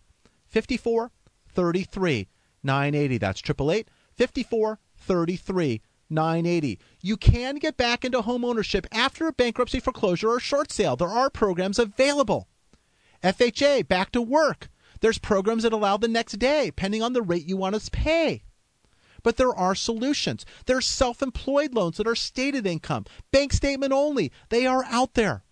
54 0.46 1.10
33 1.48 2.28
980. 2.62 3.18
That's 3.18 3.40
888 3.40 3.88
54 4.16 4.78
33 4.96 5.82
980. 6.10 6.78
You 7.00 7.16
can 7.16 7.56
get 7.56 7.76
back 7.76 8.04
into 8.04 8.22
home 8.22 8.44
ownership 8.44 8.86
after 8.92 9.26
a 9.26 9.32
bankruptcy, 9.32 9.80
foreclosure, 9.80 10.28
or 10.28 10.40
short 10.40 10.70
sale. 10.70 10.96
There 10.96 11.08
are 11.08 11.30
programs 11.30 11.78
available. 11.78 12.48
FHA, 13.24 13.88
back 13.88 14.12
to 14.12 14.22
work. 14.22 14.68
There's 15.00 15.18
programs 15.18 15.64
that 15.64 15.72
allow 15.72 15.96
the 15.96 16.08
next 16.08 16.38
day, 16.38 16.66
depending 16.66 17.02
on 17.02 17.12
the 17.12 17.22
rate 17.22 17.48
you 17.48 17.56
want 17.56 17.80
to 17.80 17.90
pay. 17.90 18.44
But 19.22 19.36
there 19.36 19.54
are 19.54 19.74
solutions. 19.74 20.44
There's 20.66 20.86
self 20.86 21.22
employed 21.22 21.74
loans 21.74 21.96
that 21.96 22.06
are 22.06 22.14
stated 22.14 22.66
income, 22.66 23.06
bank 23.30 23.52
statement 23.52 23.92
only. 23.92 24.32
They 24.48 24.66
are 24.66 24.84
out 24.84 25.14
there. 25.14 25.44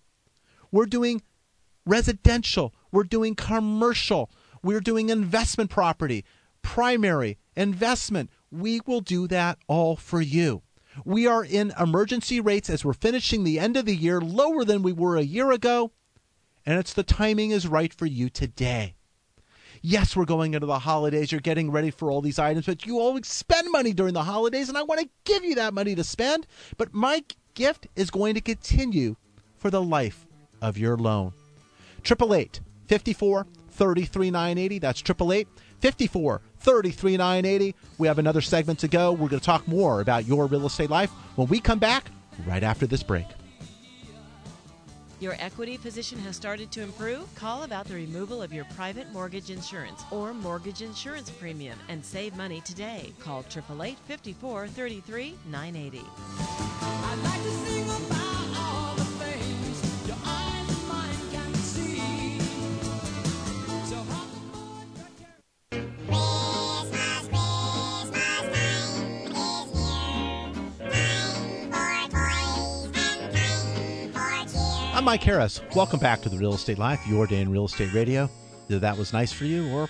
We're 0.73 0.87
doing 0.87 1.23
residential, 1.87 2.75
we're 2.93 3.05
doing 3.05 3.35
commercial, 3.35 4.31
we're 4.63 4.81
doing 4.81 5.09
investment 5.09 5.71
property, 5.71 6.25
primary, 6.63 7.39
investment. 7.57 8.31
We 8.51 8.81
will 8.87 9.01
do 9.01 9.27
that 9.29 9.59
all 9.67 9.97
for 9.97 10.21
you. 10.21 10.63
We 11.05 11.27
are 11.27 11.45
in 11.45 11.73
emergency 11.79 12.41
rates 12.41 12.69
as 12.69 12.85
we're 12.85 12.93
finishing 12.93 13.45
the 13.45 13.59
end 13.59 13.77
of 13.77 13.87
the 13.87 13.97
year 13.97 14.21
lower 14.21 14.65
than 14.65 14.83
we 14.83 14.93
were 14.93 15.17
a 15.17 15.23
year 15.23 15.53
ago, 15.53 15.93
and 16.67 16.79
it's 16.79 16.93
the 16.93 17.03
timing 17.03 17.53
is 17.53 17.67
right 17.67 17.93
for 17.95 18.07
you 18.07 18.29
today. 18.29 18.97
Yes, 19.83 20.15
we're 20.15 20.27
going 20.27 20.53
into 20.55 20.67
the 20.67 20.79
holidays. 20.79 21.33
You're 21.33 21.41
getting 21.41 21.71
ready 21.71 21.91
for 21.91 22.11
all 22.11 22.21
these 22.21 22.39
items, 22.39 22.67
but 22.67 22.85
you 22.85 22.99
always 22.99 23.27
spend 23.27 23.71
money 23.73 23.93
during 23.93 24.13
the 24.13 24.25
holidays, 24.25 24.69
and 24.69 24.77
I 24.77 24.83
want 24.83 25.01
to 25.01 25.09
give 25.25 25.43
you 25.45 25.55
that 25.55 25.73
money 25.73 25.95
to 25.95 26.05
spend. 26.05 26.47
But 26.77 26.93
my 26.93 27.25
gift 27.55 27.87
is 27.97 28.11
going 28.11 28.35
to 28.35 28.41
continue 28.43 29.17
for 29.57 29.71
the 29.71 29.83
life 29.83 30.27
of 30.61 30.77
your 30.77 30.97
loan. 30.97 31.33
888 32.05 32.61
54 32.89 33.47
33 33.71 34.31
980. 34.31 34.79
That's 34.79 35.01
888 35.01 35.49
54 35.81 36.41
33 36.59 37.17
980. 37.17 37.75
We 37.97 38.07
have 38.07 38.19
another 38.19 38.43
segment 38.43 38.79
to 38.81 38.89
go. 38.89 39.13
We're 39.13 39.29
going 39.29 39.41
to 39.41 39.47
talk 39.47 39.67
more 39.67 40.03
about 40.03 40.27
your 40.27 40.47
real 40.47 40.67
estate 40.67 40.91
life 40.91 41.11
when 41.37 41.49
we 41.49 41.59
come 41.59 41.79
back 41.79 42.11
right 42.47 42.63
after 42.63 42.87
this 42.87 43.03
break. 43.03 43.27
Your 45.21 45.37
equity 45.39 45.77
position 45.77 46.19
has 46.21 46.35
started 46.35 46.73
to 46.73 46.81
improve? 46.81 47.33
Call 47.35 47.65
about 47.65 47.87
the 47.87 47.95
removal 47.95 48.41
of 48.41 48.55
your 48.55 48.65
private 48.77 49.13
mortgage 49.13 49.51
insurance 49.51 50.03
or 50.11 50.33
mortgage 50.33 50.81
insurance 50.81 51.29
premium 51.29 51.79
and 51.91 52.03
save 52.03 52.35
money 52.39 52.63
today. 52.63 53.13
Call 53.19 53.41
888 53.41 53.99
54 54.07 54.69
33 54.69 55.35
980. 55.51 58.20
I'm 75.01 75.07
Mike 75.07 75.23
Harris. 75.23 75.63
Welcome 75.75 75.99
back 75.99 76.21
to 76.21 76.29
the 76.29 76.37
Real 76.37 76.53
Estate 76.53 76.77
Life, 76.77 77.07
your 77.09 77.27
day 77.27 77.41
in 77.41 77.51
real 77.51 77.65
estate 77.65 77.95
radio. 77.95 78.29
Either 78.69 78.79
that 78.81 78.99
was 78.99 79.15
nice 79.15 79.33
for 79.33 79.47
you 79.47 79.67
or 79.73 79.89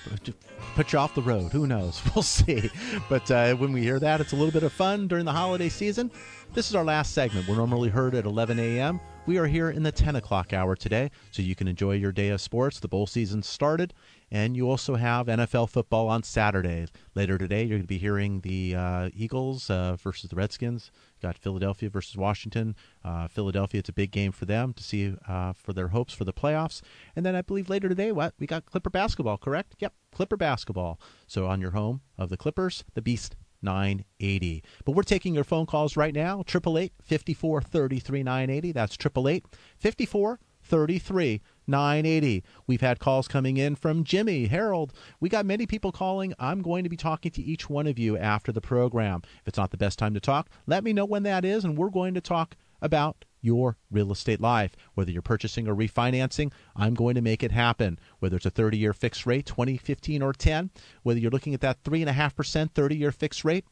put 0.77 0.93
you 0.93 0.99
off 1.01 1.17
the 1.17 1.23
road. 1.23 1.51
Who 1.51 1.67
knows? 1.67 2.01
We'll 2.15 2.23
see. 2.23 2.71
But 3.09 3.29
uh, 3.29 3.57
when 3.57 3.73
we 3.73 3.83
hear 3.83 3.99
that, 3.99 4.21
it's 4.21 4.31
a 4.35 4.37
little 4.37 4.53
bit 4.53 4.63
of 4.63 4.73
fun 4.73 5.09
during 5.09 5.25
the 5.25 5.33
holiday 5.33 5.69
season. 5.69 6.13
This 6.55 6.69
is 6.69 6.77
our 6.77 6.85
last 6.85 7.13
segment. 7.13 7.49
We're 7.49 7.57
normally 7.57 7.89
heard 7.89 8.15
at 8.15 8.25
11 8.25 8.61
a.m. 8.61 9.01
We 9.27 9.37
are 9.37 9.47
here 9.47 9.71
in 9.71 9.83
the 9.83 9.93
10 9.93 10.17
o'clock 10.17 10.55
hour 10.55 10.75
today, 10.75 11.11
so 11.31 11.43
you 11.43 11.55
can 11.55 11.69
enjoy 11.69 11.93
your 11.93 12.11
day 12.11 12.31
of 12.31 12.41
sports. 12.41 12.81
The 12.81 12.89
bowl 12.89 13.07
season 13.07 13.43
started, 13.43 13.93
and 14.31 14.57
you 14.57 14.69
also 14.69 14.95
have 14.95 15.27
NFL 15.27 15.69
football 15.69 16.09
on 16.09 16.23
Saturday. 16.23 16.87
Later 17.15 17.37
today, 17.37 17.63
you're 17.63 17.77
going 17.77 17.83
to 17.83 17.87
be 17.87 17.99
hearing 17.99 18.41
the 18.41 18.75
uh, 18.75 19.11
Eagles 19.15 19.69
uh, 19.69 19.97
versus 19.97 20.31
the 20.31 20.37
Redskins. 20.37 20.91
Got 21.23 21.37
Philadelphia 21.37 21.91
versus 21.91 22.17
Washington. 22.17 22.75
Uh, 23.05 23.29
Philadelphia, 23.29 23.81
it's 23.81 23.91
a 23.91 23.93
big 23.93 24.11
game 24.11 24.33
for 24.33 24.47
them 24.47 24.73
to 24.73 24.83
see 24.83 25.15
uh, 25.29 25.53
for 25.53 25.75
their 25.75 25.89
hopes 25.89 26.15
for 26.15 26.25
the 26.25 26.33
playoffs. 26.33 26.81
And 27.15 27.25
then 27.25 27.37
I 27.37 27.43
believe 27.43 27.69
later 27.69 27.91
today, 27.91 28.13
what 28.13 28.33
we 28.39 28.47
got 28.47 28.65
Clipper 28.65 28.91
basketball, 28.91 29.37
correct? 29.37 29.77
Yep, 29.81 29.93
Clipper 30.13 30.39
basketball. 30.39 30.99
So 31.27 31.47
on 31.47 31.61
your 31.61 31.73
home 31.73 32.01
of 32.17 32.31
the 32.31 32.39
Clippers, 32.39 32.85
the 32.95 33.03
Beast 33.03 33.37
980. 33.63 34.63
But 34.85 34.93
we're 34.93 35.03
taking 35.03 35.35
your 35.35 35.45
phone 35.45 35.67
calls 35.67 35.97
right 35.97 36.15
now. 36.15 36.41
888 36.41 36.93
54 37.03 37.63
33 37.63 38.23
980. 38.23 38.73
That's 38.73 38.95
888 38.95 39.45
54 39.79 40.41
33 40.63 41.41
980. 41.67 42.45
We've 42.67 42.81
had 42.81 42.99
calls 42.99 43.29
coming 43.29 43.57
in 43.57 43.75
from 43.77 44.05
Jimmy, 44.05 44.47
Harold. 44.47 44.93
We 45.21 45.29
got 45.29 45.47
many 45.47 45.67
people 45.67 45.93
calling. 45.93 46.35
I'm 46.39 46.63
going 46.63 46.85
to 46.85 46.91
be 46.91 46.97
talking 46.97 47.33
to 47.33 47.43
each 47.43 47.69
one 47.69 47.87
of 47.87 47.99
you 47.99 48.17
after 48.17 48.53
the 48.53 48.61
program. 48.61 49.23
If 49.41 49.49
it's 49.49 49.59
not 49.59 49.71
the 49.71 49.77
best 49.77 49.99
time 49.99 50.15
to 50.15 50.21
talk, 50.21 50.49
let 50.67 50.85
me 50.85 50.93
know 50.93 51.05
when 51.05 51.23
that 51.25 51.45
is, 51.45 51.65
and 51.65 51.77
we're 51.77 51.91
going 51.91 52.15
to 52.15 52.21
talk 52.21 52.57
about 52.83 53.25
your 53.41 53.77
real 53.91 54.13
estate 54.13 54.41
life. 54.41 54.77
Whether 54.95 55.11
you're 55.11 55.23
purchasing 55.23 55.69
or 55.69 55.75
refinancing, 55.75 56.53
I'm 56.77 56.95
going 56.95 57.15
to 57.15 57.23
make 57.23 57.43
it 57.43 57.53
happen. 57.53 57.99
Whether 58.19 58.37
it's 58.37 58.47
a 58.47 58.51
30 58.51 58.79
year 58.79 58.93
fixed 58.93 59.27
rate, 59.27 59.47
20, 59.47 59.77
15, 59.77 60.23
or 60.23 60.33
10, 60.33 60.71
whether 61.03 61.19
you're 61.19 61.31
looking 61.31 61.55
at 61.55 61.61
that 61.61 61.83
3.5% 61.83 62.73
30 62.73 62.97
year 62.97 63.13
fixed 63.13 63.45
rate, 63.45 63.65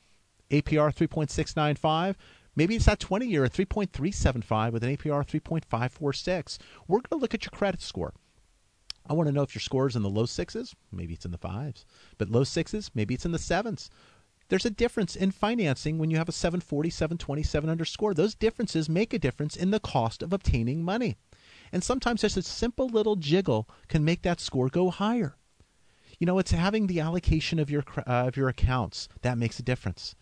APR 0.51 0.95
3.695. 0.95 2.15
Maybe 2.57 2.75
it's 2.75 2.87
that 2.87 2.99
20 2.99 3.27
year 3.27 3.45
at 3.45 3.53
3.375 3.53 4.73
with 4.73 4.83
an 4.83 4.97
APR 4.97 5.25
3.546. 5.25 6.59
We're 6.89 6.97
going 6.97 7.05
to 7.11 7.17
look 7.17 7.35
at 7.35 7.45
your 7.45 7.51
credit 7.51 7.83
score. 7.83 8.15
I 9.09 9.15
want 9.15 9.29
to 9.29 9.33
know 9.33 9.43
if 9.43 9.55
your 9.55 9.61
score 9.61 9.87
is 9.87 9.97
in 9.97 10.03
the 10.03 10.11
low 10.11 10.27
sixes, 10.27 10.75
maybe 10.93 11.15
it's 11.15 11.25
in 11.25 11.31
the 11.31 11.39
fives, 11.39 11.87
but 12.19 12.29
low 12.29 12.45
sixes, 12.45 12.91
maybe 12.95 13.15
it's 13.15 13.25
in 13.25 13.33
the 13.33 13.39
sevens. 13.39 13.91
There's 14.49 14.65
a 14.65 14.71
difference 14.71 15.15
in 15.15 15.31
financing 15.31 15.99
when 15.99 16.11
you 16.11 16.17
have 16.17 16.29
a 16.29 16.33
740, 16.33 16.89
720, 16.89 17.43
700 17.43 17.85
score. 17.85 18.15
Those 18.15 18.35
differences 18.35 18.89
make 18.89 19.13
a 19.13 19.19
difference 19.19 19.57
in 19.57 19.71
the 19.71 19.81
cost 19.81 20.23
of 20.23 20.33
obtaining 20.33 20.83
money. 20.83 21.17
And 21.71 21.85
sometimes 21.85 22.23
just 22.23 22.39
a 22.39 22.43
simple 22.43 22.89
little 22.89 23.17
jiggle 23.17 23.69
can 23.89 24.05
make 24.05 24.23
that 24.23 24.41
score 24.41 24.69
go 24.69 24.91
higher. 24.91 25.37
You 26.19 26.27
know, 26.27 26.39
it's 26.39 26.51
having 26.51 26.87
the 26.87 27.01
allocation 27.01 27.59
of 27.59 27.71
your 27.71 27.85
uh, 27.99 28.27
of 28.27 28.37
your 28.37 28.49
accounts 28.49 29.09
that 29.21 29.39
makes 29.39 29.59
a 29.59 29.63
difference. 29.63 30.15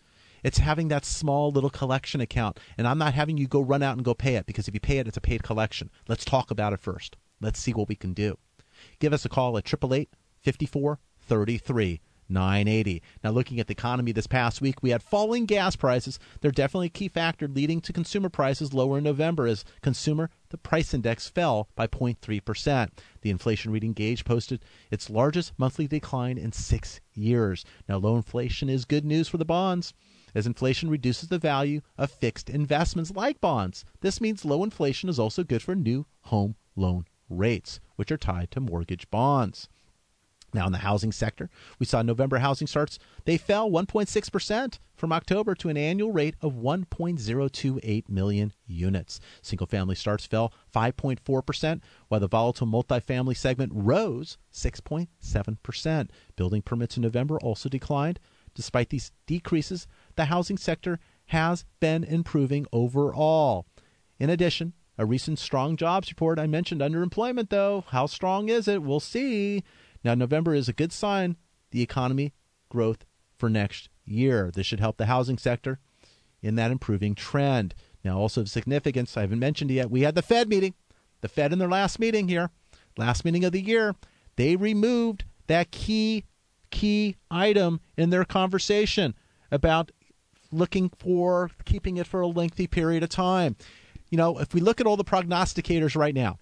It's 0.43 0.59
having 0.59 0.89
that 0.89 1.05
small 1.05 1.49
little 1.49 1.69
collection 1.69 2.21
account, 2.21 2.59
and 2.77 2.87
I'm 2.87 2.99
not 2.99 3.13
having 3.13 3.37
you 3.37 3.47
go 3.47 3.61
run 3.61 3.81
out 3.81 3.95
and 3.95 4.05
go 4.05 4.13
pay 4.13 4.35
it 4.35 4.45
because 4.45 4.67
if 4.67 4.73
you 4.73 4.79
pay 4.79 4.99
it, 4.99 5.07
it's 5.07 5.17
a 5.17 5.21
paid 5.21 5.41
collection. 5.41 5.89
Let's 6.07 6.25
talk 6.25 6.51
about 6.51 6.73
it 6.73 6.79
first. 6.79 7.15
Let's 7.41 7.59
see 7.59 7.73
what 7.73 7.89
we 7.89 7.95
can 7.95 8.13
do. 8.13 8.37
Give 8.99 9.13
us 9.13 9.25
a 9.25 9.29
call 9.29 9.57
at 9.57 9.65
888 9.67 10.09
54 10.41 10.99
33 11.19 12.01
980. 12.29 13.01
Now, 13.23 13.31
looking 13.31 13.59
at 13.59 13.67
the 13.67 13.73
economy 13.73 14.11
this 14.11 14.27
past 14.27 14.61
week, 14.61 14.81
we 14.81 14.89
had 14.89 15.03
falling 15.03 15.45
gas 15.45 15.75
prices. 15.75 16.19
They're 16.41 16.51
definitely 16.51 16.87
a 16.87 16.89
key 16.89 17.07
factor 17.07 17.47
leading 17.47 17.81
to 17.81 17.93
consumer 17.93 18.29
prices 18.29 18.73
lower 18.73 18.97
in 18.97 19.03
November 19.03 19.47
as 19.47 19.65
consumer 19.81 20.29
the 20.49 20.57
price 20.57 20.93
index 20.93 21.27
fell 21.27 21.69
by 21.75 21.87
0.3%. 21.87 22.89
The 23.21 23.29
inflation 23.29 23.71
reading 23.71 23.93
gauge 23.93 24.25
posted 24.25 24.63
its 24.91 25.09
largest 25.09 25.53
monthly 25.57 25.87
decline 25.87 26.37
in 26.37 26.51
6 26.51 27.01
years. 27.13 27.65
Now, 27.87 27.97
low 27.97 28.15
inflation 28.15 28.69
is 28.69 28.85
good 28.85 29.05
news 29.05 29.27
for 29.27 29.37
the 29.37 29.45
bonds 29.45 29.93
as 30.35 30.45
inflation 30.45 30.89
reduces 30.89 31.29
the 31.29 31.39
value 31.39 31.81
of 31.97 32.11
fixed 32.11 32.49
investments 32.49 33.11
like 33.11 33.41
bonds. 33.41 33.83
This 34.01 34.21
means 34.21 34.45
low 34.45 34.63
inflation 34.63 35.09
is 35.09 35.19
also 35.19 35.43
good 35.43 35.63
for 35.63 35.75
new 35.75 36.05
home 36.21 36.55
loan 36.75 37.05
rates, 37.29 37.79
which 37.95 38.11
are 38.11 38.17
tied 38.17 38.51
to 38.51 38.59
mortgage 38.59 39.09
bonds. 39.09 39.67
Now, 40.53 40.65
in 40.65 40.71
the 40.71 40.77
housing 40.79 41.11
sector, 41.11 41.49
we 41.77 41.85
saw 41.85 42.01
November 42.01 42.37
housing 42.37 42.67
starts. 42.67 42.97
They 43.25 43.37
fell 43.37 43.69
1.6% 43.69 44.79
from 44.95 45.11
October 45.11 45.53
to 45.55 45.67
an 45.69 45.75
annual 45.75 46.13
rate 46.13 46.35
of 46.41 46.53
1.028 46.53 48.09
million 48.09 48.53
units. 48.65 49.19
Single 49.41 49.67
family 49.67 49.95
starts 49.95 50.25
fell 50.25 50.53
5.4%, 50.73 51.81
while 52.07 52.21
the 52.21 52.29
volatile 52.29 52.65
multifamily 52.65 53.35
segment 53.35 53.73
rose 53.75 54.37
6.7%. 54.53 56.09
Building 56.37 56.61
permits 56.61 56.95
in 56.95 57.03
November 57.03 57.37
also 57.39 57.67
declined. 57.67 58.19
Despite 58.55 58.89
these 58.89 59.11
decreases, 59.25 59.85
the 60.15 60.25
housing 60.25 60.57
sector 60.57 60.99
has 61.27 61.65
been 61.81 62.05
improving 62.05 62.65
overall. 62.71 63.65
In 64.17 64.29
addition, 64.29 64.73
a 64.97 65.05
recent 65.05 65.37
strong 65.37 65.75
jobs 65.75 66.09
report 66.09 66.39
I 66.39 66.47
mentioned 66.47 66.81
underemployment, 66.81 67.49
though. 67.49 67.83
How 67.89 68.07
strong 68.07 68.49
is 68.49 68.67
it? 68.67 68.81
We'll 68.81 68.99
see. 68.99 69.63
Now, 70.03 70.15
November 70.15 70.53
is 70.53 70.69
a 70.69 70.73
good 70.73 70.91
sign 70.91 71.37
the 71.71 71.81
economy 71.81 72.33
growth 72.69 73.05
for 73.37 73.49
next 73.49 73.89
year. 74.05 74.51
This 74.53 74.65
should 74.65 74.79
help 74.79 74.97
the 74.97 75.05
housing 75.05 75.37
sector 75.37 75.79
in 76.41 76.55
that 76.55 76.71
improving 76.71 77.15
trend. 77.15 77.75
Now, 78.03 78.17
also 78.17 78.41
of 78.41 78.49
significance, 78.49 79.17
I 79.17 79.21
haven't 79.21 79.39
mentioned 79.39 79.71
it 79.71 79.75
yet, 79.75 79.91
we 79.91 80.01
had 80.01 80.15
the 80.15 80.21
Fed 80.21 80.49
meeting. 80.49 80.73
The 81.21 81.27
Fed 81.27 81.51
in 81.51 81.59
their 81.59 81.67
last 81.67 81.99
meeting 81.99 82.27
here, 82.27 82.51
last 82.95 83.25
meeting 83.25 83.43
of 83.43 83.51
the 83.51 83.61
year, 83.61 83.95
they 84.35 84.55
removed 84.55 85.25
that 85.47 85.71
key 85.71 86.25
key 86.69 87.15
item 87.31 87.79
in 87.95 88.09
their 88.09 88.25
conversation 88.25 89.15
about 89.51 89.91
looking 90.51 90.89
for 90.99 91.49
keeping 91.65 91.97
it 91.97 92.05
for 92.05 92.21
a 92.21 92.27
lengthy 92.27 92.67
period 92.67 93.03
of 93.03 93.09
time. 93.09 93.55
You 94.09 94.17
know, 94.17 94.39
if 94.39 94.53
we 94.53 94.61
look 94.61 94.79
at 94.79 94.87
all 94.87 94.97
the 94.97 95.03
prognosticators 95.03 95.95
right 95.95 96.13
now, 96.13 96.37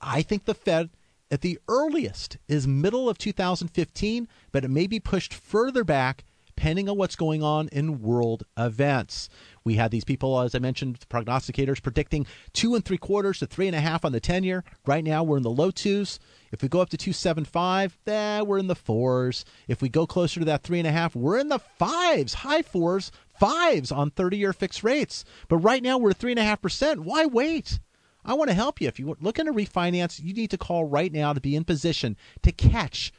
I 0.00 0.22
think 0.22 0.44
the 0.44 0.54
Fed 0.54 0.90
at 1.30 1.42
the 1.42 1.58
earliest 1.68 2.38
is 2.48 2.66
middle 2.66 3.08
of 3.08 3.18
2015, 3.18 4.28
but 4.52 4.64
it 4.64 4.70
may 4.70 4.86
be 4.86 5.00
pushed 5.00 5.32
further 5.32 5.84
back 5.84 6.24
depending 6.60 6.90
on 6.90 6.96
what's 6.98 7.16
going 7.16 7.42
on 7.42 7.68
in 7.68 8.02
world 8.02 8.42
events. 8.58 9.30
We 9.64 9.76
had 9.76 9.90
these 9.90 10.04
people, 10.04 10.38
as 10.38 10.54
I 10.54 10.58
mentioned, 10.58 10.98
prognosticators 11.08 11.82
predicting 11.82 12.26
two 12.52 12.74
and 12.74 12.84
three 12.84 12.98
quarters 12.98 13.38
to 13.38 13.46
three 13.46 13.66
and 13.66 13.74
a 13.74 13.80
half 13.80 14.04
on 14.04 14.12
the 14.12 14.20
10 14.20 14.44
year. 14.44 14.62
Right 14.84 15.02
now, 15.02 15.24
we're 15.24 15.38
in 15.38 15.42
the 15.42 15.48
low 15.48 15.70
twos. 15.70 16.18
If 16.52 16.60
we 16.60 16.68
go 16.68 16.82
up 16.82 16.90
to 16.90 16.98
275, 16.98 17.96
eh, 18.06 18.42
we're 18.42 18.58
in 18.58 18.66
the 18.66 18.74
fours. 18.74 19.46
If 19.68 19.80
we 19.80 19.88
go 19.88 20.06
closer 20.06 20.40
to 20.40 20.46
that 20.46 20.62
three 20.62 20.78
and 20.78 20.86
a 20.86 20.92
half, 20.92 21.16
we're 21.16 21.38
in 21.38 21.48
the 21.48 21.60
fives, 21.60 22.34
high 22.34 22.60
fours, 22.60 23.10
fives 23.38 23.90
on 23.90 24.10
30 24.10 24.36
year 24.36 24.52
fixed 24.52 24.84
rates. 24.84 25.24
But 25.48 25.58
right 25.58 25.82
now, 25.82 25.96
we're 25.96 26.10
at 26.10 26.18
three 26.18 26.32
and 26.32 26.40
a 26.40 26.44
half 26.44 26.60
percent. 26.60 27.04
Why 27.04 27.24
wait? 27.24 27.80
I 28.24 28.34
want 28.34 28.48
to 28.50 28.54
help 28.54 28.80
you. 28.80 28.88
If 28.88 28.98
you're 28.98 29.16
looking 29.20 29.46
to 29.46 29.52
refinance, 29.52 30.22
you 30.22 30.34
need 30.34 30.50
to 30.50 30.58
call 30.58 30.84
right 30.84 31.12
now 31.12 31.32
to 31.32 31.40
be 31.40 31.56
in 31.56 31.64
position 31.64 32.16
to 32.42 32.52
catch 32.52 33.12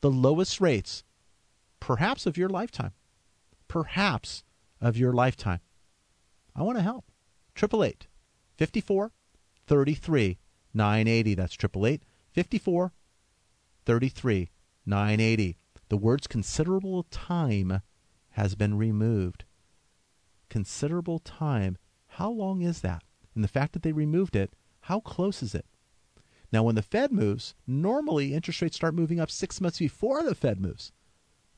the 0.00 0.10
lowest 0.10 0.60
rates, 0.60 1.04
perhaps 1.80 2.26
of 2.26 2.36
your 2.36 2.48
lifetime. 2.48 2.92
Perhaps 3.68 4.44
of 4.80 4.96
your 4.96 5.12
lifetime. 5.12 5.60
I 6.54 6.62
want 6.62 6.78
to 6.78 6.82
help. 6.82 7.04
888 7.56 8.06
54 8.56 9.12
33 9.66 10.38
980. 10.74 11.34
That's 11.34 11.54
888 11.54 12.02
54 12.32 12.92
33 13.84 14.50
980. 14.86 15.56
The 15.88 15.96
words 15.96 16.26
considerable 16.26 17.04
time 17.04 17.80
has 18.30 18.54
been 18.54 18.76
removed. 18.76 19.44
Considerable 20.48 21.18
time. 21.18 21.76
How 22.08 22.30
long 22.30 22.62
is 22.62 22.80
that? 22.80 23.02
And 23.36 23.44
the 23.44 23.48
fact 23.48 23.74
that 23.74 23.82
they 23.82 23.92
removed 23.92 24.34
it, 24.34 24.54
how 24.80 24.98
close 24.98 25.42
is 25.42 25.54
it? 25.54 25.66
Now, 26.50 26.62
when 26.62 26.74
the 26.74 26.82
Fed 26.82 27.12
moves, 27.12 27.54
normally 27.66 28.32
interest 28.32 28.62
rates 28.62 28.76
start 28.76 28.94
moving 28.94 29.20
up 29.20 29.30
six 29.30 29.60
months 29.60 29.78
before 29.78 30.22
the 30.22 30.34
Fed 30.34 30.58
moves. 30.58 30.90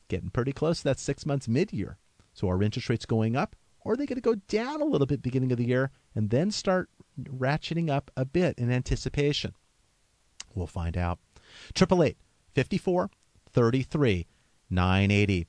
Getting 0.08 0.30
pretty 0.30 0.52
close 0.52 0.78
to 0.78 0.84
that 0.84 0.98
six 0.98 1.24
months 1.24 1.46
mid 1.46 1.72
year. 1.72 1.98
So, 2.34 2.50
are 2.50 2.62
interest 2.62 2.88
rates 2.88 3.06
going 3.06 3.36
up, 3.36 3.54
or 3.80 3.92
are 3.92 3.96
they 3.96 4.06
going 4.06 4.16
to 4.16 4.20
go 4.20 4.34
down 4.34 4.82
a 4.82 4.86
little 4.86 5.06
bit 5.06 5.22
beginning 5.22 5.52
of 5.52 5.58
the 5.58 5.66
year 5.66 5.90
and 6.14 6.30
then 6.30 6.50
start 6.50 6.90
ratcheting 7.20 7.90
up 7.90 8.10
a 8.16 8.24
bit 8.24 8.58
in 8.58 8.72
anticipation? 8.72 9.54
We'll 10.54 10.66
find 10.66 10.96
out. 10.96 11.20
888 11.76 12.16
54 12.54 13.10
33 13.52 14.26
980. 14.68 15.46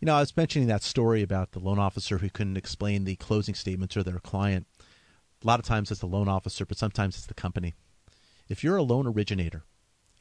You 0.00 0.06
know, 0.06 0.14
I 0.14 0.20
was 0.20 0.36
mentioning 0.36 0.68
that 0.68 0.82
story 0.82 1.22
about 1.22 1.52
the 1.52 1.58
loan 1.58 1.78
officer 1.78 2.18
who 2.18 2.30
couldn't 2.30 2.56
explain 2.56 3.04
the 3.04 3.16
closing 3.16 3.54
statement 3.54 3.90
to 3.92 4.04
their 4.04 4.20
client. 4.20 4.67
A 5.42 5.46
lot 5.46 5.60
of 5.60 5.66
times 5.66 5.90
it's 5.90 6.00
the 6.00 6.06
loan 6.06 6.28
officer, 6.28 6.66
but 6.66 6.78
sometimes 6.78 7.16
it's 7.16 7.26
the 7.26 7.34
company. 7.34 7.74
If 8.48 8.64
you're 8.64 8.76
a 8.76 8.82
loan 8.82 9.06
originator 9.06 9.64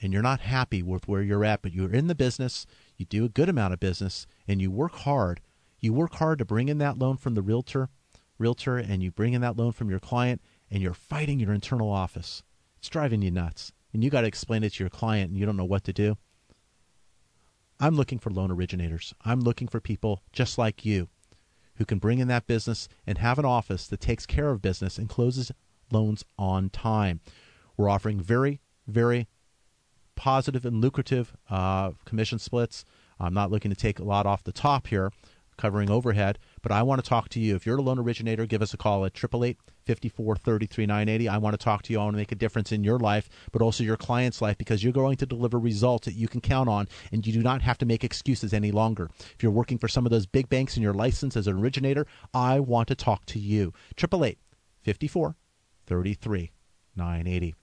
and 0.01 0.13
you're 0.13 0.21
not 0.21 0.41
happy 0.41 0.83
with 0.83 1.07
where 1.07 1.23
you're 1.23 1.45
at, 1.45 1.61
but 1.61 1.73
you're 1.73 1.93
in 1.93 2.07
the 2.07 2.15
business, 2.15 2.67
you 2.97 3.05
do 3.05 3.25
a 3.25 3.29
good 3.29 3.49
amount 3.49 3.73
of 3.73 3.79
business, 3.79 4.27
and 4.47 4.61
you 4.61 4.69
work 4.69 4.93
hard, 4.93 5.41
you 5.79 5.91
work 5.91 6.15
hard 6.15 6.37
to 6.39 6.45
bring 6.45 6.69
in 6.69 6.77
that 6.77 6.99
loan 6.99 7.17
from 7.17 7.33
the 7.33 7.41
realtor, 7.41 7.89
realtor, 8.37 8.77
and 8.77 9.01
you 9.01 9.11
bring 9.11 9.33
in 9.33 9.41
that 9.41 9.57
loan 9.57 9.71
from 9.71 9.89
your 9.89 9.99
client, 9.99 10.41
and 10.69 10.83
you're 10.83 10.93
fighting 10.93 11.39
your 11.39 11.53
internal 11.53 11.89
office. 11.89 12.43
It's 12.77 12.89
driving 12.89 13.21
you 13.21 13.31
nuts. 13.31 13.71
And 13.93 14.03
you 14.03 14.09
got 14.09 14.21
to 14.21 14.27
explain 14.27 14.63
it 14.63 14.73
to 14.73 14.83
your 14.83 14.89
client 14.89 15.31
and 15.31 15.39
you 15.39 15.45
don't 15.45 15.57
know 15.57 15.65
what 15.65 15.83
to 15.85 15.93
do. 15.93 16.17
I'm 17.79 17.95
looking 17.95 18.19
for 18.19 18.29
loan 18.29 18.51
originators. 18.51 19.13
I'm 19.23 19.39
looking 19.39 19.67
for 19.67 19.79
people 19.79 20.21
just 20.31 20.57
like 20.57 20.85
you 20.85 21.09
who 21.77 21.85
can 21.85 21.99
bring 21.99 22.19
in 22.19 22.27
that 22.27 22.47
business 22.47 22.87
and 23.05 23.17
have 23.17 23.39
an 23.39 23.45
office 23.45 23.87
that 23.87 23.99
takes 23.99 24.25
care 24.25 24.49
of 24.49 24.61
business 24.61 24.97
and 24.97 25.09
closes 25.09 25.51
loans 25.91 26.23
on 26.37 26.69
time. 26.69 27.21
We're 27.75 27.89
offering 27.89 28.19
very, 28.19 28.59
very 28.87 29.27
positive 30.15 30.65
and 30.65 30.81
lucrative 30.81 31.33
uh, 31.49 31.91
commission 32.05 32.39
splits. 32.39 32.83
I'm 33.19 33.33
not 33.33 33.51
looking 33.51 33.71
to 33.71 33.77
take 33.77 33.99
a 33.99 34.03
lot 34.03 34.25
off 34.25 34.43
the 34.43 34.51
top 34.51 34.87
here, 34.87 35.11
covering 35.57 35.89
overhead, 35.89 36.39
but 36.67 36.75
I 36.75 36.83
want 36.83 37.01
to 37.01 37.09
talk 37.09 37.29
to 37.29 37.39
you. 37.39 37.55
If 37.55 37.65
you're 37.65 37.77
a 37.77 37.81
loan 37.81 37.97
originator, 37.97 38.45
give 38.45 38.61
us 38.61 38.73
a 38.73 38.77
call 38.77 39.05
at 39.05 39.15
888 39.15 39.57
54 39.85 40.35
33 40.35 40.85
980. 40.85 41.29
I 41.29 41.37
want 41.37 41.53
to 41.53 41.63
talk 41.63 41.81
to 41.83 41.93
you. 41.93 41.99
I 42.01 42.03
want 42.03 42.15
to 42.15 42.17
make 42.17 42.33
a 42.33 42.35
difference 42.35 42.73
in 42.73 42.83
your 42.83 42.99
life, 42.99 43.29
but 43.53 43.61
also 43.61 43.85
your 43.85 43.95
client's 43.95 44.41
life 44.41 44.57
because 44.57 44.83
you're 44.83 44.91
going 44.91 45.15
to 45.15 45.25
deliver 45.25 45.57
results 45.57 46.07
that 46.07 46.15
you 46.15 46.27
can 46.27 46.41
count 46.41 46.67
on 46.67 46.89
and 47.13 47.25
you 47.25 47.31
do 47.31 47.41
not 47.41 47.61
have 47.61 47.77
to 47.77 47.85
make 47.85 48.03
excuses 48.03 48.53
any 48.53 48.71
longer. 48.71 49.09
If 49.33 49.41
you're 49.41 49.51
working 49.53 49.77
for 49.77 49.87
some 49.87 50.05
of 50.05 50.11
those 50.11 50.25
big 50.25 50.49
banks 50.49 50.75
and 50.75 50.83
you're 50.83 50.93
licensed 50.93 51.37
as 51.37 51.47
an 51.47 51.57
originator, 51.57 52.05
I 52.33 52.59
want 52.59 52.89
to 52.89 52.95
talk 52.95 53.25
to 53.27 53.39
you. 53.39 53.71
888 53.97 54.37
54 54.81 55.37
33 55.85 56.51
980. 56.97 57.55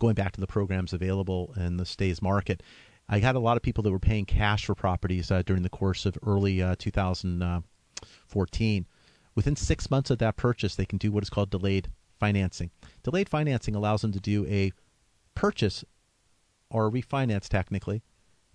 Going 0.00 0.14
back 0.16 0.32
to 0.32 0.40
the 0.40 0.48
programs 0.48 0.92
available 0.92 1.54
in 1.56 1.76
the 1.76 1.86
stays 1.86 2.20
market, 2.20 2.60
I 3.08 3.20
had 3.20 3.36
a 3.36 3.40
lot 3.40 3.56
of 3.56 3.62
people 3.62 3.84
that 3.84 3.92
were 3.92 4.00
paying 4.00 4.24
cash 4.24 4.64
for 4.64 4.74
properties 4.74 5.30
uh, 5.30 5.42
during 5.42 5.62
the 5.62 5.68
course 5.68 6.06
of 6.06 6.18
early 6.26 6.60
uh, 6.60 6.74
2014. 8.34 8.86
Within 9.34 9.56
six 9.56 9.90
months 9.90 10.10
of 10.10 10.18
that 10.18 10.36
purchase, 10.36 10.74
they 10.74 10.84
can 10.86 10.98
do 10.98 11.10
what 11.10 11.22
is 11.22 11.30
called 11.30 11.50
delayed 11.50 11.88
financing. 12.18 12.70
Delayed 13.02 13.28
financing 13.28 13.74
allows 13.74 14.02
them 14.02 14.12
to 14.12 14.20
do 14.20 14.46
a 14.46 14.72
purchase 15.34 15.84
or 16.70 16.86
a 16.86 16.90
refinance 16.90 17.48
technically 17.48 18.02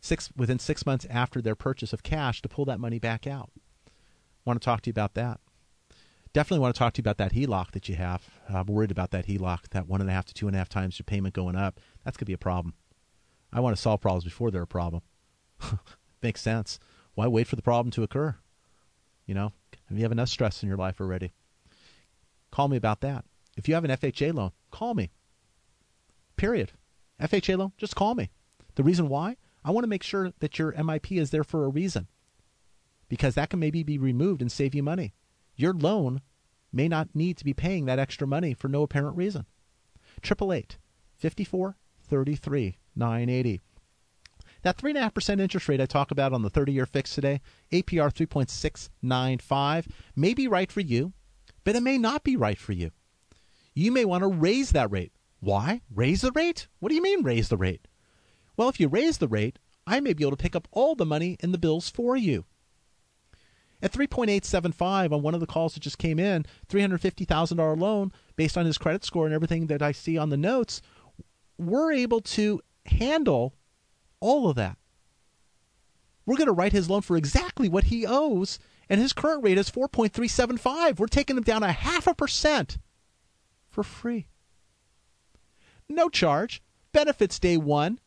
six 0.01 0.29
within 0.35 0.59
six 0.59 0.85
months 0.85 1.05
after 1.09 1.41
their 1.41 1.55
purchase 1.55 1.93
of 1.93 2.03
cash 2.03 2.41
to 2.41 2.49
pull 2.49 2.65
that 2.65 2.79
money 2.79 2.99
back 2.99 3.27
out. 3.27 3.51
Want 4.45 4.59
to 4.61 4.65
talk 4.65 4.81
to 4.81 4.87
you 4.87 4.91
about 4.91 5.13
that? 5.15 5.39
Definitely 6.31 6.61
want 6.61 6.75
to 6.75 6.79
talk 6.79 6.93
to 6.93 6.99
you 6.99 7.03
about 7.03 7.17
that 7.17 7.33
HELOC 7.33 7.71
that 7.71 7.89
you 7.89 7.95
have. 7.95 8.29
I'm 8.47 8.67
worried 8.67 8.91
about 8.91 9.11
that 9.11 9.25
HELOC, 9.25 9.69
that 9.71 9.87
one 9.87 9.99
and 9.99 10.09
a 10.09 10.13
half 10.13 10.25
to 10.25 10.33
two 10.33 10.47
and 10.47 10.55
a 10.55 10.59
half 10.59 10.69
times 10.69 10.99
your 10.99 11.05
payment 11.05 11.33
going 11.33 11.55
up. 11.55 11.79
That's 12.05 12.17
going 12.17 12.25
to 12.25 12.29
be 12.29 12.33
a 12.33 12.37
problem. 12.37 12.75
I 13.51 13.59
want 13.59 13.75
to 13.75 13.81
solve 13.81 13.99
problems 13.99 14.25
before 14.25 14.51
they're 14.51 14.61
a 14.61 14.67
problem. 14.67 15.01
Makes 16.21 16.41
sense. 16.41 16.79
Why 17.15 17.27
wait 17.27 17.47
for 17.47 17.55
the 17.55 17.61
problem 17.61 17.91
to 17.91 18.03
occur? 18.03 18.35
You 19.25 19.33
know, 19.33 19.53
you 19.97 20.03
have 20.03 20.11
enough 20.11 20.29
stress 20.29 20.61
in 20.61 20.69
your 20.69 20.77
life 20.77 20.99
already. 21.01 21.31
Call 22.51 22.67
me 22.67 22.77
about 22.77 23.01
that. 23.01 23.25
If 23.57 23.67
you 23.67 23.73
have 23.73 23.83
an 23.83 23.91
FHA 23.91 24.33
loan, 24.33 24.51
call 24.71 24.93
me. 24.93 25.11
Period. 26.37 26.71
FHA 27.21 27.57
loan, 27.57 27.73
just 27.77 27.95
call 27.95 28.15
me. 28.15 28.29
The 28.75 28.83
reason 28.83 29.09
why? 29.09 29.37
I 29.63 29.71
want 29.71 29.83
to 29.83 29.89
make 29.89 30.03
sure 30.03 30.31
that 30.39 30.57
your 30.57 30.71
MIP 30.73 31.19
is 31.19 31.31
there 31.31 31.43
for 31.43 31.65
a 31.65 31.69
reason. 31.69 32.07
Because 33.09 33.35
that 33.35 33.49
can 33.49 33.59
maybe 33.59 33.83
be 33.83 33.97
removed 33.97 34.41
and 34.41 34.51
save 34.51 34.73
you 34.73 34.83
money. 34.83 35.13
Your 35.55 35.73
loan 35.73 36.21
may 36.71 36.87
not 36.87 37.09
need 37.13 37.37
to 37.37 37.45
be 37.45 37.53
paying 37.53 37.85
that 37.85 37.99
extra 37.99 38.27
money 38.27 38.53
for 38.53 38.67
no 38.67 38.83
apparent 38.83 39.17
reason. 39.17 39.45
888 40.23 40.77
54 41.17 41.77
33 42.03 42.77
980. 42.95 43.61
That 44.61 44.77
3.5% 44.77 45.39
interest 45.39 45.69
rate 45.69 45.79
I 45.79 45.85
talk 45.85 46.11
about 46.11 46.33
on 46.33 46.41
the 46.41 46.49
30 46.49 46.73
year 46.73 46.85
fix 46.85 47.13
today, 47.15 47.41
APR 47.71 48.11
3.695, 48.13 49.87
may 50.15 50.33
be 50.33 50.47
right 50.47 50.71
for 50.71 50.81
you, 50.81 51.13
but 51.63 51.75
it 51.75 51.83
may 51.83 51.97
not 51.97 52.23
be 52.23 52.35
right 52.35 52.57
for 52.57 52.73
you. 52.73 52.91
You 53.73 53.91
may 53.91 54.05
want 54.05 54.23
to 54.23 54.27
raise 54.27 54.71
that 54.71 54.91
rate. 54.91 55.13
Why? 55.39 55.81
Raise 55.93 56.21
the 56.21 56.31
rate? 56.31 56.67
What 56.79 56.89
do 56.89 56.95
you 56.95 57.01
mean, 57.01 57.23
raise 57.23 57.47
the 57.47 57.57
rate? 57.57 57.87
Well, 58.57 58.67
if 58.67 58.79
you 58.79 58.89
raise 58.89 59.19
the 59.19 59.27
rate, 59.27 59.57
I 59.87 60.01
may 60.01 60.13
be 60.13 60.23
able 60.23 60.35
to 60.35 60.41
pick 60.41 60.55
up 60.55 60.67
all 60.71 60.95
the 60.95 61.05
money 61.05 61.37
in 61.39 61.53
the 61.53 61.57
bills 61.57 61.89
for 61.89 62.17
you. 62.17 62.45
At 63.81 63.93
3.875 63.93 65.13
on 65.13 65.21
one 65.21 65.33
of 65.33 65.39
the 65.39 65.47
calls 65.47 65.73
that 65.73 65.79
just 65.79 65.97
came 65.97 66.19
in, 66.19 66.45
$350,000 66.67 67.79
loan 67.79 68.11
based 68.35 68.57
on 68.57 68.65
his 68.65 68.77
credit 68.77 69.05
score 69.05 69.25
and 69.25 69.33
everything 69.33 69.67
that 69.67 69.81
I 69.81 69.93
see 69.93 70.17
on 70.17 70.29
the 70.29 70.37
notes, 70.37 70.81
we're 71.57 71.93
able 71.93 72.19
to 72.21 72.61
handle 72.85 73.53
all 74.19 74.49
of 74.49 74.55
that. 74.55 74.77
We're 76.25 76.37
going 76.37 76.47
to 76.47 76.53
write 76.53 76.73
his 76.73 76.89
loan 76.89 77.01
for 77.01 77.17
exactly 77.17 77.69
what 77.69 77.85
he 77.85 78.05
owes, 78.05 78.59
and 78.87 79.01
his 79.01 79.13
current 79.13 79.43
rate 79.43 79.57
is 79.57 79.69
4.375. 79.69 80.99
We're 80.99 81.07
taking 81.07 81.37
him 81.37 81.43
down 81.43 81.63
a 81.63 81.71
half 81.71 82.05
a 82.05 82.13
percent 82.13 82.77
for 83.69 83.83
free. 83.83 84.27
No 85.87 86.09
charge. 86.09 86.61
Benefits 86.91 87.39
day 87.39 87.57
one. 87.57 87.99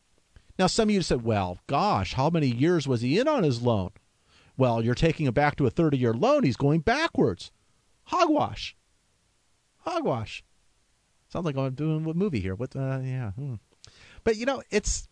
Now, 0.57 0.67
some 0.67 0.89
of 0.89 0.95
you 0.95 1.01
said, 1.01 1.23
well, 1.23 1.59
gosh, 1.67 2.13
how 2.13 2.29
many 2.29 2.47
years 2.47 2.87
was 2.87 3.01
he 3.01 3.19
in 3.19 3.27
on 3.27 3.43
his 3.43 3.61
loan? 3.61 3.91
Well, 4.55 4.83
you're 4.83 4.95
taking 4.95 5.25
him 5.25 5.33
back 5.33 5.55
to 5.57 5.65
a 5.65 5.71
30 5.71 5.97
year 5.97 6.13
loan. 6.13 6.43
He's 6.43 6.57
going 6.57 6.81
backwards. 6.81 7.51
Hogwash. 8.05 8.75
Hogwash. 9.79 10.43
Sounds 11.29 11.45
like 11.45 11.57
I'm 11.57 11.73
doing 11.73 12.05
a 12.05 12.13
movie 12.13 12.39
here. 12.39 12.55
What? 12.55 12.75
Uh, 12.75 12.99
yeah. 13.03 13.31
Hmm. 13.31 13.55
But 14.23 14.37
you 14.37 14.45
know, 14.45 14.61
it's 14.69 15.07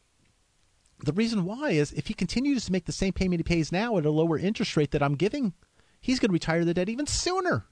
the 1.03 1.13
reason 1.13 1.45
why 1.45 1.71
is 1.71 1.91
if 1.93 2.07
he 2.07 2.13
continues 2.13 2.65
to 2.65 2.71
make 2.71 2.85
the 2.85 2.91
same 2.91 3.13
payment 3.13 3.39
he 3.39 3.43
pays 3.43 3.71
now 3.71 3.97
at 3.97 4.05
a 4.05 4.11
lower 4.11 4.37
interest 4.37 4.77
rate 4.77 4.91
that 4.91 5.03
I'm 5.03 5.15
giving, 5.15 5.53
he's 5.99 6.19
going 6.19 6.29
to 6.29 6.33
retire 6.33 6.63
the 6.63 6.73
debt 6.73 6.89
even 6.89 7.07
sooner. 7.07 7.65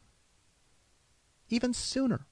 Even 1.49 1.73
sooner. 1.73 2.25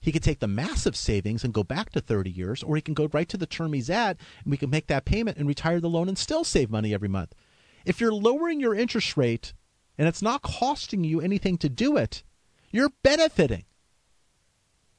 He 0.00 0.12
could 0.12 0.22
take 0.22 0.40
the 0.40 0.48
massive 0.48 0.96
savings 0.96 1.44
and 1.44 1.52
go 1.52 1.62
back 1.62 1.90
to 1.90 2.00
30 2.00 2.30
years, 2.30 2.62
or 2.62 2.76
he 2.76 2.82
can 2.82 2.94
go 2.94 3.08
right 3.12 3.28
to 3.28 3.36
the 3.36 3.46
term 3.46 3.74
he's 3.74 3.90
at, 3.90 4.16
and 4.44 4.50
we 4.50 4.56
can 4.56 4.70
make 4.70 4.86
that 4.86 5.04
payment 5.04 5.36
and 5.36 5.46
retire 5.46 5.78
the 5.78 5.90
loan 5.90 6.08
and 6.08 6.16
still 6.16 6.42
save 6.42 6.70
money 6.70 6.94
every 6.94 7.08
month. 7.08 7.34
If 7.84 8.00
you're 8.00 8.12
lowering 8.12 8.60
your 8.60 8.74
interest 8.74 9.16
rate 9.16 9.52
and 9.98 10.08
it's 10.08 10.22
not 10.22 10.42
costing 10.42 11.04
you 11.04 11.20
anything 11.20 11.58
to 11.58 11.68
do 11.68 11.96
it, 11.98 12.22
you're 12.70 12.92
benefiting. 13.02 13.64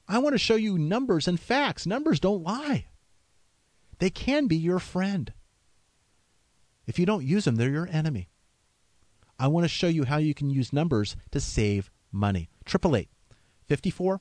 I 0.08 0.20
want 0.20 0.34
to 0.34 0.40
show 0.40 0.56
you 0.56 0.78
numbers 0.78 1.28
and 1.28 1.40
facts. 1.40 1.88
Numbers 1.88 2.20
don't 2.20 2.44
lie. 2.44 2.88
They 4.02 4.10
can 4.10 4.48
be 4.48 4.56
your 4.56 4.80
friend. 4.80 5.32
If 6.88 6.98
you 6.98 7.06
don't 7.06 7.24
use 7.24 7.46
them, 7.46 7.58
they're 7.58 7.70
your 7.70 7.88
enemy. 7.92 8.30
I 9.38 9.48
want 9.48 9.64
to 9.64 9.68
show 9.68 9.90
you 9.90 10.06
how 10.06 10.18
you 10.18 10.34
can 10.34 10.50
use 10.50 10.74
numbers 10.74 11.16
to 11.30 11.40
save 11.40 11.92
money. 12.12 12.50
888 12.66 13.10
54 13.68 14.20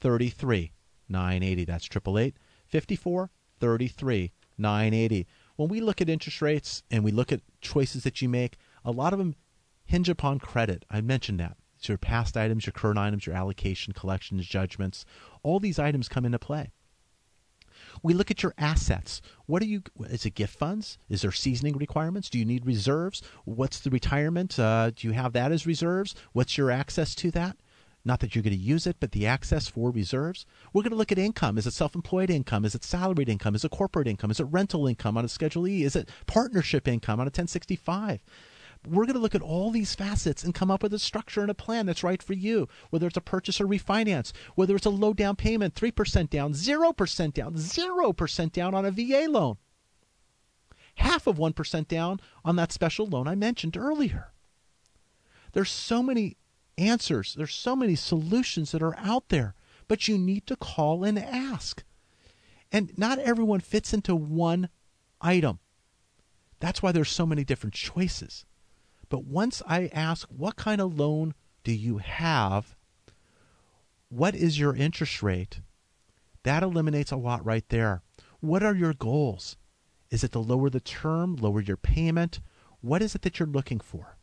33 0.00 0.72
980. 1.08 1.64
That's 1.64 1.86
888 1.86 2.36
54 2.68 3.30
33 3.58 4.32
980. 4.58 5.26
When 5.56 5.68
we 5.70 5.80
look 5.80 6.00
at 6.00 6.08
interest 6.08 6.40
rates 6.40 6.84
and 6.88 7.02
we 7.02 7.10
look 7.10 7.32
at 7.32 7.40
choices 7.60 8.04
that 8.04 8.22
you 8.22 8.28
make, 8.28 8.56
a 8.84 8.92
lot 8.92 9.12
of 9.12 9.18
them 9.18 9.34
hinge 9.86 10.08
upon 10.08 10.38
credit. 10.38 10.84
I 10.88 11.00
mentioned 11.00 11.40
that. 11.40 11.56
It's 11.76 11.88
your 11.88 11.98
past 11.98 12.36
items, 12.36 12.64
your 12.64 12.74
current 12.74 13.00
items, 13.00 13.26
your 13.26 13.34
allocation, 13.34 13.92
collections, 13.92 14.46
judgments. 14.46 15.04
All 15.42 15.58
these 15.58 15.80
items 15.80 16.08
come 16.08 16.24
into 16.24 16.38
play. 16.38 16.70
We 18.02 18.14
look 18.14 18.30
at 18.30 18.42
your 18.42 18.54
assets. 18.58 19.20
What 19.46 19.62
are 19.62 19.66
you? 19.66 19.82
Is 20.08 20.26
it 20.26 20.34
gift 20.34 20.58
funds? 20.58 20.98
Is 21.08 21.22
there 21.22 21.32
seasoning 21.32 21.76
requirements? 21.76 22.30
Do 22.30 22.38
you 22.38 22.44
need 22.44 22.66
reserves? 22.66 23.22
What's 23.44 23.80
the 23.80 23.90
retirement? 23.90 24.58
Uh, 24.58 24.90
do 24.90 25.06
you 25.06 25.12
have 25.14 25.32
that 25.34 25.52
as 25.52 25.66
reserves? 25.66 26.14
What's 26.32 26.58
your 26.58 26.70
access 26.70 27.14
to 27.16 27.30
that? 27.32 27.56
Not 28.06 28.20
that 28.20 28.34
you're 28.34 28.44
going 28.44 28.56
to 28.56 28.58
use 28.58 28.86
it, 28.86 28.98
but 29.00 29.10
the 29.10 29.26
access 29.26 29.66
for 29.66 29.90
reserves. 29.90 30.46
We're 30.72 30.82
going 30.82 30.92
to 30.92 30.96
look 30.96 31.10
at 31.10 31.18
income. 31.18 31.58
Is 31.58 31.66
it 31.66 31.72
self 31.72 31.96
employed 31.96 32.30
income? 32.30 32.64
Is 32.64 32.76
it 32.76 32.84
salaried 32.84 33.28
income? 33.28 33.56
Is 33.56 33.64
it 33.64 33.72
corporate 33.72 34.06
income? 34.06 34.30
Is 34.30 34.38
it 34.38 34.44
rental 34.44 34.86
income 34.86 35.16
on 35.16 35.24
a 35.24 35.28
Schedule 35.28 35.66
E? 35.66 35.82
Is 35.82 35.96
it 35.96 36.08
partnership 36.26 36.86
income 36.86 37.18
on 37.18 37.26
a 37.26 37.34
1065? 37.34 38.20
We're 38.86 39.04
going 39.04 39.14
to 39.14 39.20
look 39.20 39.34
at 39.34 39.42
all 39.42 39.70
these 39.70 39.94
facets 39.94 40.44
and 40.44 40.54
come 40.54 40.70
up 40.70 40.82
with 40.82 40.94
a 40.94 40.98
structure 40.98 41.40
and 41.40 41.50
a 41.50 41.54
plan 41.54 41.86
that's 41.86 42.04
right 42.04 42.22
for 42.22 42.32
you, 42.32 42.68
whether 42.90 43.06
it's 43.06 43.16
a 43.16 43.20
purchase 43.20 43.60
or 43.60 43.66
refinance, 43.66 44.32
whether 44.54 44.76
it's 44.76 44.86
a 44.86 44.90
low 44.90 45.12
down 45.12 45.36
payment, 45.36 45.74
3% 45.74 46.30
down, 46.30 46.52
0% 46.52 47.32
down, 47.32 47.54
0% 47.54 48.52
down 48.52 48.74
on 48.74 48.84
a 48.84 48.90
VA 48.90 49.26
loan, 49.28 49.56
half 50.96 51.26
of 51.26 51.36
1% 51.36 51.88
down 51.88 52.20
on 52.44 52.56
that 52.56 52.72
special 52.72 53.06
loan 53.06 53.26
I 53.28 53.34
mentioned 53.34 53.76
earlier. 53.76 54.32
There's 55.52 55.70
so 55.70 56.02
many 56.02 56.36
answers. 56.78 57.34
There's 57.34 57.54
so 57.54 57.74
many 57.74 57.94
solutions 57.94 58.72
that 58.72 58.82
are 58.82 58.96
out 58.98 59.28
there, 59.28 59.54
but 59.88 60.08
you 60.08 60.18
need 60.18 60.46
to 60.46 60.56
call 60.56 61.04
and 61.04 61.18
ask. 61.18 61.82
And 62.70 62.96
not 62.98 63.18
everyone 63.18 63.60
fits 63.60 63.94
into 63.94 64.14
one 64.14 64.68
item. 65.20 65.60
That's 66.60 66.82
why 66.82 66.92
there's 66.92 67.10
so 67.10 67.26
many 67.26 67.44
different 67.44 67.74
choices. 67.74 68.44
But 69.08 69.24
once 69.24 69.62
I 69.66 69.88
ask, 69.92 70.28
what 70.28 70.56
kind 70.56 70.80
of 70.80 70.98
loan 70.98 71.34
do 71.64 71.72
you 71.72 71.98
have? 71.98 72.76
What 74.08 74.34
is 74.34 74.58
your 74.58 74.74
interest 74.74 75.22
rate? 75.22 75.60
That 76.42 76.62
eliminates 76.62 77.12
a 77.12 77.16
lot 77.16 77.44
right 77.44 77.68
there. 77.68 78.02
What 78.40 78.62
are 78.62 78.74
your 78.74 78.94
goals? 78.94 79.56
Is 80.10 80.22
it 80.22 80.32
to 80.32 80.38
lower 80.38 80.70
the 80.70 80.80
term, 80.80 81.36
lower 81.36 81.60
your 81.60 81.76
payment? 81.76 82.40
What 82.80 83.02
is 83.02 83.14
it 83.14 83.22
that 83.22 83.38
you're 83.38 83.48
looking 83.48 83.80
for? 83.80 84.16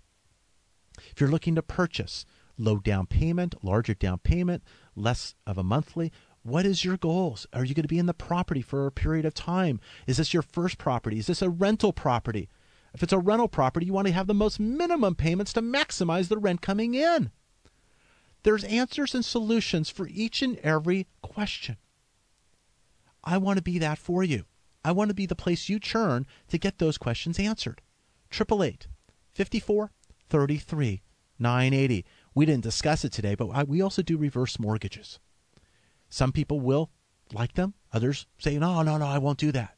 If 1.11 1.19
you're 1.19 1.29
looking 1.29 1.55
to 1.55 1.61
purchase, 1.61 2.25
low 2.57 2.77
down 2.77 3.07
payment, 3.07 3.55
larger 3.63 3.93
down 3.93 4.19
payment, 4.19 4.63
less 4.95 5.36
of 5.45 5.57
a 5.57 5.63
monthly, 5.63 6.11
what 6.43 6.65
is 6.65 6.86
your 6.86 6.97
goals? 6.97 7.47
Are 7.53 7.63
you 7.63 7.73
going 7.73 7.84
to 7.84 7.89
be 7.89 7.99
in 7.99 8.05
the 8.05 8.13
property 8.13 8.61
for 8.61 8.86
a 8.86 8.91
period 8.91 9.25
of 9.25 9.34
time? 9.34 9.79
Is 10.07 10.17
this 10.17 10.34
your 10.34 10.43
first 10.43 10.77
property? 10.77 11.17
Is 11.17 11.27
this 11.27 11.41
a 11.41 11.49
rental 11.49 11.93
property? 11.93 12.49
If 12.93 13.01
it's 13.01 13.13
a 13.13 13.19
rental 13.19 13.47
property, 13.47 13.85
you 13.87 13.93
want 13.93 14.07
to 14.07 14.13
have 14.13 14.27
the 14.27 14.33
most 14.33 14.59
minimum 14.59 15.15
payments 15.15 15.53
to 15.53 15.61
maximize 15.61 16.27
the 16.27 16.37
rent 16.37 16.61
coming 16.61 16.93
in. 16.93 17.31
There's 18.43 18.63
answers 18.65 19.15
and 19.15 19.25
solutions 19.25 19.89
for 19.89 20.07
each 20.07 20.41
and 20.41 20.57
every 20.59 21.07
question. 21.21 21.77
I 23.23 23.37
want 23.37 23.57
to 23.57 23.63
be 23.63 23.79
that 23.79 23.97
for 23.97 24.23
you. 24.23 24.45
I 24.85 24.91
want 24.91 25.09
to 25.09 25.15
be 25.15 25.25
the 25.25 25.35
place 25.35 25.69
you 25.69 25.79
turn 25.79 26.27
to 26.49 26.57
get 26.57 26.77
those 26.77 26.97
questions 26.97 27.39
answered. 27.39 27.81
888 28.31 28.87
54 29.31 29.91
33 30.29 31.01
980. 31.39 32.05
We 32.35 32.45
didn't 32.45 32.63
discuss 32.63 33.05
it 33.05 33.11
today, 33.11 33.35
but 33.35 33.49
I, 33.49 33.63
we 33.63 33.81
also 33.81 34.01
do 34.01 34.17
reverse 34.17 34.59
mortgages. 34.59 35.19
Some 36.09 36.31
people 36.31 36.59
will 36.59 36.91
like 37.31 37.53
them. 37.53 37.73
Others 37.91 38.27
say, 38.37 38.57
no, 38.57 38.81
no, 38.81 38.97
no, 38.97 39.05
I 39.05 39.17
won't 39.19 39.39
do 39.39 39.51
that. 39.53 39.77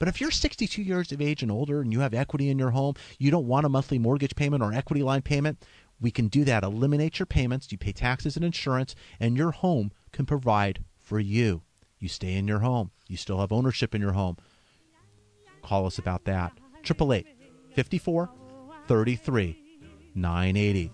But 0.00 0.08
if 0.08 0.20
you're 0.20 0.32
62 0.32 0.82
years 0.82 1.12
of 1.12 1.20
age 1.20 1.42
and 1.42 1.52
older 1.52 1.82
and 1.82 1.92
you 1.92 2.00
have 2.00 2.14
equity 2.14 2.48
in 2.48 2.58
your 2.58 2.70
home, 2.70 2.94
you 3.18 3.30
don't 3.30 3.46
want 3.46 3.66
a 3.66 3.68
monthly 3.68 3.98
mortgage 3.98 4.34
payment 4.34 4.62
or 4.62 4.72
equity 4.72 5.02
line 5.02 5.20
payment, 5.20 5.62
we 6.00 6.10
can 6.10 6.28
do 6.28 6.42
that. 6.44 6.64
Eliminate 6.64 7.18
your 7.18 7.26
payments, 7.26 7.70
you 7.70 7.76
pay 7.76 7.92
taxes 7.92 8.34
and 8.34 8.44
insurance, 8.44 8.94
and 9.20 9.36
your 9.36 9.50
home 9.50 9.92
can 10.10 10.24
provide 10.24 10.82
for 10.98 11.20
you. 11.20 11.62
You 11.98 12.08
stay 12.08 12.34
in 12.34 12.48
your 12.48 12.60
home. 12.60 12.90
You 13.08 13.18
still 13.18 13.40
have 13.40 13.52
ownership 13.52 13.94
in 13.94 14.00
your 14.00 14.12
home. 14.12 14.38
Call 15.62 15.84
us 15.86 15.98
about 15.98 16.24
that. 16.24 16.52
888 16.82 17.26
54 17.74 18.30
33 18.88 19.62
980 20.14 20.92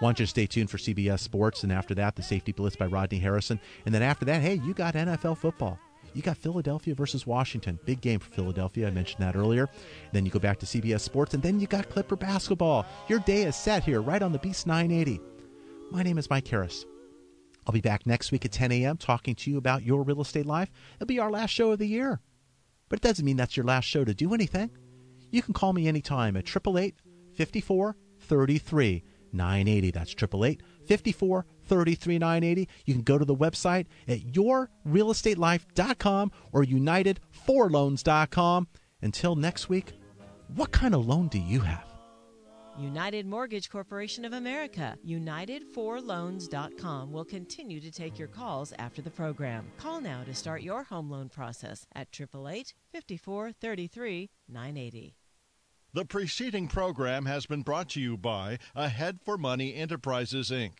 want 0.00 0.18
you 0.20 0.26
to 0.26 0.30
stay 0.30 0.46
tuned 0.46 0.70
for 0.70 0.78
CBS 0.78 1.20
Sports, 1.20 1.64
and 1.64 1.72
after 1.72 1.94
that, 1.94 2.16
the 2.16 2.22
Safety 2.22 2.52
Blitz 2.52 2.76
by 2.76 2.86
Rodney 2.86 3.18
Harrison. 3.18 3.60
And 3.84 3.94
then 3.94 4.02
after 4.02 4.24
that, 4.26 4.40
hey, 4.40 4.54
you 4.54 4.72
got 4.72 4.94
NFL 4.94 5.38
football. 5.38 5.78
You 6.14 6.22
got 6.22 6.36
Philadelphia 6.36 6.94
versus 6.94 7.26
Washington. 7.26 7.78
Big 7.84 8.00
game 8.00 8.18
for 8.18 8.30
Philadelphia. 8.30 8.88
I 8.88 8.90
mentioned 8.90 9.22
that 9.22 9.36
earlier. 9.36 9.68
Then 10.12 10.24
you 10.24 10.30
go 10.30 10.38
back 10.38 10.58
to 10.60 10.66
CBS 10.66 11.00
Sports, 11.00 11.34
and 11.34 11.42
then 11.42 11.60
you 11.60 11.66
got 11.66 11.88
Clipper 11.88 12.16
basketball. 12.16 12.86
Your 13.08 13.20
day 13.20 13.42
is 13.42 13.56
set 13.56 13.84
here, 13.84 14.00
right 14.00 14.22
on 14.22 14.32
the 14.32 14.38
Beast 14.38 14.66
980. 14.66 15.20
My 15.90 16.02
name 16.02 16.18
is 16.18 16.30
Mike 16.30 16.48
Harris. 16.48 16.84
I'll 17.66 17.72
be 17.72 17.80
back 17.80 18.06
next 18.06 18.32
week 18.32 18.44
at 18.44 18.52
10 18.52 18.72
a.m. 18.72 18.96
talking 18.96 19.34
to 19.34 19.50
you 19.50 19.58
about 19.58 19.82
your 19.82 20.02
real 20.02 20.22
estate 20.22 20.46
life. 20.46 20.70
It'll 20.96 21.06
be 21.06 21.18
our 21.18 21.30
last 21.30 21.50
show 21.50 21.72
of 21.72 21.78
the 21.78 21.86
year. 21.86 22.20
But 22.88 22.98
it 22.98 23.02
doesn't 23.02 23.24
mean 23.24 23.36
that's 23.36 23.56
your 23.56 23.66
last 23.66 23.84
show 23.84 24.04
to 24.04 24.14
do 24.14 24.32
anything. 24.32 24.70
You 25.30 25.42
can 25.42 25.52
call 25.52 25.74
me 25.74 25.86
anytime 25.86 26.36
at 26.36 26.48
888 26.48 26.94
54 27.34 27.96
33 28.20 29.04
980. 29.32 29.90
That's 29.90 30.12
888 30.12 30.62
54 30.88 31.46
33 31.66 32.18
980. 32.18 32.68
You 32.84 32.94
can 32.94 33.02
go 33.02 33.18
to 33.18 33.24
the 33.24 33.36
website 33.36 33.86
at 34.08 34.32
yourrealestatelife.com 34.32 36.32
or 36.52 36.64
United4Loans.com. 36.64 38.68
Until 39.00 39.36
next 39.36 39.68
week, 39.68 39.92
what 40.54 40.72
kind 40.72 40.92
of 40.94 41.06
loan 41.06 41.28
do 41.28 41.38
you 41.38 41.60
have? 41.60 41.84
United 42.78 43.26
Mortgage 43.26 43.68
Corporation 43.70 44.24
of 44.24 44.32
America, 44.32 44.96
United4Loans.com 45.06 47.12
will 47.12 47.24
continue 47.24 47.80
to 47.80 47.90
take 47.90 48.18
your 48.18 48.28
calls 48.28 48.72
after 48.78 49.02
the 49.02 49.10
program. 49.10 49.66
Call 49.78 50.00
now 50.00 50.22
to 50.22 50.32
start 50.32 50.62
your 50.62 50.84
home 50.84 51.10
loan 51.10 51.28
process 51.28 51.84
at 51.96 52.06
888 52.12 52.74
54 52.92 53.52
33 53.52 54.30
980. 54.48 55.16
The 55.94 56.04
preceding 56.04 56.68
program 56.68 57.24
has 57.24 57.46
been 57.46 57.62
brought 57.62 57.88
to 57.90 58.00
you 58.00 58.18
by 58.18 58.58
Ahead 58.74 59.20
for 59.22 59.38
Money 59.38 59.74
Enterprises, 59.74 60.50
Inc. 60.50 60.72